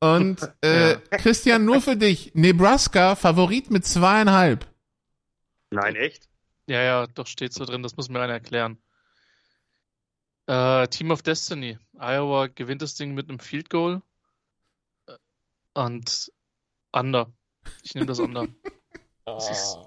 Und 0.00 0.40
äh, 0.62 0.92
ja. 0.92 0.98
Christian, 1.18 1.64
nur 1.64 1.80
für 1.80 1.96
dich, 1.96 2.32
Nebraska 2.34 3.16
Favorit 3.16 3.70
mit 3.70 3.84
zweieinhalb. 3.84 4.66
Nein, 5.70 5.96
echt? 5.96 6.28
Ja, 6.66 6.82
ja, 6.82 7.06
doch 7.06 7.26
steht 7.26 7.52
so 7.52 7.64
drin, 7.64 7.82
das 7.82 7.96
muss 7.96 8.08
mir 8.08 8.20
einer 8.20 8.34
erklären. 8.34 8.78
Äh, 10.46 10.86
Team 10.88 11.10
of 11.10 11.22
Destiny. 11.22 11.78
Iowa 11.98 12.46
gewinnt 12.46 12.82
das 12.82 12.94
Ding 12.94 13.14
mit 13.14 13.28
einem 13.28 13.40
Field 13.40 13.70
Goal. 13.70 14.02
Und 15.74 16.32
Under. 16.92 17.32
Ich 17.82 17.94
nehme 17.94 18.06
das 18.06 18.20
Under. 18.20 18.46
das 19.24 19.50
ist, 19.50 19.78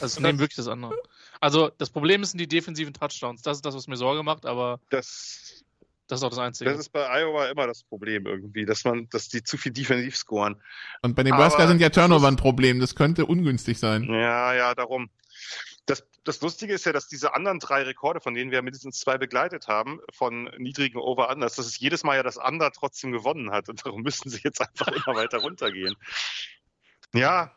also 0.00 0.18
ich 0.18 0.22
nehme 0.22 0.38
wirklich 0.38 0.56
das 0.56 0.68
Under. 0.68 0.90
Also 1.40 1.70
das 1.78 1.90
Problem 1.90 2.24
sind 2.24 2.38
die 2.38 2.48
defensiven 2.48 2.94
Touchdowns. 2.94 3.42
Das 3.42 3.58
ist 3.58 3.66
das, 3.66 3.74
was 3.74 3.88
mir 3.88 3.96
Sorge 3.96 4.22
macht, 4.22 4.46
aber. 4.46 4.80
Das 4.90 5.55
Das 6.08 6.20
ist 6.20 6.24
auch 6.24 6.30
das 6.30 6.38
Einzige. 6.38 6.70
Das 6.70 6.78
ist 6.78 6.90
bei 6.90 7.08
Iowa 7.08 7.46
immer 7.46 7.66
das 7.66 7.82
Problem 7.82 8.26
irgendwie, 8.26 8.64
dass 8.64 8.84
man, 8.84 9.08
dass 9.08 9.28
die 9.28 9.42
zu 9.42 9.56
viel 9.56 9.72
defensiv 9.72 10.16
scoren. 10.16 10.62
Und 11.02 11.16
bei 11.16 11.24
Nebraska 11.24 11.62
Aber 11.62 11.68
sind 11.68 11.80
ja 11.80 11.90
Turnover 11.90 12.28
ein 12.28 12.36
Problem. 12.36 12.78
Das 12.78 12.94
könnte 12.94 13.26
ungünstig 13.26 13.78
sein. 13.78 14.04
Ja, 14.04 14.54
ja, 14.54 14.74
darum. 14.74 15.10
Das, 15.86 16.04
das 16.24 16.40
Lustige 16.40 16.74
ist 16.74 16.86
ja, 16.86 16.92
dass 16.92 17.08
diese 17.08 17.34
anderen 17.34 17.58
drei 17.58 17.82
Rekorde, 17.82 18.20
von 18.20 18.34
denen 18.34 18.50
wir 18.50 18.62
mindestens 18.62 18.98
zwei 18.98 19.18
begleitet 19.18 19.68
haben, 19.68 20.00
von 20.12 20.44
niedrigen 20.58 20.98
Over-Unders, 20.98 21.56
dass 21.56 21.66
es 21.66 21.78
jedes 21.78 22.04
Mal 22.04 22.16
ja 22.16 22.22
das 22.22 22.36
Under 22.36 22.70
trotzdem 22.70 23.12
gewonnen 23.12 23.50
hat. 23.50 23.68
Und 23.68 23.84
darum 23.84 24.02
müssen 24.02 24.30
sie 24.30 24.40
jetzt 24.42 24.60
einfach 24.60 24.88
immer 24.88 25.16
weiter 25.16 25.38
runtergehen. 25.38 25.94
Ja, 27.14 27.56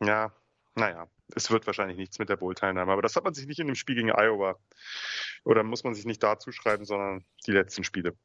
ja, 0.00 0.32
naja, 0.74 1.08
es 1.34 1.50
wird 1.50 1.66
wahrscheinlich 1.66 1.96
nichts 1.96 2.18
mit 2.18 2.28
der 2.28 2.36
Bowl-Teilnahme. 2.36 2.92
Aber 2.92 3.02
das 3.02 3.16
hat 3.16 3.24
man 3.24 3.34
sich 3.34 3.46
nicht 3.46 3.58
in 3.58 3.66
dem 3.66 3.74
Spiel 3.74 3.96
gegen 3.96 4.10
Iowa. 4.10 4.56
Oder 5.44 5.62
muss 5.62 5.84
man 5.84 5.94
sich 5.94 6.04
nicht 6.04 6.22
dazu 6.22 6.52
schreiben, 6.52 6.84
sondern 6.84 7.24
die 7.46 7.52
letzten 7.52 7.84
Spiele. 7.84 8.16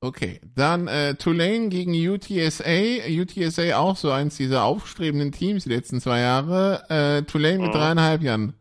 Okay, 0.00 0.40
dann 0.54 0.86
äh, 0.86 1.16
Tulane 1.16 1.68
gegen 1.68 1.92
UTSA. 1.92 3.08
UTSA 3.08 3.76
auch 3.76 3.96
so 3.96 4.12
eins 4.12 4.36
dieser 4.36 4.62
aufstrebenden 4.62 5.32
Teams 5.32 5.64
die 5.64 5.70
letzten 5.70 6.00
zwei 6.00 6.20
Jahre. 6.20 6.84
Äh, 6.88 7.22
Tulane 7.24 7.58
mit 7.58 7.68
mhm. 7.68 7.72
dreieinhalb 7.72 8.22
Jahren. 8.22 8.57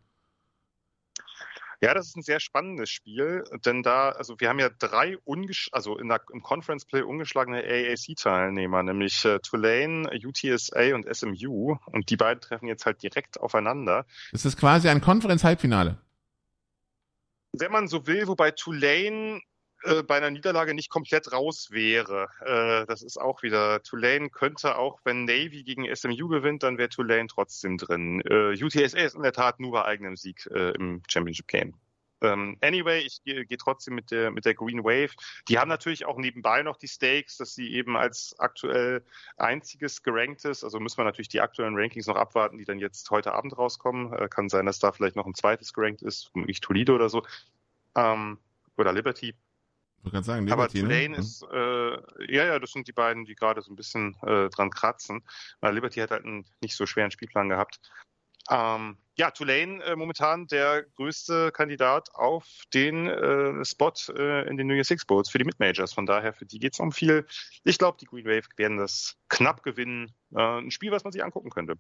Ja, 1.80 1.93
das 1.93 2.07
ist 2.07 2.17
ein 2.17 2.23
sehr 2.23 2.39
spannendes 2.39 2.89
Spiel, 2.89 3.43
denn 3.63 3.84
da, 3.84 4.09
also 4.09 4.39
wir 4.39 4.49
haben 4.49 4.57
ja 4.57 4.69
drei 4.69 5.15
ungesch 5.25 5.69
also 5.71 5.95
in 5.97 6.07
der, 6.07 6.21
im 6.34 6.41
Conference 6.41 6.86
Play 6.86 7.03
ungeschlagene 7.03 7.63
AAC-Teilnehmer, 7.63 8.82
nämlich 8.82 9.23
äh, 9.25 9.38
Tulane, 9.39 10.09
UTSA 10.11 10.95
und 10.95 11.05
SMU 11.15 11.75
und 11.86 12.09
die 12.09 12.17
beiden 12.17 12.41
treffen 12.41 12.67
jetzt 12.67 12.88
halt 12.88 13.03
direkt 13.03 13.39
aufeinander. 13.39 14.07
Das 14.32 14.43
ist 14.43 14.57
quasi 14.57 14.89
ein 14.89 15.01
Conference-Halbfinale. 15.01 16.01
Wenn 17.53 17.71
man 17.71 17.88
so 17.88 18.07
will, 18.07 18.28
wobei 18.28 18.51
Tulane 18.51 19.41
äh, 19.88 20.03
bei 20.03 20.17
einer 20.17 20.31
Niederlage 20.31 20.73
nicht 20.73 20.89
komplett 20.89 21.31
raus 21.31 21.69
wäre. 21.71 22.27
Äh, 22.41 22.85
das 22.85 23.01
ist 23.01 23.17
auch 23.17 23.43
wieder, 23.43 23.81
Tulane 23.83 24.29
könnte 24.29 24.77
auch, 24.77 24.99
wenn 25.03 25.25
Navy 25.25 25.63
gegen 25.63 25.93
SMU 25.95 26.27
gewinnt, 26.27 26.63
dann 26.63 26.77
wäre 26.77 26.89
Tulane 26.89 27.27
trotzdem 27.27 27.77
drin. 27.77 28.21
Äh, 28.21 28.61
UTSA 28.61 28.99
ist 28.99 29.15
in 29.15 29.23
der 29.23 29.33
Tat 29.33 29.59
nur 29.59 29.71
bei 29.71 29.85
eigenem 29.85 30.15
Sieg 30.15 30.47
äh, 30.53 30.71
im 30.71 31.01
Championship 31.07 31.47
Game. 31.47 31.73
Ähm, 32.21 32.57
anyway, 32.61 32.99
ich 32.99 33.23
gehe 33.23 33.45
geh 33.45 33.57
trotzdem 33.57 33.95
mit 33.95 34.09
der, 34.11 34.31
mit 34.31 34.45
der 34.45 34.55
Green 34.55 34.83
Wave. 34.83 35.11
Die 35.47 35.59
haben 35.59 35.69
natürlich 35.69 36.05
auch 36.05 36.17
nebenbei 36.17 36.63
noch 36.63 36.77
die 36.77 36.88
Stakes, 36.88 37.38
dass 37.38 37.53
sie 37.53 37.71
eben 37.73 37.95
als 37.95 38.35
aktuell 38.39 39.03
einziges 39.38 40.01
geranktes, 40.01 40.63
also 40.63 40.79
müssen 40.79 40.97
wir 40.97 41.05
natürlich 41.05 41.29
die 41.29 41.41
aktuellen 41.41 41.75
Rankings 41.75 42.07
noch 42.07 42.15
abwarten, 42.15 42.57
die 42.57 42.65
dann 42.65 42.79
jetzt 42.79 43.09
heute 43.11 43.33
Abend 43.33 43.57
rauskommen. 43.57 44.13
Äh, 44.13 44.27
kann 44.29 44.49
sein, 44.49 44.65
dass 44.65 44.79
da 44.79 44.91
vielleicht 44.91 45.15
noch 45.15 45.27
ein 45.27 45.35
zweites 45.35 45.73
gerankt 45.73 46.01
ist, 46.01 46.35
nicht 46.35 46.63
Toledo 46.63 46.95
oder 46.95 47.09
so. 47.09 47.23
Ähm, 47.95 48.39
oder 48.77 48.93
Liberty. 48.93 49.35
Ich 50.14 50.26
sagen, 50.26 50.45
Liberty, 50.47 50.80
Aber 50.80 50.88
Tulane 50.88 51.10
ne? 51.10 51.18
ist, 51.18 51.43
äh, 51.43 52.34
ja, 52.34 52.45
ja, 52.45 52.60
das 52.60 52.72
sind 52.72 52.88
die 52.88 52.93
beiden, 52.93 53.26
die 53.26 53.36
gerade 53.36 53.62
so 53.62 53.72
ein 53.72 53.76
bisschen 53.76 54.16
äh, 54.24 54.49
dran 54.49 54.70
kratzen. 54.70 55.24
Weil 55.60 55.74
Liberty 55.74 55.99
hat 55.99 56.12
halt 56.12 56.26
einen 56.26 56.45
nicht 56.62 56.76
so 56.76 56.86
schweren 56.86 57.12
Spielplan 57.12 57.49
gehabt. 57.49 57.80
Ähm, 58.49 58.97
ja, 59.18 59.32
Tulane 59.32 59.84
äh, 59.84 59.95
momentan 59.95 60.47
der 60.47 60.84
größte 60.95 61.51
Kandidat 61.51 62.14
auf 62.14 62.45
den 62.74 63.08
äh, 63.08 63.66
Spot 63.66 63.91
äh, 64.16 64.47
in 64.47 64.58
den 64.58 64.68
New 64.68 64.76
Year 64.76 64.84
Six 64.84 65.05
Bowls 65.05 65.30
für 65.30 65.39
die 65.39 65.43
Mid-Majors. 65.43 65.93
Von 65.93 66.05
daher, 66.05 66.34
für 66.34 66.45
die 66.45 66.60
geht 66.60 66.74
es 66.74 66.80
um 66.80 66.91
viel. 66.91 67.26
Ich 67.64 67.78
glaube, 67.78 67.97
die 67.99 68.05
Green 68.05 68.26
Wave 68.26 68.47
werden 68.55 68.78
das 68.78 69.18
knapp 69.28 69.64
gewinnen. 69.64 70.14
Äh, 70.34 70.60
ein 70.60 70.72
Spiel, 70.72 70.91
was 70.91 71.03
man 71.03 71.12
sich 71.12 71.24
angucken 71.24 71.49
könnte. 71.49 71.78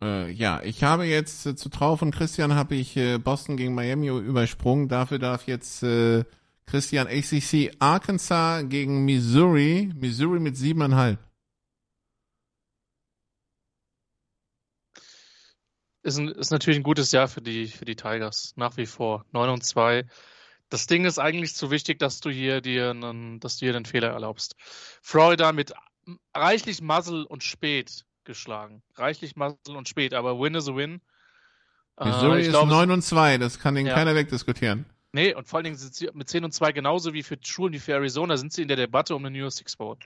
Äh, 0.00 0.30
ja, 0.30 0.60
ich 0.62 0.84
habe 0.84 1.04
jetzt 1.06 1.46
äh, 1.46 1.56
zu 1.56 1.70
Trau 1.70 1.96
von 1.96 2.12
Christian 2.12 2.54
habe 2.54 2.74
ich 2.74 2.98
Boston 3.24 3.56
gegen 3.56 3.74
Miami 3.74 4.08
übersprungen. 4.08 4.88
Dafür 4.88 5.18
darf 5.18 5.46
jetzt 5.46 5.82
Christian, 6.68 7.06
ACC 7.06 7.74
Arkansas 7.78 8.64
gegen 8.68 9.04
Missouri. 9.04 9.90
Missouri 9.94 10.38
mit 10.38 10.56
siebeneinhalb. 10.56 11.18
Ist, 16.02 16.18
ein, 16.18 16.28
ist 16.28 16.50
natürlich 16.50 16.78
ein 16.78 16.82
gutes 16.82 17.12
Jahr 17.12 17.28
für 17.28 17.42
die, 17.42 17.66
für 17.68 17.84
die 17.84 17.96
Tigers, 17.96 18.52
nach 18.56 18.76
wie 18.76 18.86
vor. 18.86 19.24
9 19.32 19.50
und 19.50 19.64
2. 19.64 20.06
Das 20.68 20.86
Ding 20.86 21.04
ist 21.06 21.18
eigentlich 21.18 21.54
zu 21.54 21.70
wichtig, 21.70 21.98
dass 21.98 22.20
du 22.20 22.30
hier 22.30 22.60
dir 22.60 22.90
einen, 22.90 23.40
dass 23.40 23.56
du 23.56 23.66
hier 23.66 23.72
den 23.72 23.86
Fehler 23.86 24.08
erlaubst. 24.08 24.54
Florida 25.02 25.52
mit 25.52 25.72
reichlich 26.34 26.82
Muzzle 26.82 27.26
und 27.26 27.42
spät 27.42 28.04
geschlagen. 28.24 28.82
Reichlich 28.94 29.36
Muzzle 29.36 29.76
und 29.76 29.88
spät, 29.88 30.12
aber 30.12 30.38
Win 30.38 30.54
is 30.54 30.68
a 30.68 30.76
Win. 30.76 31.00
Missouri 31.98 32.40
äh, 32.40 32.42
ist 32.42 32.50
glaube, 32.50 32.68
9 32.68 32.90
und 32.90 33.02
2, 33.02 33.38
das 33.38 33.58
kann 33.58 33.76
Ihnen 33.76 33.86
ja. 33.86 33.94
keiner 33.94 34.14
wegdiskutieren. 34.14 34.84
Nee, 35.12 35.34
und 35.34 35.48
vor 35.48 35.58
allen 35.58 35.64
Dingen 35.64 35.76
sind 35.76 35.94
sie 35.94 36.10
mit 36.12 36.28
10 36.28 36.44
und 36.44 36.52
2 36.52 36.72
genauso 36.72 37.14
wie 37.14 37.22
für 37.22 37.38
Schulen 37.42 37.72
wie 37.72 37.78
für 37.78 37.94
Arizona 37.94 38.36
sind 38.36 38.52
sie 38.52 38.62
in 38.62 38.68
der 38.68 38.76
Debatte 38.76 39.14
um 39.14 39.22
den 39.22 39.32
New 39.32 39.38
York 39.38 39.52
Six 39.52 39.76
Bowl. 39.76 39.96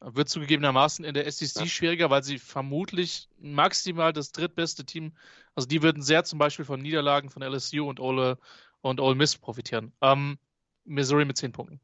Wird 0.00 0.28
zugegebenermaßen 0.28 1.04
in 1.04 1.14
der 1.14 1.30
SEC 1.30 1.62
ja. 1.62 1.66
schwieriger, 1.66 2.10
weil 2.10 2.22
sie 2.22 2.38
vermutlich 2.38 3.28
maximal 3.38 4.12
das 4.12 4.32
drittbeste 4.32 4.84
Team, 4.84 5.16
also 5.54 5.66
die 5.68 5.82
würden 5.82 6.02
sehr 6.02 6.24
zum 6.24 6.38
Beispiel 6.38 6.64
von 6.64 6.80
Niederlagen 6.80 7.30
von 7.30 7.42
LSU 7.42 7.88
und 7.88 8.00
Ole 8.00 8.38
und 8.80 9.00
Ole 9.00 9.14
Miss 9.14 9.36
profitieren. 9.36 9.92
Ähm, 10.00 10.38
Missouri 10.84 11.24
mit 11.24 11.36
10 11.36 11.52
Punkten. 11.52 11.80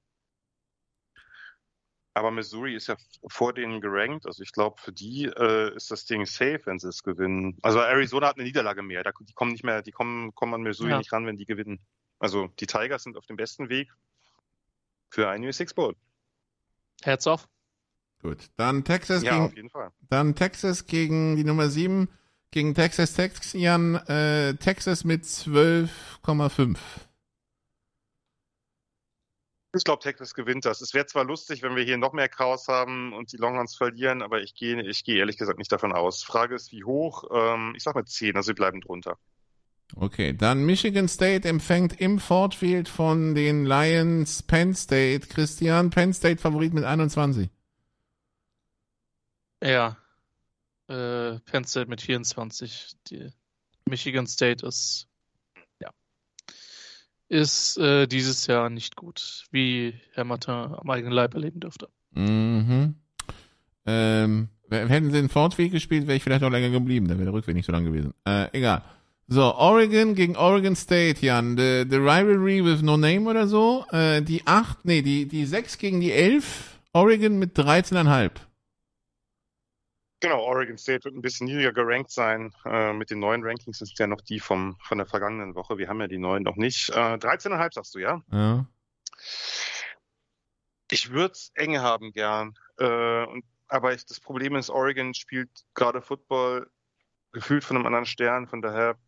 Aber 2.20 2.30
Missouri 2.30 2.74
ist 2.74 2.86
ja 2.86 2.96
vor 3.28 3.54
denen 3.54 3.80
gerankt. 3.80 4.26
Also 4.26 4.42
ich 4.42 4.52
glaube, 4.52 4.78
für 4.78 4.92
die 4.92 5.24
äh, 5.24 5.74
ist 5.74 5.90
das 5.90 6.04
Ding 6.04 6.26
safe, 6.26 6.60
wenn 6.66 6.78
sie 6.78 6.90
es 6.90 7.02
gewinnen. 7.02 7.56
Also 7.62 7.78
Arizona 7.78 8.28
hat 8.28 8.36
eine 8.36 8.44
Niederlage 8.44 8.82
mehr. 8.82 9.02
Da, 9.02 9.12
die 9.22 9.32
kommen 9.32 9.52
nicht 9.52 9.64
mehr, 9.64 9.80
die 9.80 9.90
kommen, 9.90 10.34
kommen 10.34 10.52
an 10.52 10.60
Missouri 10.60 10.90
ja. 10.90 10.98
nicht 10.98 11.10
ran, 11.14 11.24
wenn 11.24 11.38
die 11.38 11.46
gewinnen. 11.46 11.80
Also 12.18 12.48
die 12.60 12.66
Tigers 12.66 13.04
sind 13.04 13.16
auf 13.16 13.24
dem 13.24 13.36
besten 13.36 13.70
Weg 13.70 13.90
für 15.08 15.30
ein 15.30 15.40
New 15.40 15.50
Six 15.50 15.72
Bowl. 15.72 15.96
Herz 17.02 17.26
auf. 17.26 17.48
Gut. 18.20 18.50
Dann 18.58 18.84
Texas 18.84 19.22
ja, 19.22 19.32
gegen, 19.32 19.44
auf 19.44 19.56
jeden 19.56 19.70
Fall. 19.70 19.90
Dann 20.10 20.34
Texas 20.34 20.84
gegen 20.84 21.36
die 21.36 21.44
Nummer 21.44 21.70
7 21.70 22.06
gegen 22.50 22.74
Texas 22.74 23.14
Tech. 23.14 23.32
Jan, 23.54 23.94
äh, 23.94 24.56
Texas 24.56 25.04
mit 25.04 25.24
12,5. 25.24 26.76
Ich 29.72 29.84
glaube, 29.84 30.02
Texas 30.02 30.34
gewinnt 30.34 30.64
das. 30.64 30.80
Es 30.80 30.94
wäre 30.94 31.06
zwar 31.06 31.24
lustig, 31.24 31.62
wenn 31.62 31.76
wir 31.76 31.84
hier 31.84 31.96
noch 31.96 32.12
mehr 32.12 32.28
Chaos 32.28 32.66
haben 32.66 33.12
und 33.12 33.32
die 33.32 33.36
Longhorns 33.36 33.76
verlieren, 33.76 34.20
aber 34.20 34.40
ich 34.40 34.54
gehe 34.54 34.82
ich 34.82 35.04
geh 35.04 35.18
ehrlich 35.18 35.36
gesagt 35.36 35.58
nicht 35.58 35.70
davon 35.70 35.92
aus. 35.92 36.24
Frage 36.24 36.56
ist, 36.56 36.72
wie 36.72 36.82
hoch? 36.82 37.24
Ähm, 37.32 37.74
ich 37.76 37.84
sag 37.84 37.94
mal 37.94 38.04
10, 38.04 38.36
also 38.36 38.48
sie 38.48 38.54
bleiben 38.54 38.80
drunter. 38.80 39.16
Okay, 39.96 40.32
dann 40.32 40.64
Michigan 40.64 41.08
State 41.08 41.48
empfängt 41.48 42.00
im 42.00 42.18
Ford 42.18 42.54
Field 42.54 42.88
von 42.88 43.34
den 43.34 43.64
Lions 43.64 44.42
Penn 44.42 44.74
State. 44.74 45.28
Christian, 45.28 45.90
Penn 45.90 46.12
State 46.12 46.40
Favorit 46.40 46.72
mit 46.72 46.84
21. 46.84 47.48
Ja, 49.62 49.96
äh, 50.88 51.38
Penn 51.40 51.64
State 51.64 51.88
mit 51.88 52.00
24. 52.00 52.96
Die 53.08 53.30
Michigan 53.84 54.26
State 54.26 54.66
ist 54.66 55.09
ist 57.30 57.78
äh, 57.78 58.06
dieses 58.06 58.46
Jahr 58.48 58.68
nicht 58.68 58.96
gut, 58.96 59.44
wie 59.52 59.94
Herr 60.12 60.24
Martin 60.24 60.52
am 60.52 60.90
eigenen 60.90 61.12
Leib 61.12 61.34
erleben 61.34 61.60
dürfte. 61.60 61.88
Mhm. 62.12 62.96
Ähm, 63.86 64.48
hätten 64.68 65.06
sie 65.06 65.12
den 65.12 65.28
Fortweg 65.28 65.70
gespielt, 65.70 66.06
wäre 66.06 66.16
ich 66.16 66.24
vielleicht 66.24 66.42
noch 66.42 66.50
länger 66.50 66.70
geblieben. 66.70 67.08
Dann 67.08 67.18
wäre 67.18 67.26
der 67.26 67.34
Rückweg 67.34 67.54
nicht 67.54 67.66
so 67.66 67.72
lang 67.72 67.84
gewesen. 67.84 68.12
Äh, 68.26 68.48
egal. 68.52 68.82
So, 69.28 69.54
Oregon 69.54 70.16
gegen 70.16 70.36
Oregon 70.36 70.74
State, 70.74 71.24
Jan. 71.24 71.56
The, 71.56 71.84
the 71.88 71.96
Rivalry 71.96 72.64
with 72.64 72.82
No 72.82 72.96
Name 72.96 73.30
oder 73.30 73.46
so. 73.46 73.84
Äh, 73.92 74.22
die 74.22 74.42
8, 74.44 74.84
nee, 74.84 75.02
die, 75.02 75.26
die 75.26 75.46
6 75.46 75.78
gegen 75.78 76.00
die 76.00 76.10
11. 76.10 76.78
Oregon 76.92 77.38
mit 77.38 77.56
13,5. 77.56 78.32
Genau, 80.20 80.42
Oregon 80.42 80.76
State 80.76 81.04
wird 81.04 81.14
ein 81.14 81.22
bisschen 81.22 81.46
niedriger 81.46 81.72
gerankt 81.72 82.10
sein. 82.10 82.54
Äh, 82.66 82.92
mit 82.92 83.10
den 83.10 83.20
neuen 83.20 83.42
Rankings 83.42 83.78
sind 83.78 83.90
es 83.90 83.98
ja 83.98 84.06
noch 84.06 84.20
die 84.20 84.38
vom, 84.38 84.76
von 84.82 84.98
der 84.98 85.06
vergangenen 85.06 85.54
Woche. 85.54 85.78
Wir 85.78 85.88
haben 85.88 86.00
ja 86.00 86.08
die 86.08 86.18
neuen 86.18 86.42
noch 86.42 86.56
nicht. 86.56 86.90
Äh, 86.90 87.14
13,5 87.16 87.74
sagst 87.74 87.94
du, 87.94 88.00
ja? 88.00 88.22
Ja. 88.30 88.66
Ich 90.90 91.10
würde 91.10 91.32
es 91.32 91.52
eng 91.54 91.78
haben 91.78 92.12
gern. 92.12 92.54
Äh, 92.78 93.24
und, 93.24 93.44
aber 93.68 93.94
ich, 93.94 94.04
das 94.04 94.20
Problem 94.20 94.56
ist, 94.56 94.68
Oregon 94.68 95.14
spielt 95.14 95.64
gerade 95.72 96.02
Football 96.02 96.70
gefühlt 97.32 97.64
von 97.64 97.76
einem 97.76 97.86
anderen 97.86 98.06
Stern. 98.06 98.46
Von 98.46 98.60
daher 98.60 98.98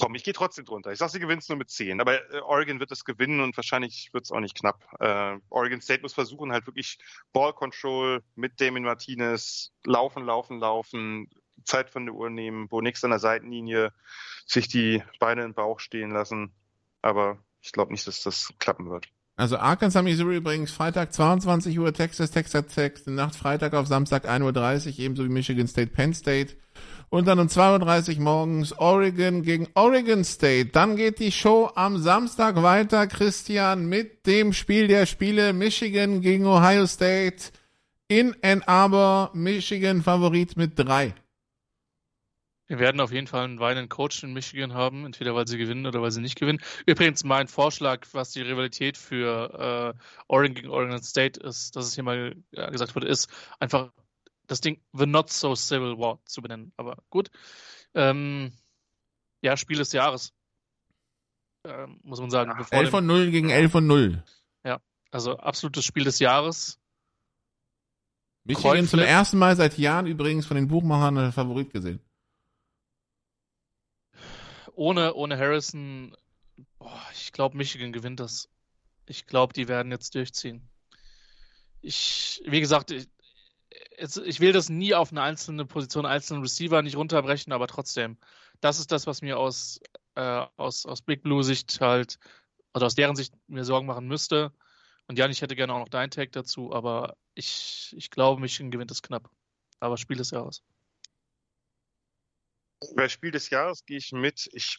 Komm, 0.00 0.14
ich 0.14 0.24
gehe 0.24 0.32
trotzdem 0.32 0.64
drunter. 0.64 0.92
Ich 0.92 0.98
sag, 0.98 1.10
sie 1.10 1.20
gewinnt 1.20 1.46
nur 1.48 1.58
mit 1.58 1.68
10. 1.68 2.00
Aber 2.00 2.14
äh, 2.32 2.40
Oregon 2.40 2.80
wird 2.80 2.90
es 2.90 3.04
gewinnen 3.04 3.40
und 3.40 3.56
wahrscheinlich 3.56 4.10
wird 4.12 4.24
es 4.24 4.32
auch 4.32 4.40
nicht 4.40 4.56
knapp. 4.56 4.84
Äh, 4.98 5.36
Oregon 5.50 5.80
State 5.80 6.00
muss 6.02 6.14
versuchen, 6.14 6.52
halt 6.52 6.66
wirklich 6.66 6.98
Ball 7.32 7.52
Control 7.52 8.22
mit 8.34 8.60
Damien 8.60 8.84
Martinez 8.84 9.72
laufen, 9.84 10.24
laufen, 10.24 10.58
laufen, 10.58 11.28
Zeit 11.64 11.90
von 11.90 12.06
der 12.06 12.14
Uhr 12.14 12.30
nehmen, 12.30 12.68
wo 12.70 12.80
nichts 12.80 13.04
an 13.04 13.10
der 13.10 13.18
Seitenlinie 13.18 13.92
sich 14.46 14.68
die 14.68 15.02
Beine 15.18 15.44
im 15.44 15.52
Bauch 15.52 15.80
stehen 15.80 16.10
lassen. 16.10 16.54
Aber 17.02 17.38
ich 17.60 17.72
glaube 17.72 17.92
nicht, 17.92 18.06
dass 18.06 18.22
das 18.22 18.54
klappen 18.58 18.90
wird. 18.90 19.08
Also 19.36 19.56
Arkansas, 19.56 20.02
Missouri 20.02 20.36
übrigens 20.36 20.70
Freitag 20.70 21.12
22 21.12 21.78
Uhr, 21.78 21.92
Texas, 21.94 22.30
Texas 22.30 22.66
Tech, 22.66 23.06
Nacht 23.06 23.36
Freitag 23.36 23.74
auf 23.74 23.86
Samstag 23.86 24.26
1.30 24.26 24.86
Uhr, 24.86 24.98
ebenso 24.98 25.24
wie 25.24 25.30
Michigan 25.30 25.66
State, 25.66 25.92
Penn 25.92 26.12
State. 26.12 26.56
Und 27.12 27.26
dann 27.26 27.40
um 27.40 27.48
2.30 27.48 28.16
Uhr 28.16 28.22
morgens 28.22 28.72
Oregon 28.78 29.42
gegen 29.42 29.66
Oregon 29.74 30.22
State. 30.22 30.66
Dann 30.66 30.94
geht 30.94 31.18
die 31.18 31.32
Show 31.32 31.68
am 31.74 31.98
Samstag 31.98 32.62
weiter, 32.62 33.08
Christian, 33.08 33.86
mit 33.88 34.26
dem 34.26 34.52
Spiel 34.52 34.86
der 34.86 35.06
Spiele 35.06 35.52
Michigan 35.52 36.20
gegen 36.20 36.46
Ohio 36.46 36.86
State 36.86 37.50
in 38.06 38.36
Ann 38.42 38.62
Arbor. 38.62 39.32
Michigan 39.34 40.02
Favorit 40.02 40.56
mit 40.56 40.78
drei. 40.78 41.12
Wir 42.68 42.78
werden 42.78 43.00
auf 43.00 43.10
jeden 43.10 43.26
Fall 43.26 43.42
einen 43.42 43.58
weinenden 43.58 43.88
Coach 43.88 44.22
in 44.22 44.32
Michigan 44.32 44.74
haben, 44.74 45.04
entweder 45.04 45.34
weil 45.34 45.48
sie 45.48 45.58
gewinnen 45.58 45.86
oder 45.86 46.02
weil 46.02 46.12
sie 46.12 46.20
nicht 46.20 46.38
gewinnen. 46.38 46.60
Übrigens 46.86 47.24
mein 47.24 47.48
Vorschlag, 47.48 48.06
was 48.12 48.30
die 48.30 48.42
Rivalität 48.42 48.96
für 48.96 49.96
äh, 49.96 50.00
Oregon 50.28 50.54
gegen 50.54 50.68
Oregon 50.68 51.02
State 51.02 51.40
ist, 51.40 51.74
dass 51.74 51.88
es 51.88 51.96
hier 51.96 52.04
mal 52.04 52.36
gesagt 52.52 52.94
wurde, 52.94 53.08
ist 53.08 53.28
einfach 53.58 53.90
das 54.50 54.60
Ding 54.60 54.80
The 54.92 55.06
Not 55.06 55.30
So 55.30 55.54
Civil 55.54 55.98
War 55.98 56.18
zu 56.24 56.42
benennen. 56.42 56.72
Aber 56.76 57.02
gut. 57.10 57.30
Ähm, 57.94 58.52
ja, 59.42 59.56
Spiel 59.56 59.78
des 59.78 59.92
Jahres. 59.92 60.32
Ähm, 61.64 62.00
muss 62.02 62.20
man 62.20 62.30
sagen. 62.30 62.52
Ja, 62.58 62.78
11 62.78 62.90
von 62.90 63.06
0 63.06 63.30
gegen 63.30 63.50
11 63.50 63.72
von 63.72 63.86
0. 63.86 64.22
Ja, 64.64 64.80
also 65.10 65.36
absolutes 65.38 65.84
Spiel 65.84 66.04
des 66.04 66.18
Jahres. 66.18 66.78
Michigan 68.44 68.88
zum 68.88 69.00
ersten 69.00 69.38
Mal 69.38 69.54
seit 69.56 69.78
Jahren 69.78 70.06
übrigens 70.06 70.46
von 70.46 70.56
den 70.56 70.68
Buchmachern 70.68 71.18
ein 71.18 71.32
Favorit 71.32 71.72
gesehen 71.72 72.00
ohne, 74.80 75.12
ohne 75.12 75.36
Harrison, 75.36 76.16
boah, 76.78 77.02
ich 77.12 77.32
glaube, 77.32 77.56
Michigan 77.56 77.92
gewinnt 77.92 78.18
das. 78.18 78.48
Ich 79.04 79.26
glaube, 79.26 79.52
die 79.52 79.68
werden 79.68 79.92
jetzt 79.92 80.14
durchziehen. 80.14 80.70
Ich, 81.82 82.42
wie 82.46 82.60
gesagt, 82.60 82.90
ich, 82.90 83.06
ich 83.98 84.40
will 84.40 84.52
das 84.52 84.68
nie 84.68 84.94
auf 84.94 85.10
eine 85.10 85.22
einzelne 85.22 85.64
Position, 85.64 86.06
einzelnen 86.06 86.42
Receiver 86.42 86.82
nicht 86.82 86.96
runterbrechen, 86.96 87.52
aber 87.52 87.66
trotzdem, 87.66 88.16
das 88.60 88.78
ist 88.78 88.92
das, 88.92 89.06
was 89.06 89.22
mir 89.22 89.38
aus, 89.38 89.80
äh, 90.16 90.46
aus, 90.56 90.86
aus 90.86 91.02
Big 91.02 91.22
Blue 91.22 91.44
Sicht 91.44 91.80
halt, 91.80 92.18
oder 92.74 92.86
aus 92.86 92.94
deren 92.94 93.16
Sicht 93.16 93.34
mir 93.48 93.64
Sorgen 93.64 93.86
machen 93.86 94.06
müsste. 94.06 94.52
Und 95.06 95.18
Jan, 95.18 95.30
ich 95.30 95.42
hätte 95.42 95.56
gerne 95.56 95.74
auch 95.74 95.80
noch 95.80 95.88
deinen 95.88 96.10
Tag 96.10 96.32
dazu, 96.32 96.72
aber 96.72 97.16
ich, 97.34 97.94
ich 97.96 98.10
glaube, 98.10 98.40
Michigan 98.40 98.70
gewinnt 98.70 98.90
es 98.90 99.02
knapp. 99.02 99.28
Aber 99.80 99.96
Spiel 99.96 100.20
ist 100.20 100.30
ja 100.32 100.40
aus. 100.40 100.62
Bei 102.94 103.08
Spiel 103.08 103.30
des 103.30 103.50
Jahres 103.50 103.84
gehe 103.84 103.98
ich 103.98 104.12
mit. 104.12 104.48
Ich 104.52 104.78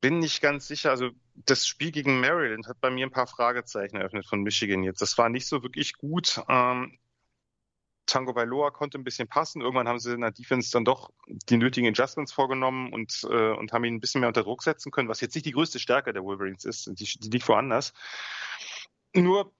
bin 0.00 0.18
nicht 0.18 0.40
ganz 0.40 0.68
sicher. 0.68 0.90
Also 0.90 1.10
das 1.34 1.66
Spiel 1.66 1.90
gegen 1.90 2.20
Maryland 2.20 2.66
hat 2.66 2.80
bei 2.80 2.90
mir 2.90 3.06
ein 3.06 3.12
paar 3.12 3.26
Fragezeichen 3.26 3.96
eröffnet 3.96 4.26
von 4.26 4.42
Michigan 4.42 4.82
jetzt. 4.82 5.00
Das 5.00 5.16
war 5.18 5.28
nicht 5.28 5.46
so 5.46 5.62
wirklich 5.62 5.94
gut. 5.94 6.40
Ähm, 6.48 6.98
Tango 8.06 8.32
Bailoa 8.32 8.70
konnte 8.70 8.98
ein 8.98 9.04
bisschen 9.04 9.28
passen. 9.28 9.62
Irgendwann 9.62 9.88
haben 9.88 10.00
sie 10.00 10.12
in 10.12 10.20
der 10.20 10.32
Defense 10.32 10.70
dann 10.72 10.84
doch 10.84 11.10
die 11.26 11.56
nötigen 11.56 11.88
Adjustments 11.88 12.32
vorgenommen 12.32 12.92
und, 12.92 13.26
äh, 13.30 13.52
und 13.52 13.72
haben 13.72 13.84
ihn 13.84 13.94
ein 13.94 14.00
bisschen 14.00 14.20
mehr 14.20 14.28
unter 14.28 14.42
Druck 14.42 14.62
setzen 14.62 14.90
können, 14.90 15.08
was 15.08 15.20
jetzt 15.20 15.34
nicht 15.34 15.46
die 15.46 15.52
größte 15.52 15.78
Stärke 15.78 16.12
der 16.12 16.24
Wolverines 16.24 16.64
ist. 16.64 16.90
Die, 16.98 17.04
die 17.04 17.30
liegt 17.30 17.48
woanders. 17.48 17.92
Nur 19.14 19.52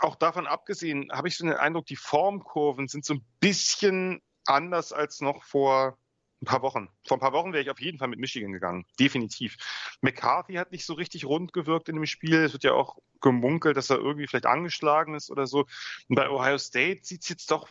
auch 0.00 0.16
davon 0.16 0.46
abgesehen 0.46 1.10
habe 1.12 1.28
ich 1.28 1.36
so 1.36 1.44
den 1.44 1.54
Eindruck, 1.54 1.86
die 1.86 1.96
Formkurven 1.96 2.88
sind 2.88 3.04
so 3.04 3.14
ein 3.14 3.24
bisschen 3.40 4.22
anders 4.46 4.92
als 4.92 5.20
noch 5.20 5.44
vor 5.44 5.98
ein 6.44 6.46
paar 6.46 6.62
Wochen. 6.62 6.88
Vor 7.06 7.16
ein 7.16 7.20
paar 7.20 7.32
Wochen 7.32 7.52
wäre 7.52 7.62
ich 7.62 7.70
auf 7.70 7.80
jeden 7.80 7.98
Fall 7.98 8.08
mit 8.08 8.18
Michigan 8.18 8.52
gegangen. 8.52 8.84
Definitiv. 9.00 9.56
McCarthy 10.02 10.54
hat 10.54 10.72
nicht 10.72 10.84
so 10.84 10.94
richtig 10.94 11.24
rund 11.24 11.52
gewirkt 11.52 11.88
in 11.88 11.96
dem 11.96 12.06
Spiel. 12.06 12.44
Es 12.44 12.52
wird 12.52 12.64
ja 12.64 12.72
auch 12.72 12.98
gemunkelt, 13.20 13.76
dass 13.76 13.90
er 13.90 13.96
irgendwie 13.96 14.26
vielleicht 14.26 14.46
angeschlagen 14.46 15.14
ist 15.14 15.30
oder 15.30 15.46
so. 15.46 15.66
Und 16.08 16.16
bei 16.16 16.28
Ohio 16.28 16.58
State 16.58 17.00
sieht 17.02 17.22
es 17.22 17.28
jetzt 17.28 17.50
doch 17.50 17.68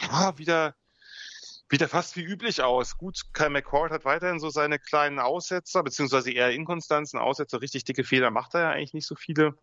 ja, 0.00 0.36
wieder, 0.38 0.74
wieder 1.68 1.88
fast 1.88 2.16
wie 2.16 2.24
üblich 2.24 2.62
aus. 2.62 2.96
Gut, 2.96 3.20
Kyle 3.32 3.50
McCord 3.50 3.92
hat 3.92 4.04
weiterhin 4.04 4.40
so 4.40 4.48
seine 4.50 4.78
kleinen 4.78 5.18
Aussetzer, 5.18 5.82
beziehungsweise 5.82 6.32
eher 6.32 6.50
Inkonstanzen, 6.50 7.18
Aussetzer, 7.18 7.60
richtig 7.60 7.84
dicke 7.84 8.04
Fehler 8.04 8.30
macht 8.30 8.54
er 8.54 8.60
ja 8.60 8.70
eigentlich 8.70 8.94
nicht 8.94 9.06
so 9.06 9.14
viele. 9.14 9.58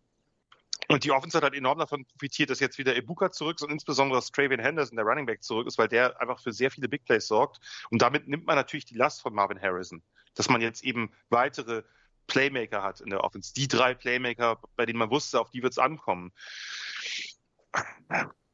Und 0.88 1.04
die 1.04 1.10
Offense 1.10 1.36
hat 1.36 1.44
halt 1.44 1.54
enorm 1.54 1.78
davon 1.78 2.04
profitiert, 2.04 2.50
dass 2.50 2.60
jetzt 2.60 2.78
wieder 2.78 2.96
Ibuka 2.96 3.30
zurück 3.30 3.56
ist 3.56 3.62
und 3.62 3.70
insbesondere 3.70 4.18
dass 4.18 4.30
Travian 4.30 4.60
Henderson, 4.60 4.96
der 4.96 5.04
Running 5.04 5.26
Back, 5.26 5.42
zurück 5.42 5.66
ist, 5.66 5.78
weil 5.78 5.88
der 5.88 6.20
einfach 6.20 6.40
für 6.40 6.52
sehr 6.52 6.70
viele 6.70 6.88
Big 6.88 7.04
Plays 7.04 7.26
sorgt. 7.26 7.60
Und 7.90 8.02
damit 8.02 8.28
nimmt 8.28 8.46
man 8.46 8.56
natürlich 8.56 8.84
die 8.84 8.96
Last 8.96 9.22
von 9.22 9.34
Marvin 9.34 9.60
Harrison, 9.60 10.02
dass 10.34 10.48
man 10.48 10.60
jetzt 10.60 10.84
eben 10.84 11.12
weitere 11.30 11.82
Playmaker 12.26 12.82
hat 12.82 13.00
in 13.00 13.10
der 13.10 13.22
Offense. 13.22 13.52
Die 13.54 13.68
drei 13.68 13.94
Playmaker, 13.94 14.60
bei 14.76 14.86
denen 14.86 14.98
man 14.98 15.10
wusste, 15.10 15.40
auf 15.40 15.50
die 15.50 15.62
wird 15.62 15.72
es 15.72 15.78
ankommen. 15.78 16.32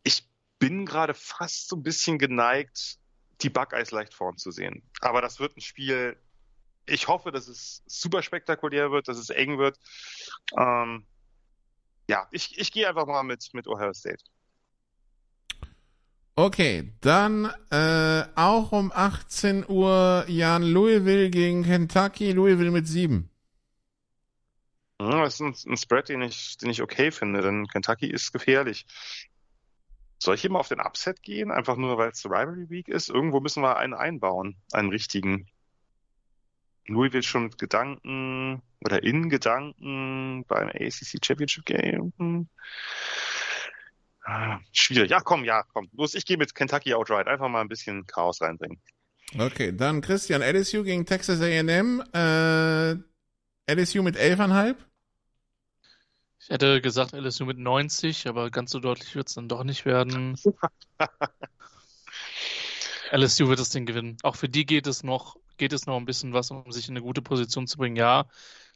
Ich 0.02 0.28
bin 0.58 0.86
gerade 0.86 1.14
fast 1.14 1.68
so 1.68 1.76
ein 1.76 1.82
bisschen 1.82 2.18
geneigt, 2.18 2.98
die 3.42 3.50
Buckeyes 3.50 3.90
leicht 3.90 4.14
vorn 4.14 4.36
zu 4.36 4.50
sehen. 4.50 4.82
Aber 5.00 5.22
das 5.22 5.40
wird 5.40 5.56
ein 5.56 5.60
Spiel, 5.60 6.16
ich 6.86 7.08
hoffe, 7.08 7.30
dass 7.30 7.48
es 7.48 7.82
super 7.86 8.22
spektakulär 8.22 8.90
wird, 8.90 9.08
dass 9.08 9.18
es 9.18 9.30
eng 9.30 9.58
wird. 9.58 9.78
Ähm, 10.56 11.06
ja, 12.10 12.26
ich, 12.32 12.58
ich 12.58 12.72
gehe 12.72 12.88
einfach 12.88 13.06
mal 13.06 13.22
mit, 13.22 13.54
mit 13.54 13.68
Ohio 13.68 13.92
State. 13.94 14.24
Okay, 16.34 16.92
dann 17.00 17.52
äh, 17.70 18.24
auch 18.34 18.72
um 18.72 18.90
18 18.92 19.68
Uhr 19.68 20.24
Jan 20.26 20.64
Louisville 20.64 21.30
gegen 21.30 21.62
Kentucky. 21.62 22.32
Louisville 22.32 22.72
mit 22.72 22.88
7. 22.88 23.30
Ja, 25.00 25.22
das 25.22 25.34
ist 25.34 25.40
ein, 25.40 25.72
ein, 25.72 25.76
Spread, 25.76 26.08
den 26.08 26.22
ich, 26.22 26.58
den 26.58 26.70
ich 26.70 26.82
okay 26.82 27.12
finde, 27.12 27.42
denn 27.42 27.68
Kentucky 27.68 28.10
ist 28.10 28.32
gefährlich. 28.32 28.86
Soll 30.18 30.34
ich 30.34 30.44
immer 30.44 30.58
auf 30.58 30.68
den 30.68 30.80
Upset 30.80 31.22
gehen, 31.22 31.52
einfach 31.52 31.76
nur 31.76 31.96
weil 31.96 32.10
es 32.10 32.24
Rivalry 32.24 32.68
Week 32.70 32.88
ist? 32.88 33.08
Irgendwo 33.08 33.38
müssen 33.38 33.62
wir 33.62 33.76
einen 33.76 33.94
einbauen, 33.94 34.56
einen 34.72 34.90
richtigen. 34.90 35.46
Louisville 36.86 37.22
schon 37.22 37.44
mit 37.44 37.58
Gedanken 37.58 38.62
oder 38.84 39.02
in 39.02 39.28
Gedanken 39.28 40.44
beim 40.46 40.68
ACC 40.68 41.24
Championship 41.24 41.64
Game. 41.64 42.12
Hm. 42.18 42.48
Ah, 44.24 44.58
schwierig. 44.72 45.10
Ja, 45.10 45.20
komm, 45.20 45.44
ja, 45.44 45.64
komm. 45.72 45.88
Los, 45.92 46.14
ich 46.14 46.24
gehe 46.24 46.36
mit 46.36 46.54
Kentucky 46.54 46.94
outright. 46.94 47.26
Einfach 47.26 47.48
mal 47.48 47.60
ein 47.60 47.68
bisschen 47.68 48.06
Chaos 48.06 48.40
reinbringen. 48.40 48.80
Okay, 49.38 49.72
dann 49.72 50.00
Christian, 50.00 50.42
LSU 50.42 50.82
gegen 50.82 51.06
Texas 51.06 51.40
A&M. 51.40 52.02
Äh, 52.12 52.92
LSU 53.72 54.02
mit 54.02 54.16
11,5? 54.16 54.76
Ich 56.40 56.48
hätte 56.48 56.80
gesagt 56.80 57.12
LSU 57.12 57.44
mit 57.44 57.58
90, 57.58 58.28
aber 58.28 58.50
ganz 58.50 58.72
so 58.72 58.80
deutlich 58.80 59.14
wird 59.14 59.28
es 59.28 59.34
dann 59.34 59.48
doch 59.48 59.62
nicht 59.62 59.84
werden. 59.84 60.36
LSU 63.12 63.48
wird 63.48 63.60
das 63.60 63.70
Ding 63.70 63.86
gewinnen. 63.86 64.16
Auch 64.22 64.36
für 64.36 64.48
die 64.48 64.66
geht 64.66 64.86
es 64.86 65.02
noch 65.02 65.36
geht 65.60 65.72
es 65.74 65.86
noch 65.86 65.96
ein 65.96 66.06
bisschen 66.06 66.32
was, 66.32 66.50
um 66.50 66.72
sich 66.72 66.88
in 66.88 66.96
eine 66.96 67.04
gute 67.04 67.22
Position 67.22 67.66
zu 67.66 67.76
bringen. 67.76 67.94
Ja, 67.94 68.26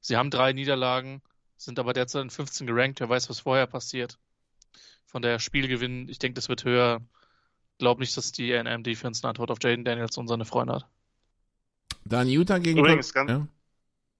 sie 0.04 0.16
haben 0.16 0.30
drei 0.30 0.52
Niederlagen, 0.52 1.22
sind 1.56 1.78
aber 1.78 1.94
derzeit 1.94 2.22
in 2.22 2.30
15 2.30 2.66
gerankt. 2.66 3.00
Wer 3.00 3.08
weiß, 3.08 3.30
was 3.30 3.40
vorher 3.40 3.66
passiert. 3.66 4.18
Von 5.06 5.22
der 5.22 5.38
Spielgewinn, 5.38 6.08
ich 6.08 6.18
denke, 6.18 6.34
das 6.34 6.48
wird 6.48 6.64
höher. 6.64 7.00
Glaube 7.78 8.00
nicht, 8.00 8.16
dass 8.16 8.30
die 8.30 8.52
NM 8.52 8.82
Defense 8.82 9.22
eine 9.22 9.30
Antwort 9.30 9.50
auf 9.50 9.58
Jaden 9.62 9.84
Daniels 9.84 10.16
und 10.18 10.28
seine 10.28 10.44
Freunde 10.44 10.74
hat. 10.74 10.86
Dann 12.04 12.28
Utah 12.28 12.58
gegen 12.58 12.78
Übrigens, 12.78 13.12
ganz, 13.14 13.30
ja? 13.30 13.48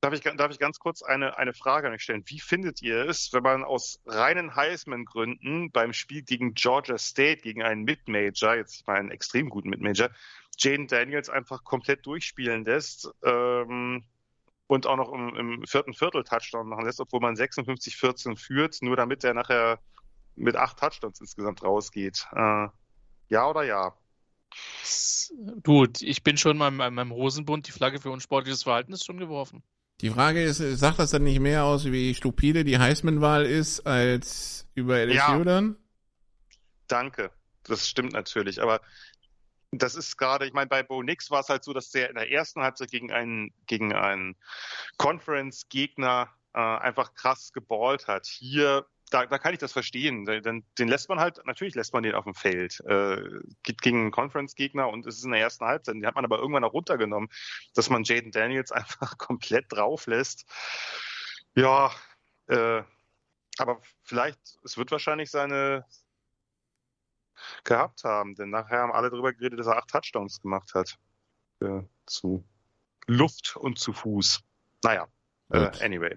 Darf 0.00 0.14
ich, 0.14 0.20
darf 0.20 0.50
ich 0.50 0.58
ganz 0.58 0.78
kurz 0.78 1.02
eine, 1.02 1.38
eine 1.38 1.52
Frage 1.52 1.86
an 1.86 1.94
euch 1.94 2.02
stellen? 2.02 2.24
Wie 2.26 2.40
findet 2.40 2.82
ihr 2.82 3.06
es, 3.08 3.32
wenn 3.32 3.42
man 3.42 3.62
aus 3.62 4.00
reinen 4.06 4.56
Heisman-Gründen 4.56 5.70
beim 5.70 5.92
Spiel 5.92 6.22
gegen 6.22 6.54
Georgia 6.54 6.98
State, 6.98 7.42
gegen 7.42 7.62
einen 7.62 7.84
Mid-Major, 7.84 8.54
jetzt 8.54 8.86
mal 8.86 8.96
einen 8.96 9.10
extrem 9.10 9.50
guten 9.50 9.70
Mid-Major, 9.70 10.10
Jane 10.58 10.86
Daniels 10.86 11.28
einfach 11.28 11.64
komplett 11.64 12.06
durchspielen 12.06 12.64
lässt 12.64 13.08
ähm, 13.22 14.04
und 14.66 14.86
auch 14.86 14.96
noch 14.96 15.12
im, 15.12 15.36
im, 15.36 15.66
vierten 15.66 15.92
Viertel 15.92 16.24
Touchdown 16.24 16.68
machen 16.68 16.84
lässt, 16.84 17.00
obwohl 17.00 17.20
man 17.20 17.34
56-14 17.34 18.36
führt, 18.36 18.78
nur 18.82 18.96
damit 18.96 19.24
er 19.24 19.34
nachher 19.34 19.78
mit 20.36 20.56
acht 20.56 20.78
Touchdowns 20.78 21.20
insgesamt 21.20 21.62
rausgeht. 21.62 22.26
Äh, 22.32 22.68
ja 23.28 23.48
oder 23.48 23.62
ja? 23.62 23.94
Gut, 25.62 26.02
ich 26.02 26.22
bin 26.22 26.36
schon 26.36 26.56
mal 26.56 26.68
in 26.68 26.76
meinem 26.76 27.12
Hosenbund, 27.12 27.66
die 27.66 27.72
Flagge 27.72 28.00
für 28.00 28.10
unsportliches 28.10 28.62
Verhalten 28.62 28.92
ist 28.92 29.04
schon 29.04 29.18
geworfen. 29.18 29.62
Die 30.00 30.10
Frage 30.10 30.42
ist, 30.42 30.58
sagt 30.58 30.98
das 30.98 31.10
dann 31.10 31.22
nicht 31.22 31.40
mehr 31.40 31.64
aus, 31.64 31.86
wie 31.86 32.14
stupide 32.14 32.64
die 32.64 32.78
Heisman-Wahl 32.78 33.44
ist, 33.44 33.86
als 33.86 34.66
über 34.74 34.98
LSU 34.98 35.14
ja. 35.14 35.44
dann? 35.44 35.76
Danke. 36.88 37.30
Das 37.62 37.88
stimmt 37.88 38.12
natürlich. 38.12 38.60
Aber 38.60 38.80
das 39.78 39.94
ist 39.94 40.16
gerade, 40.16 40.46
ich 40.46 40.52
meine, 40.52 40.68
bei 40.68 40.82
Bo 40.82 41.02
Nix 41.02 41.30
war 41.30 41.40
es 41.40 41.48
halt 41.48 41.64
so, 41.64 41.72
dass 41.72 41.90
der 41.90 42.08
in 42.08 42.16
der 42.16 42.30
ersten 42.30 42.62
Halbzeit 42.62 42.90
gegen 42.90 43.12
einen, 43.12 43.52
gegen 43.66 43.92
einen 43.92 44.36
Conference-Gegner 44.98 46.30
äh, 46.54 46.58
einfach 46.58 47.14
krass 47.14 47.52
geballt 47.52 48.06
hat. 48.06 48.26
Hier, 48.26 48.86
da, 49.10 49.26
da 49.26 49.38
kann 49.38 49.52
ich 49.52 49.60
das 49.60 49.72
verstehen. 49.72 50.24
Den, 50.24 50.64
den 50.78 50.88
lässt 50.88 51.08
man 51.08 51.20
halt, 51.20 51.40
natürlich 51.44 51.74
lässt 51.74 51.92
man 51.92 52.02
den 52.02 52.14
auf 52.14 52.24
dem 52.24 52.34
Feld. 52.34 52.80
Äh, 52.86 53.22
gegen 53.62 54.02
einen 54.02 54.10
Conference-Gegner 54.10 54.88
und 54.88 55.06
es 55.06 55.18
ist 55.18 55.24
in 55.24 55.32
der 55.32 55.40
ersten 55.40 55.64
Halbzeit. 55.64 55.94
Den 55.94 56.06
hat 56.06 56.14
man 56.14 56.24
aber 56.24 56.38
irgendwann 56.38 56.64
auch 56.64 56.72
runtergenommen, 56.72 57.28
dass 57.74 57.90
man 57.90 58.04
Jaden 58.04 58.30
Daniels 58.30 58.72
einfach 58.72 59.18
komplett 59.18 59.66
drauf 59.72 60.06
lässt. 60.06 60.44
Ja, 61.54 61.92
äh, 62.48 62.82
Aber 63.58 63.80
vielleicht, 64.02 64.38
es 64.64 64.76
wird 64.76 64.90
wahrscheinlich 64.90 65.30
seine 65.30 65.84
gehabt 67.64 68.04
haben, 68.04 68.34
denn 68.34 68.50
nachher 68.50 68.78
haben 68.78 68.92
alle 68.92 69.10
darüber 69.10 69.32
geredet, 69.32 69.58
dass 69.58 69.66
er 69.66 69.76
acht 69.76 69.88
Touchdowns 69.88 70.40
gemacht 70.40 70.74
hat. 70.74 70.96
Äh, 71.60 71.82
zu 72.06 72.44
Luft 73.06 73.56
und 73.56 73.78
zu 73.78 73.92
Fuß. 73.92 74.42
Naja, 74.82 75.06
äh, 75.50 75.70
anyway. 75.82 76.16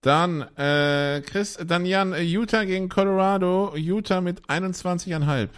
Dann, 0.00 0.42
äh, 0.56 1.22
Chris, 1.26 1.58
dann 1.60 1.84
Jan, 1.84 2.14
Utah 2.14 2.64
gegen 2.64 2.88
Colorado, 2.88 3.74
Utah 3.74 4.20
mit 4.20 4.48
21,5. 4.48 5.50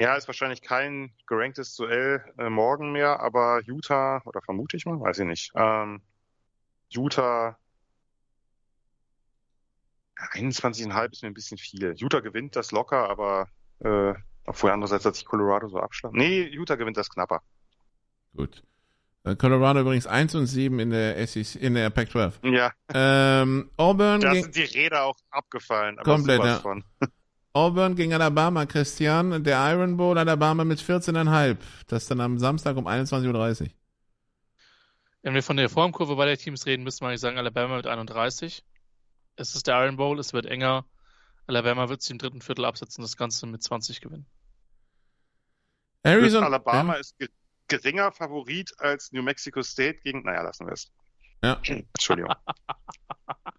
Ja, 0.00 0.16
ist 0.16 0.26
wahrscheinlich 0.26 0.60
kein 0.60 1.12
geranktes 1.28 1.76
Duell 1.76 2.24
äh, 2.36 2.50
morgen 2.50 2.90
mehr, 2.90 3.20
aber 3.20 3.60
Utah, 3.64 4.20
oder 4.24 4.42
vermute 4.42 4.76
ich 4.76 4.86
mal, 4.86 4.98
weiß 4.98 5.20
ich 5.20 5.26
nicht. 5.26 5.52
Ähm, 5.54 6.02
Utah 6.88 7.56
21,5 10.32 11.12
ist 11.12 11.22
mir 11.22 11.28
ein 11.28 11.34
bisschen 11.34 11.58
viel. 11.58 11.94
Utah 11.96 12.20
gewinnt 12.20 12.56
das 12.56 12.72
locker, 12.72 13.08
aber 13.08 13.48
äh, 13.80 14.14
obwohl 14.46 14.70
andererseits 14.70 15.04
hat 15.04 15.14
sich 15.14 15.24
Colorado 15.24 15.68
so 15.68 15.78
abschlagen. 15.78 16.18
Nee, 16.18 16.42
Utah 16.42 16.76
gewinnt 16.76 16.96
das 16.96 17.08
knapper. 17.08 17.42
Gut. 18.36 18.62
Äh, 19.24 19.36
Colorado 19.36 19.80
übrigens 19.80 20.06
1 20.06 20.34
und 20.34 20.46
7 20.46 20.78
in 20.78 20.90
der 20.90 21.26
SEC, 21.26 21.60
in 21.60 21.74
der 21.74 21.90
Pac-12. 21.90 22.32
Ja. 22.50 22.72
Ähm, 22.92 23.70
Auburn. 23.76 24.20
Da 24.20 24.34
sind 24.34 24.54
die 24.54 24.62
Räder 24.62 25.04
auch 25.04 25.16
abgefallen. 25.30 25.96
komplett, 25.96 26.44
ja. 26.44 26.58
Von. 26.58 26.84
Auburn 27.54 27.94
gegen 27.94 28.12
Alabama, 28.12 28.66
Christian. 28.66 29.44
Der 29.44 29.72
Iron 29.72 29.96
Bowl 29.96 30.18
Alabama 30.18 30.64
mit 30.64 30.80
14,5. 30.80 31.56
Das 31.86 32.06
dann 32.06 32.20
am 32.20 32.38
Samstag 32.38 32.76
um 32.76 32.86
21.30 32.86 33.62
Uhr. 33.62 33.68
Wenn 35.22 35.34
wir 35.34 35.42
von 35.42 35.56
der 35.56 35.70
Formkurve 35.70 36.16
bei 36.16 36.26
der 36.26 36.36
Teams 36.36 36.66
reden, 36.66 36.82
müsste 36.82 37.02
man 37.02 37.10
eigentlich 37.10 37.20
sagen 37.22 37.38
Alabama 37.38 37.76
mit 37.76 37.86
31. 37.86 38.62
Es 39.36 39.54
ist 39.54 39.66
der 39.66 39.82
Iron 39.84 39.96
Bowl, 39.96 40.18
es 40.18 40.32
wird 40.32 40.46
enger. 40.46 40.84
Alabama 41.46 41.88
wird 41.88 42.02
sie 42.02 42.12
im 42.12 42.18
dritten 42.18 42.40
Viertel 42.40 42.64
absetzen, 42.64 43.02
das 43.02 43.16
Ganze 43.16 43.46
mit 43.46 43.62
20 43.62 44.00
gewinnen. 44.00 44.26
Arizona, 46.02 46.46
Alabama 46.46 46.94
ja. 46.94 47.00
ist 47.00 47.16
geringer 47.68 48.12
Favorit 48.12 48.72
als 48.78 49.12
New 49.12 49.22
Mexico 49.22 49.62
State 49.62 50.00
gegen. 50.00 50.22
Naja, 50.22 50.42
lassen 50.42 50.66
wir 50.66 50.72
es. 50.72 50.92
Ja. 51.42 51.60
Entschuldigung. 51.66 52.34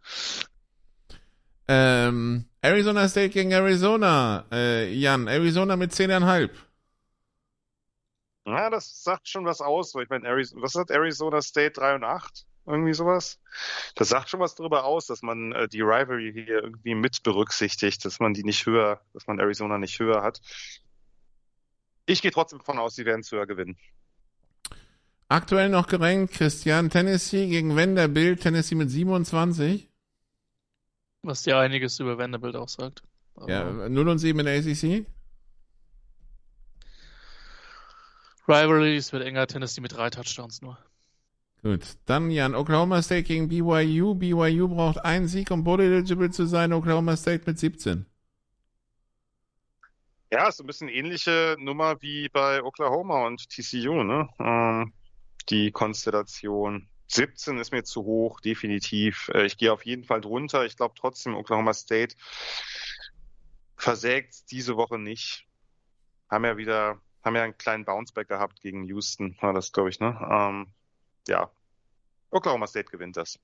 ähm, 1.67 2.45
Arizona 2.61 3.07
State 3.09 3.29
gegen 3.29 3.51
Arizona. 3.51 4.45
Äh, 4.51 4.93
Jan, 4.93 5.27
Arizona 5.27 5.75
mit 5.75 5.91
10,5. 5.91 6.49
Ja, 8.47 8.69
das 8.69 9.03
sagt 9.03 9.27
schon 9.27 9.45
was 9.45 9.59
aus. 9.59 9.95
Ich 9.95 10.09
meine, 10.09 10.27
Arizona, 10.27 10.61
was 10.61 10.75
hat 10.75 10.91
Arizona 10.91 11.41
State 11.41 11.71
3 11.71 11.95
und 11.95 12.03
8? 12.03 12.45
Irgendwie 12.65 12.93
sowas. 12.93 13.39
Das 13.93 14.09
sagt 14.09 14.29
schon 14.29 14.39
was 14.39 14.55
darüber 14.55 14.85
aus, 14.85 15.05
dass 15.05 15.21
man 15.21 15.51
äh, 15.51 15.67
die 15.67 15.81
Rivalry 15.81 16.31
hier 16.33 16.63
irgendwie 16.63 16.95
mit 16.95 17.21
berücksichtigt, 17.21 18.03
dass 18.05 18.19
man 18.19 18.33
die 18.33 18.43
nicht 18.43 18.65
höher, 18.65 19.01
dass 19.13 19.27
man 19.27 19.39
Arizona 19.39 19.77
nicht 19.77 19.99
höher 19.99 20.23
hat. 20.23 20.41
Ich 22.07 22.21
gehe 22.21 22.31
trotzdem 22.31 22.59
davon 22.59 22.79
aus, 22.79 22.95
sie 22.95 23.05
werden 23.05 23.21
es 23.21 23.31
höher 23.31 23.45
gewinnen. 23.45 23.77
Aktuell 25.27 25.69
noch 25.69 25.87
gerankt 25.87 26.33
Christian 26.33 26.89
Tennessee 26.89 27.47
gegen 27.47 27.75
Vanderbilt, 27.75 28.41
Tennessee 28.41 28.75
mit 28.75 28.89
27. 28.89 29.89
Was 31.23 31.43
dir 31.43 31.57
einiges 31.57 31.99
über 31.99 32.17
Vanderbilt 32.17 32.55
auch 32.55 32.69
sagt. 32.69 33.03
Aber 33.35 33.49
ja, 33.49 33.89
0 33.89 34.09
und 34.09 34.19
7 34.19 34.39
in 34.39 34.45
der 34.45 34.59
ACC. 34.59 35.05
Rivalries 38.47 39.11
wird 39.11 39.23
enger, 39.23 39.47
Tennessee 39.47 39.81
mit 39.81 39.93
drei 39.93 40.09
Touchdowns 40.11 40.61
nur. 40.61 40.77
Gut, 41.65 41.97
dann 42.05 42.29
Jan, 42.29 42.53
Oklahoma 42.53 43.01
State 43.01 43.23
gegen 43.23 43.47
BYU. 43.47 44.13
BYU 44.13 44.67
braucht 44.67 45.03
einen 45.03 45.27
Sieg, 45.27 45.49
um 45.49 45.63
Bowl 45.63 45.81
eligible 45.81 46.29
zu 46.29 46.45
sein, 46.45 46.71
Oklahoma 46.71 47.17
State 47.17 47.41
mit 47.47 47.57
17. 47.57 48.05
Ja, 50.31 50.47
ist 50.47 50.61
ein 50.61 50.67
bisschen 50.67 50.89
ähnliche 50.89 51.55
Nummer 51.57 51.99
wie 52.03 52.29
bei 52.29 52.61
Oklahoma 52.61 53.25
und 53.25 53.49
TCU, 53.49 54.03
ne? 54.03 54.29
Ähm, 54.37 54.93
die 55.49 55.71
Konstellation. 55.71 56.87
17 57.07 57.57
ist 57.57 57.71
mir 57.71 57.83
zu 57.83 58.03
hoch, 58.03 58.41
definitiv. 58.41 59.31
Äh, 59.33 59.47
ich 59.47 59.57
gehe 59.57 59.73
auf 59.73 59.87
jeden 59.87 60.03
Fall 60.03 60.21
drunter. 60.21 60.67
Ich 60.67 60.77
glaube 60.77 60.93
trotzdem, 60.95 61.33
Oklahoma 61.33 61.73
State 61.73 62.15
versägt 63.75 64.51
diese 64.51 64.77
Woche 64.77 64.99
nicht. 64.99 65.47
Haben 66.29 66.45
ja 66.45 66.57
wieder, 66.57 67.01
haben 67.23 67.35
ja 67.35 67.41
einen 67.41 67.57
kleinen 67.57 67.85
Bounceback 67.85 68.27
gehabt 68.27 68.61
gegen 68.61 68.83
Houston, 68.83 69.35
war 69.41 69.53
das, 69.53 69.71
glaube 69.71 69.89
ich, 69.89 69.99
ne? 69.99 70.15
Ähm, 70.29 70.67
ja, 71.27 71.49
Oklahoma 72.31 72.67
State 72.67 72.89
gewinnt 72.91 73.17
das. 73.17 73.39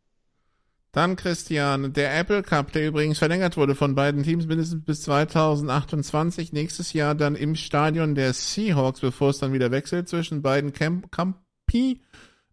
Dann 0.91 1.15
Christian, 1.15 1.93
der 1.93 2.17
Apple 2.19 2.43
Cup, 2.43 2.73
der 2.73 2.87
übrigens 2.87 3.17
verlängert 3.17 3.55
wurde 3.55 3.75
von 3.75 3.95
beiden 3.95 4.23
Teams 4.23 4.45
mindestens 4.45 4.83
bis 4.83 5.03
2028, 5.03 6.51
nächstes 6.51 6.91
Jahr 6.91 7.15
dann 7.15 7.35
im 7.35 7.55
Stadion 7.55 8.13
der 8.13 8.33
Seahawks, 8.33 8.99
bevor 8.99 9.29
es 9.29 9.39
dann 9.39 9.53
wieder 9.53 9.71
wechselt 9.71 10.09
zwischen 10.09 10.41
beiden 10.41 10.73
Camp 10.73 11.09
Campi. 11.11 12.01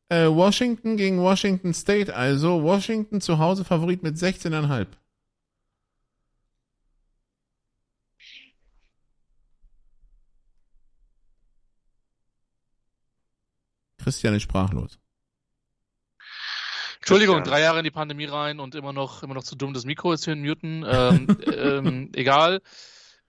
Äh, 0.08 0.28
Washington 0.28 0.96
gegen 0.96 1.20
Washington 1.20 1.74
State, 1.74 2.14
also 2.14 2.62
Washington 2.62 3.20
zu 3.20 3.38
Hause 3.38 3.64
Favorit 3.64 4.02
mit 4.04 4.16
16,5. 4.16 4.86
Christian 13.98 14.34
ist 14.34 14.44
sprachlos. 14.44 14.98
Entschuldigung, 17.08 17.42
drei 17.42 17.62
Jahre 17.62 17.78
in 17.78 17.84
die 17.84 17.90
Pandemie 17.90 18.26
rein 18.26 18.60
und 18.60 18.74
immer 18.74 18.92
noch, 18.92 19.22
immer 19.22 19.32
noch 19.32 19.42
zu 19.42 19.56
dumm, 19.56 19.72
das 19.72 19.86
Mikro 19.86 20.12
ist 20.12 20.24
hier 20.24 20.34
in 20.34 20.42
Muten. 20.42 20.84
Ähm, 20.86 21.26
ähm, 21.46 22.10
egal. 22.14 22.60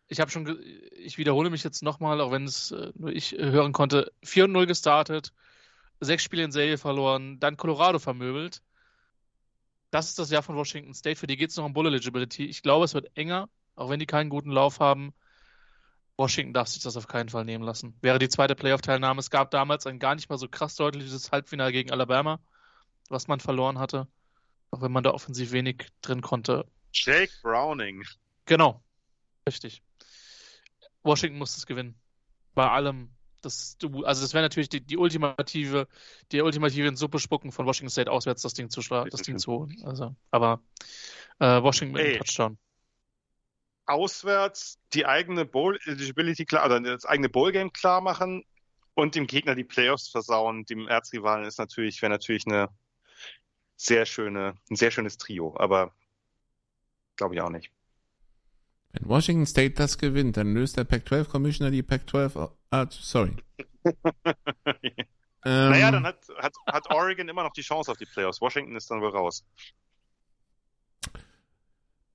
Ich 0.09 0.19
habe 0.19 0.29
schon, 0.29 0.61
ich 0.97 1.17
wiederhole 1.17 1.49
mich 1.49 1.63
jetzt 1.63 1.81
nochmal, 1.81 2.19
auch 2.19 2.29
wenn 2.29 2.43
es 2.43 2.71
äh, 2.71 2.91
nur 2.95 3.13
ich 3.13 3.39
äh, 3.39 3.51
hören 3.51 3.71
konnte. 3.71 4.11
4-0 4.25 4.65
gestartet, 4.65 5.31
sechs 6.01 6.23
Spiele 6.23 6.43
in 6.43 6.51
Serie 6.51 6.77
verloren, 6.77 7.39
dann 7.39 7.55
Colorado 7.55 7.99
vermöbelt. 7.99 8.61
Das 9.91 10.09
ist 10.09 10.19
das 10.19 10.29
Jahr 10.29 10.43
von 10.43 10.57
Washington 10.57 10.93
State. 10.93 11.15
Für 11.15 11.27
die 11.27 11.37
geht 11.37 11.51
es 11.51 11.55
noch 11.55 11.63
um 11.63 11.71
Bull 11.71 11.87
Eligibility. 11.87 12.47
Ich 12.47 12.61
glaube, 12.61 12.83
es 12.83 12.93
wird 12.93 13.15
enger, 13.15 13.47
auch 13.77 13.89
wenn 13.89 14.01
die 14.01 14.05
keinen 14.05 14.29
guten 14.29 14.51
Lauf 14.51 14.81
haben. 14.81 15.13
Washington 16.17 16.53
darf 16.53 16.67
sich 16.67 16.83
das 16.83 16.97
auf 16.97 17.07
keinen 17.07 17.29
Fall 17.29 17.45
nehmen 17.45 17.63
lassen. 17.63 17.95
Wäre 18.01 18.19
die 18.19 18.27
zweite 18.27 18.55
Playoff-Teilnahme. 18.55 19.21
Es 19.21 19.29
gab 19.29 19.51
damals 19.51 19.87
ein 19.87 19.99
gar 19.99 20.15
nicht 20.15 20.29
mal 20.29 20.37
so 20.37 20.49
krass 20.49 20.75
deutliches 20.75 21.31
Halbfinale 21.31 21.71
gegen 21.71 21.91
Alabama 21.91 22.41
was 23.09 23.27
man 23.27 23.39
verloren 23.39 23.79
hatte. 23.79 24.07
Auch 24.71 24.81
wenn 24.81 24.91
man 24.91 25.03
da 25.03 25.11
offensiv 25.11 25.51
wenig 25.51 25.87
drin 26.01 26.21
konnte. 26.21 26.65
Jake 26.93 27.33
Browning. 27.41 28.03
Genau. 28.45 28.83
Richtig. 29.47 29.81
Washington 31.03 31.39
muss 31.39 31.57
es 31.57 31.65
gewinnen. 31.65 31.99
Bei 32.53 32.69
allem. 32.69 33.11
Das, 33.41 33.77
also 33.81 34.21
das 34.21 34.33
wäre 34.33 34.43
natürlich 34.43 34.67
die, 34.67 34.81
die, 34.81 34.97
ultimative, 34.97 35.87
die 36.31 36.41
ultimative 36.41 36.87
in 36.87 36.97
Suppe 36.97 37.19
spucken 37.19 37.53
von 37.53 37.65
Washington 37.65 37.89
State 37.89 38.11
auswärts 38.11 38.41
das 38.41 38.53
Ding 38.53 38.69
zu 38.69 38.81
das 38.81 39.21
Ding 39.21 39.37
zu 39.37 39.51
holen. 39.53 39.81
Also, 39.85 40.13
aber 40.29 40.61
äh, 41.39 41.61
Washington 41.61 41.93
mit 41.93 42.05
einem 42.05 42.17
Touchdown. 42.17 42.57
Auswärts 43.85 44.77
die 44.93 45.05
eigene 45.05 45.45
Bowl 45.45 45.79
Eligibility 45.85 46.43
klar, 46.43 46.65
oder 46.65 46.81
das 46.81 47.05
eigene 47.05 47.29
Bowl 47.29 47.53
Game 47.53 47.71
klar 47.71 48.01
machen 48.01 48.43
und 48.93 49.15
dem 49.15 49.25
Gegner 49.25 49.55
die 49.55 49.63
Playoffs 49.63 50.09
versauen, 50.09 50.65
dem 50.65 50.89
Erzrivalen 50.89 51.45
ist 51.45 51.59
natürlich, 51.59 52.01
wäre 52.01 52.11
natürlich 52.11 52.45
eine 52.45 52.67
sehr 53.79 54.05
schöne, 54.05 54.55
ein 54.69 54.75
sehr 54.75 54.91
schönes 54.91 55.17
Trio, 55.17 55.55
aber 55.57 55.93
glaube 57.15 57.35
ich 57.35 57.41
auch 57.41 57.49
nicht. 57.49 57.71
Wenn 58.91 59.07
Washington 59.07 59.45
State 59.45 59.75
das 59.75 59.97
gewinnt, 59.97 60.35
dann 60.35 60.53
löst 60.53 60.77
der 60.77 60.83
Pac-12 60.83 61.29
Commissioner 61.29 61.71
die 61.71 61.83
Pac-12. 61.83 62.51
Ah, 62.71 62.87
sorry. 62.89 63.35
ähm, 63.85 63.95
naja, 65.43 65.91
dann 65.91 66.05
hat, 66.05 66.17
hat, 66.37 66.53
hat 66.67 66.91
Oregon 66.91 67.29
immer 67.29 67.43
noch 67.43 67.53
die 67.53 67.61
Chance 67.61 67.91
auf 67.91 67.97
die 67.97 68.05
Playoffs. 68.05 68.41
Washington 68.41 68.75
ist 68.75 68.91
dann 68.91 68.99
wohl 69.01 69.11
raus. 69.11 69.45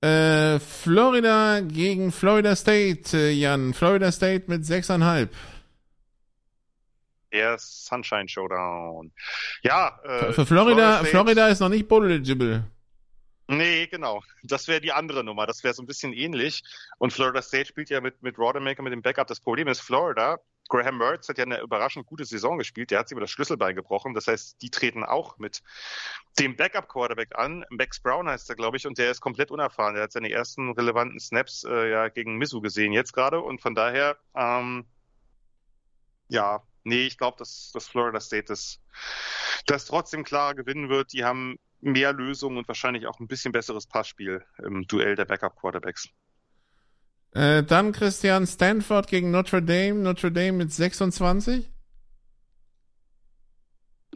Äh, 0.02 0.58
Florida 0.58 1.60
gegen 1.60 2.12
Florida 2.12 2.54
State, 2.56 3.16
äh, 3.16 3.30
Jan. 3.30 3.72
Florida 3.72 4.12
State 4.12 4.44
mit 4.48 4.64
6,5 4.64 5.30
der 7.35 7.59
Sunshine 7.59 8.28
Showdown. 8.28 9.12
Ja. 9.62 9.99
Äh, 10.05 10.32
für 10.32 10.47
Florida, 10.47 10.47
Florida, 10.47 11.05
Florida 11.05 11.49
ist 11.49 11.61
noch 11.61 11.68
nicht 11.68 11.89
bowl 11.89 12.07
eligible. 12.07 12.64
Nee, 13.47 13.87
genau. 13.89 14.22
Das 14.43 14.68
wäre 14.68 14.80
die 14.80 14.93
andere 14.93 15.22
Nummer. 15.22 15.47
Das 15.47 15.62
wäre 15.64 15.74
so 15.74 15.82
ein 15.82 15.87
bisschen 15.87 16.14
ähnlich. 16.14 16.62
Und 16.97 17.12
Florida 17.12 17.43
State 17.43 17.66
spielt 17.66 17.91
ja 17.91 18.01
mit, 18.01 18.22
mit 18.22 18.39
Rodemaker 18.39 18.82
mit 18.82 18.93
dem 18.93 19.03
Backup. 19.03 19.26
Das 19.26 19.41
Problem 19.41 19.68
ist, 19.68 19.80
Florida, 19.80 20.39
Graham 20.70 20.97
Mertz 20.97 21.28
hat 21.28 21.37
ja 21.37 21.45
eine 21.45 21.61
überraschend 21.61 22.07
gute 22.07 22.24
Saison 22.24 22.57
gespielt. 22.57 22.91
Der 22.91 23.01
hat 23.01 23.09
sich 23.09 23.12
über 23.12 23.20
das 23.20 23.30
Schlüsselbein 23.30 23.76
gebrochen. 23.76 24.14
Das 24.14 24.28
heißt, 24.28 24.62
die 24.62 24.70
treten 24.70 25.05
auch 25.05 25.37
mit 25.37 25.62
dem 26.39 26.57
Backup-Quarterback 26.57 27.37
an. 27.37 27.66
Max 27.68 28.01
Brown 28.01 28.28
heißt 28.28 28.49
er, 28.49 28.57
glaube 28.57 28.78
ich, 28.78 28.87
und 28.87 28.97
der 28.97 29.11
ist 29.11 29.20
komplett 29.20 29.51
unerfahren. 29.51 29.95
Der 29.95 30.05
hat 30.05 30.12
seine 30.12 30.30
ersten 30.30 30.70
relevanten 30.70 31.20
Snaps 31.20 31.64
äh, 31.64 31.91
ja 31.91 32.09
gegen 32.09 32.39
Misu 32.39 32.62
gesehen 32.62 32.93
jetzt 32.93 33.12
gerade. 33.12 33.41
Und 33.41 33.61
von 33.61 33.74
daher, 33.74 34.16
ähm, 34.35 34.87
ja, 36.28 36.62
nee, 36.85 37.07
ich 37.07 37.18
glaube, 37.18 37.37
dass, 37.39 37.70
dass 37.72 37.89
Florida 37.89 38.20
State 38.20 38.45
das, 38.49 38.78
das 39.66 39.87
trotzdem 39.87 40.24
klar 40.24 40.55
gewinnen 40.55 40.89
wird. 40.89 41.12
Die 41.12 41.24
haben 41.24 41.59
mehr 41.80 42.12
Lösungen 42.12 42.57
und 42.59 42.68
wahrscheinlich 42.68 43.07
auch 43.07 43.20
ein 43.20 43.26
bisschen 43.26 43.53
besseres 43.53 43.87
Passspiel 43.87 44.45
im 44.62 44.87
Duell 44.87 45.16
der 45.16 45.24
Backup-Quarterbacks. 45.24 46.09
Äh, 47.32 47.64
dann 47.64 47.93
Christian 47.93 48.47
Stanford 48.47 49.09
gegen 49.09 49.30
Notre 49.30 49.62
Dame. 49.62 49.95
Notre 49.95 50.30
Dame 50.30 50.53
mit 50.53 50.72
26. 50.72 51.73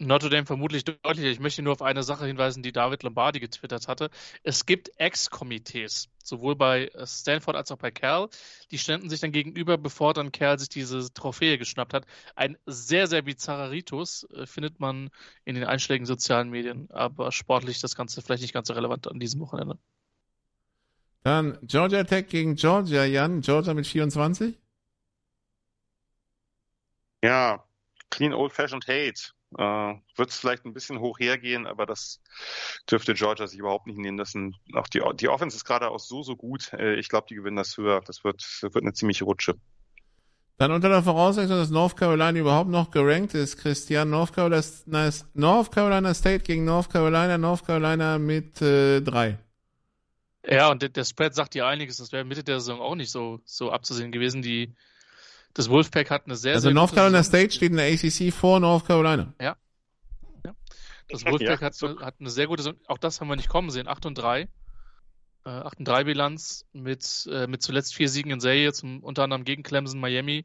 Notre 0.00 0.30
Dame 0.30 0.46
vermutlich 0.46 0.84
deutlicher. 0.84 1.28
Ich 1.28 1.40
möchte 1.40 1.62
nur 1.62 1.72
auf 1.72 1.82
eine 1.82 2.02
Sache 2.02 2.26
hinweisen, 2.26 2.62
die 2.62 2.72
David 2.72 3.02
Lombardi 3.02 3.40
getwittert 3.40 3.88
hatte. 3.88 4.10
Es 4.42 4.66
gibt 4.66 4.90
Ex-Komitees, 4.96 6.08
sowohl 6.22 6.56
bei 6.56 6.90
Stanford 7.04 7.56
als 7.56 7.72
auch 7.72 7.78
bei 7.78 7.90
Cal. 7.90 8.28
Die 8.70 8.78
ständen 8.78 9.10
sich 9.10 9.20
dann 9.20 9.32
gegenüber, 9.32 9.78
bevor 9.78 10.14
dann 10.14 10.32
Cal 10.32 10.58
sich 10.58 10.68
diese 10.68 11.12
Trophäe 11.12 11.58
geschnappt 11.58 11.94
hat. 11.94 12.06
Ein 12.36 12.56
sehr, 12.66 13.06
sehr 13.06 13.22
bizarrer 13.22 13.70
Ritus 13.70 14.26
äh, 14.34 14.46
findet 14.46 14.80
man 14.80 15.10
in 15.44 15.54
den 15.54 15.64
einschlägigen 15.64 16.06
sozialen 16.06 16.50
Medien, 16.50 16.90
aber 16.90 17.32
sportlich 17.32 17.80
das 17.80 17.96
Ganze 17.96 18.22
vielleicht 18.22 18.42
nicht 18.42 18.54
ganz 18.54 18.68
so 18.68 18.74
relevant 18.74 19.08
an 19.08 19.18
diesem 19.18 19.40
Wochenende. 19.40 19.78
Dann 21.22 21.58
Georgia 21.62 22.04
Tech 22.04 22.28
gegen 22.28 22.54
Georgia, 22.54 23.04
Jan. 23.04 23.40
Georgia 23.40 23.74
mit 23.74 23.86
24. 23.86 24.58
Ja, 27.22 27.64
clean 28.10 28.32
old 28.32 28.52
fashioned 28.52 28.86
hate. 28.86 29.32
Äh, 29.56 29.94
Wird 30.16 30.28
es 30.30 30.36
vielleicht 30.36 30.66
ein 30.66 30.74
bisschen 30.74 31.00
hoch 31.00 31.18
hergehen, 31.18 31.66
aber 31.66 31.86
das 31.86 32.20
dürfte 32.90 33.14
Georgia 33.14 33.46
sich 33.46 33.58
überhaupt 33.58 33.86
nicht 33.86 33.98
nehmen 33.98 34.18
lassen. 34.18 34.54
Auch 34.74 34.88
die, 34.88 35.02
die 35.14 35.28
Offense 35.28 35.56
ist 35.56 35.64
gerade 35.64 35.90
auch 35.90 35.98
so, 35.98 36.22
so 36.22 36.36
gut. 36.36 36.72
Äh, 36.74 36.96
ich 36.96 37.08
glaube, 37.08 37.26
die 37.30 37.34
gewinnen 37.34 37.56
das 37.56 37.76
höher. 37.76 38.02
Das 38.04 38.24
wird, 38.24 38.44
wird 38.60 38.76
eine 38.76 38.92
ziemliche 38.92 39.24
Rutsche. 39.24 39.54
Dann 40.58 40.72
unter 40.72 40.88
der 40.88 41.02
Voraussetzung, 41.04 41.56
dass 41.56 41.70
North 41.70 41.96
Carolina 41.96 42.38
überhaupt 42.38 42.68
noch 42.68 42.90
gerankt 42.90 43.32
ist, 43.34 43.58
Christian, 43.58 44.10
North 44.10 44.32
Carolina, 44.32 44.60
North 45.34 45.70
Carolina 45.70 46.12
State 46.14 46.42
gegen 46.42 46.64
North 46.64 46.90
Carolina, 46.90 47.38
North 47.38 47.64
Carolina 47.64 48.18
mit 48.18 48.60
äh, 48.60 49.00
drei. 49.00 49.38
Ja, 50.44 50.70
und 50.70 50.82
der, 50.82 50.88
der 50.88 51.04
Spread 51.04 51.34
sagt 51.34 51.54
ja 51.54 51.68
einiges. 51.68 51.98
Das 51.98 52.10
wäre 52.10 52.24
Mitte 52.24 52.42
der 52.42 52.58
Saison 52.58 52.80
auch 52.80 52.96
nicht 52.96 53.10
so, 53.10 53.40
so 53.44 53.70
abzusehen 53.70 54.10
gewesen. 54.10 54.42
Die, 54.42 54.74
das 55.54 55.68
Wolfpack 55.68 56.10
hat 56.10 56.26
eine 56.26 56.36
sehr, 56.36 56.54
also 56.54 56.68
sehr 56.68 56.74
North 56.74 56.94
Carolina. 56.94 57.22
State 57.22 57.50
steht 57.52 57.70
in 57.70 57.76
der 57.76 57.92
ACC 57.92 58.32
vor 58.32 58.60
North 58.60 58.86
Carolina. 58.86 59.34
Ja. 59.40 59.56
ja. 60.44 60.54
Das 61.08 61.24
Wolfpack 61.24 61.60
ja, 61.60 61.66
hat, 61.66 61.82
hat 62.00 62.14
eine 62.20 62.30
sehr 62.30 62.46
gute. 62.46 62.76
Auch 62.86 62.98
das 62.98 63.20
haben 63.20 63.28
wir 63.28 63.36
nicht 63.36 63.48
kommen 63.48 63.70
sehen. 63.70 63.88
8 63.88 64.06
und 64.06 64.16
3. 64.16 64.42
Äh, 64.42 65.48
8 65.48 65.78
und 65.80 65.88
3 65.88 66.04
Bilanz 66.04 66.66
mit, 66.72 67.28
äh, 67.32 67.46
mit 67.46 67.62
zuletzt 67.62 67.94
vier 67.94 68.08
Siegen 68.08 68.30
in 68.30 68.40
Serie, 68.40 68.72
zum, 68.72 69.02
unter 69.02 69.24
anderem 69.24 69.44
gegen 69.44 69.62
Clemson, 69.62 70.00
Miami. 70.00 70.44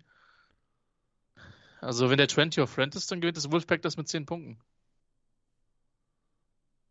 Also 1.82 2.10
wenn 2.10 2.18
der 2.18 2.30
20 2.30 2.64
of 2.64 2.70
Friend 2.70 2.96
ist, 2.96 3.12
dann 3.12 3.20
gewinnt 3.20 3.38
das 3.38 3.52
Wolfpack 3.52 3.82
das 3.82 3.98
mit 3.98 4.08
10 4.08 4.26
Punkten. 4.26 4.58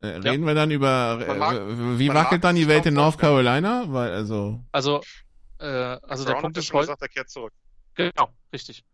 Äh, 0.03 0.09
reden 0.09 0.43
ja. 0.43 0.49
wir 0.49 0.55
dann 0.55 0.71
über, 0.71 1.19
äh, 1.27 1.99
wie 1.99 2.09
wackelt 2.09 2.45
dann 2.45 2.57
die 2.57 2.69
Welt 2.69 2.87
in 2.87 2.95
North 2.95 3.19
Carolina? 3.19 3.85
Weil, 3.87 4.11
also. 4.11 4.61
Also, 4.73 5.01
äh, 5.59 5.65
also 5.65 6.25
der 6.25 6.35
Punkt 6.35 6.57
ist 6.57 6.73
heute. 6.73 6.87
Gesagt, 6.87 7.03
er 7.03 7.09
kehrt 7.09 7.31
zurück. 7.31 7.53
Genau, 7.95 8.33
richtig. 8.53 8.85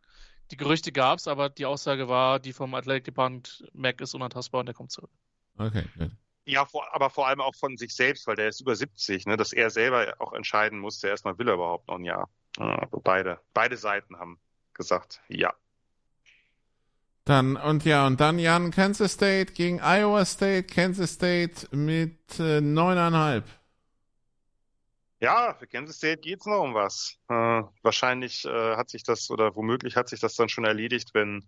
Die 0.51 0.57
Gerüchte 0.57 0.93
gab 0.93 1.19
es, 1.19 1.29
aber 1.29 1.51
die 1.51 1.67
Aussage 1.67 2.09
war, 2.09 2.41
die 2.41 2.53
vom 2.53 2.75
Athletic 2.75 3.05
Department, 3.05 3.65
Mac 3.75 4.01
ist 4.01 4.15
unantastbar 4.15 4.61
und 4.61 4.67
der 4.67 4.75
kommt 4.75 4.91
zurück. 4.91 5.11
Okay, 5.59 5.85
gut. 5.99 6.11
Ja, 6.47 6.65
vor, 6.65 6.87
aber 6.95 7.11
vor 7.11 7.29
allem 7.29 7.43
auch 7.43 7.55
von 7.55 7.77
sich 7.77 7.95
selbst, 7.95 8.27
weil 8.27 8.37
der 8.37 8.49
ist 8.49 8.61
über 8.61 8.75
70, 8.75 9.27
ne, 9.27 9.37
dass 9.37 9.53
er 9.53 9.69
selber 9.69 10.15
auch 10.19 10.33
entscheiden 10.33 10.79
musste, 10.79 11.09
erstmal 11.09 11.39
will 11.39 11.49
er 11.49 11.55
überhaupt 11.55 11.89
noch 11.89 11.97
ein 11.97 12.05
Jahr. 12.05 12.31
Also 12.57 13.01
beide, 13.05 13.39
beide 13.53 13.77
Seiten 13.77 14.17
haben 14.17 14.41
gesagt, 14.73 15.21
ja. 15.29 15.53
Dann, 17.25 17.57
und 17.57 17.85
ja, 17.85 18.07
und 18.07 18.21
dann 18.21 18.39
Jan, 18.39 18.71
Kansas 18.71 19.13
State 19.13 19.53
gegen 19.53 19.81
Iowa 19.83 20.25
State, 20.25 20.63
Kansas 20.75 21.13
State 21.13 21.69
mit 21.77 22.41
äh, 22.41 22.63
neuneinhalb. 22.63 23.45
Äh, 23.45 23.58
ja, 25.21 25.55
für 25.55 25.67
Kansas 25.67 25.97
State 25.97 26.21
geht's 26.21 26.47
noch 26.47 26.63
um 26.63 26.75
was. 26.75 27.19
Äh, 27.29 27.63
wahrscheinlich 27.83 28.45
äh, 28.45 28.77
hat 28.77 28.91
sich 28.91 29.03
das 29.03 29.31
oder 29.31 29.55
womöglich 29.57 29.97
hat 29.97 30.09
sich 30.09 30.21
das 30.21 30.37
dann 30.37 30.49
schon 30.49 30.65
erledigt, 30.65 31.11
wenn 31.15 31.45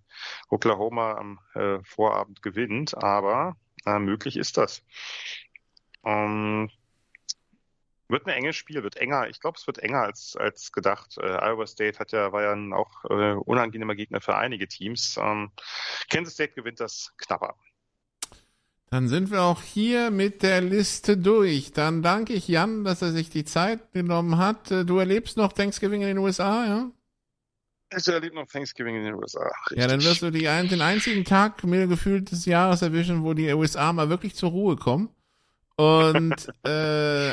Oklahoma 0.49 1.15
am 1.15 1.41
äh, 1.55 1.79
Vorabend 1.85 2.43
gewinnt, 2.43 2.97
aber 2.97 3.57
äh, 3.87 3.99
möglich 3.99 4.37
ist 4.37 4.57
das. 4.57 4.83
Ähm, 6.05 6.71
wird 8.09 8.27
ein 8.27 8.33
enges 8.35 8.57
Spiel, 8.57 8.83
wird 8.83 8.97
enger. 8.97 9.29
Ich 9.29 9.41
glaube, 9.41 9.57
es 9.57 9.67
wird 9.67 9.79
enger 9.79 10.03
als, 10.03 10.37
als 10.37 10.73
gedacht. 10.73 11.17
Äh, 11.19 11.39
Iowa 11.41 11.67
State 11.67 11.99
hat 11.99 12.11
ja, 12.11 12.33
war 12.33 12.43
ja 12.43 12.77
auch 12.77 13.05
äh, 13.05 13.35
unangenehmer 13.35 13.95
Gegner 13.95 14.21
für 14.21 14.37
einige 14.37 14.67
Teams. 14.67 15.17
Ähm, 15.21 15.53
Kansas 16.11 16.35
State 16.35 16.55
gewinnt 16.55 16.81
das 16.81 17.15
knapper. 17.19 17.57
Dann 18.91 19.07
sind 19.07 19.31
wir 19.31 19.43
auch 19.43 19.63
hier 19.63 20.11
mit 20.11 20.43
der 20.43 20.61
Liste 20.61 21.17
durch. 21.17 21.71
Dann 21.73 22.03
danke 22.03 22.33
ich 22.33 22.49
Jan, 22.49 22.83
dass 22.83 23.03
er 23.03 23.13
sich 23.13 23.31
die 23.31 23.45
Zeit 23.45 23.93
genommen 23.93 24.37
hat. 24.37 24.71
Du 24.71 24.99
erlebst 24.99 25.37
noch 25.37 25.53
Thanksgiving 25.53 26.03
in 26.03 26.09
den 26.09 26.19
USA, 26.19 26.67
ja? 26.67 26.91
Ich 27.97 28.07
erlebe 28.07 28.35
noch 28.35 28.47
Thanksgiving 28.47 28.97
in 28.97 29.05
den 29.05 29.15
USA. 29.15 29.43
Richtig. 29.43 29.79
Ja, 29.79 29.87
dann 29.87 30.03
wirst 30.03 30.23
du 30.23 30.31
die, 30.31 30.43
den 30.43 30.81
einzigen 30.81 31.25
Tag 31.25 31.63
mir 31.65 31.87
gefühlt 31.87 32.31
des 32.33 32.47
Jahres 32.47 32.83
erwischen, 32.83 33.23
wo 33.23 33.33
die 33.33 33.53
USA 33.53 33.93
mal 33.93 34.09
wirklich 34.09 34.35
zur 34.35 34.51
Ruhe 34.51 34.77
kommen. 34.77 35.09
Und 35.77 36.35
äh, 36.67 37.31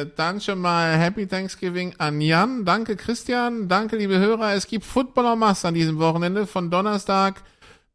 äh, 0.00 0.10
dann 0.16 0.40
schon 0.40 0.60
mal 0.60 0.96
Happy 0.96 1.26
Thanksgiving 1.26 1.94
an 1.98 2.20
Jan. 2.20 2.64
Danke 2.64 2.96
Christian. 2.96 3.68
Danke 3.68 3.96
liebe 3.96 4.18
Hörer. 4.18 4.54
Es 4.54 4.66
gibt 4.66 4.84
Footballer 4.84 5.36
Mass 5.36 5.64
an 5.64 5.74
diesem 5.74 5.98
Wochenende 5.98 6.46
von 6.46 6.70
Donnerstag 6.70 7.42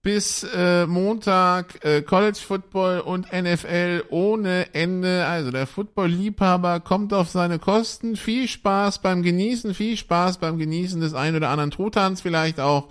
bis 0.03 0.43
äh, 0.43 0.85
Montag 0.85 1.83
äh, 1.83 2.01
College 2.01 2.37
Football 2.37 2.99
und 2.99 3.31
NFL 3.31 4.03
ohne 4.09 4.73
Ende. 4.73 5.25
Also 5.25 5.49
der 5.49 5.65
Football-Liebhaber 5.65 6.81
kommt 6.81 7.13
auf 7.13 7.29
seine 7.29 7.57
Kosten. 7.57 8.17
Viel 8.17 8.49
Spaß 8.49 8.99
beim 8.99 9.23
Genießen, 9.23 9.73
viel 9.73 9.95
Spaß 9.95 10.37
beim 10.37 10.59
Genießen 10.59 10.99
des 10.99 11.13
ein 11.13 11.35
oder 11.35 11.49
anderen 11.49 11.71
Trotans 11.71 12.21
vielleicht 12.21 12.59
auch. 12.59 12.89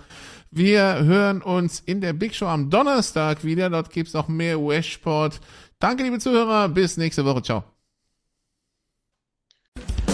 Wir 0.50 1.04
hören 1.04 1.42
uns 1.42 1.80
in 1.80 2.00
der 2.00 2.14
Big 2.14 2.34
Show 2.34 2.46
am 2.46 2.70
Donnerstag 2.70 3.44
wieder. 3.44 3.68
Dort 3.68 3.90
gibt's 3.90 4.14
noch 4.14 4.28
mehr 4.28 4.58
US-Sport. 4.58 5.40
Danke, 5.78 6.04
liebe 6.04 6.18
Zuhörer. 6.18 6.68
Bis 6.70 6.96
nächste 6.96 7.24
Woche. 7.26 7.42
Ciao. 7.42 7.64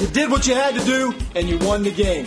You 0.00 0.06
did 0.12 0.30
what 0.30 0.46
you 0.46 0.54
had 0.54 0.76
to 0.76 0.84
do 0.84 1.14
and 1.34 1.48
you 1.48 1.58
won 1.60 1.84
the 1.84 1.90
game. 1.90 2.26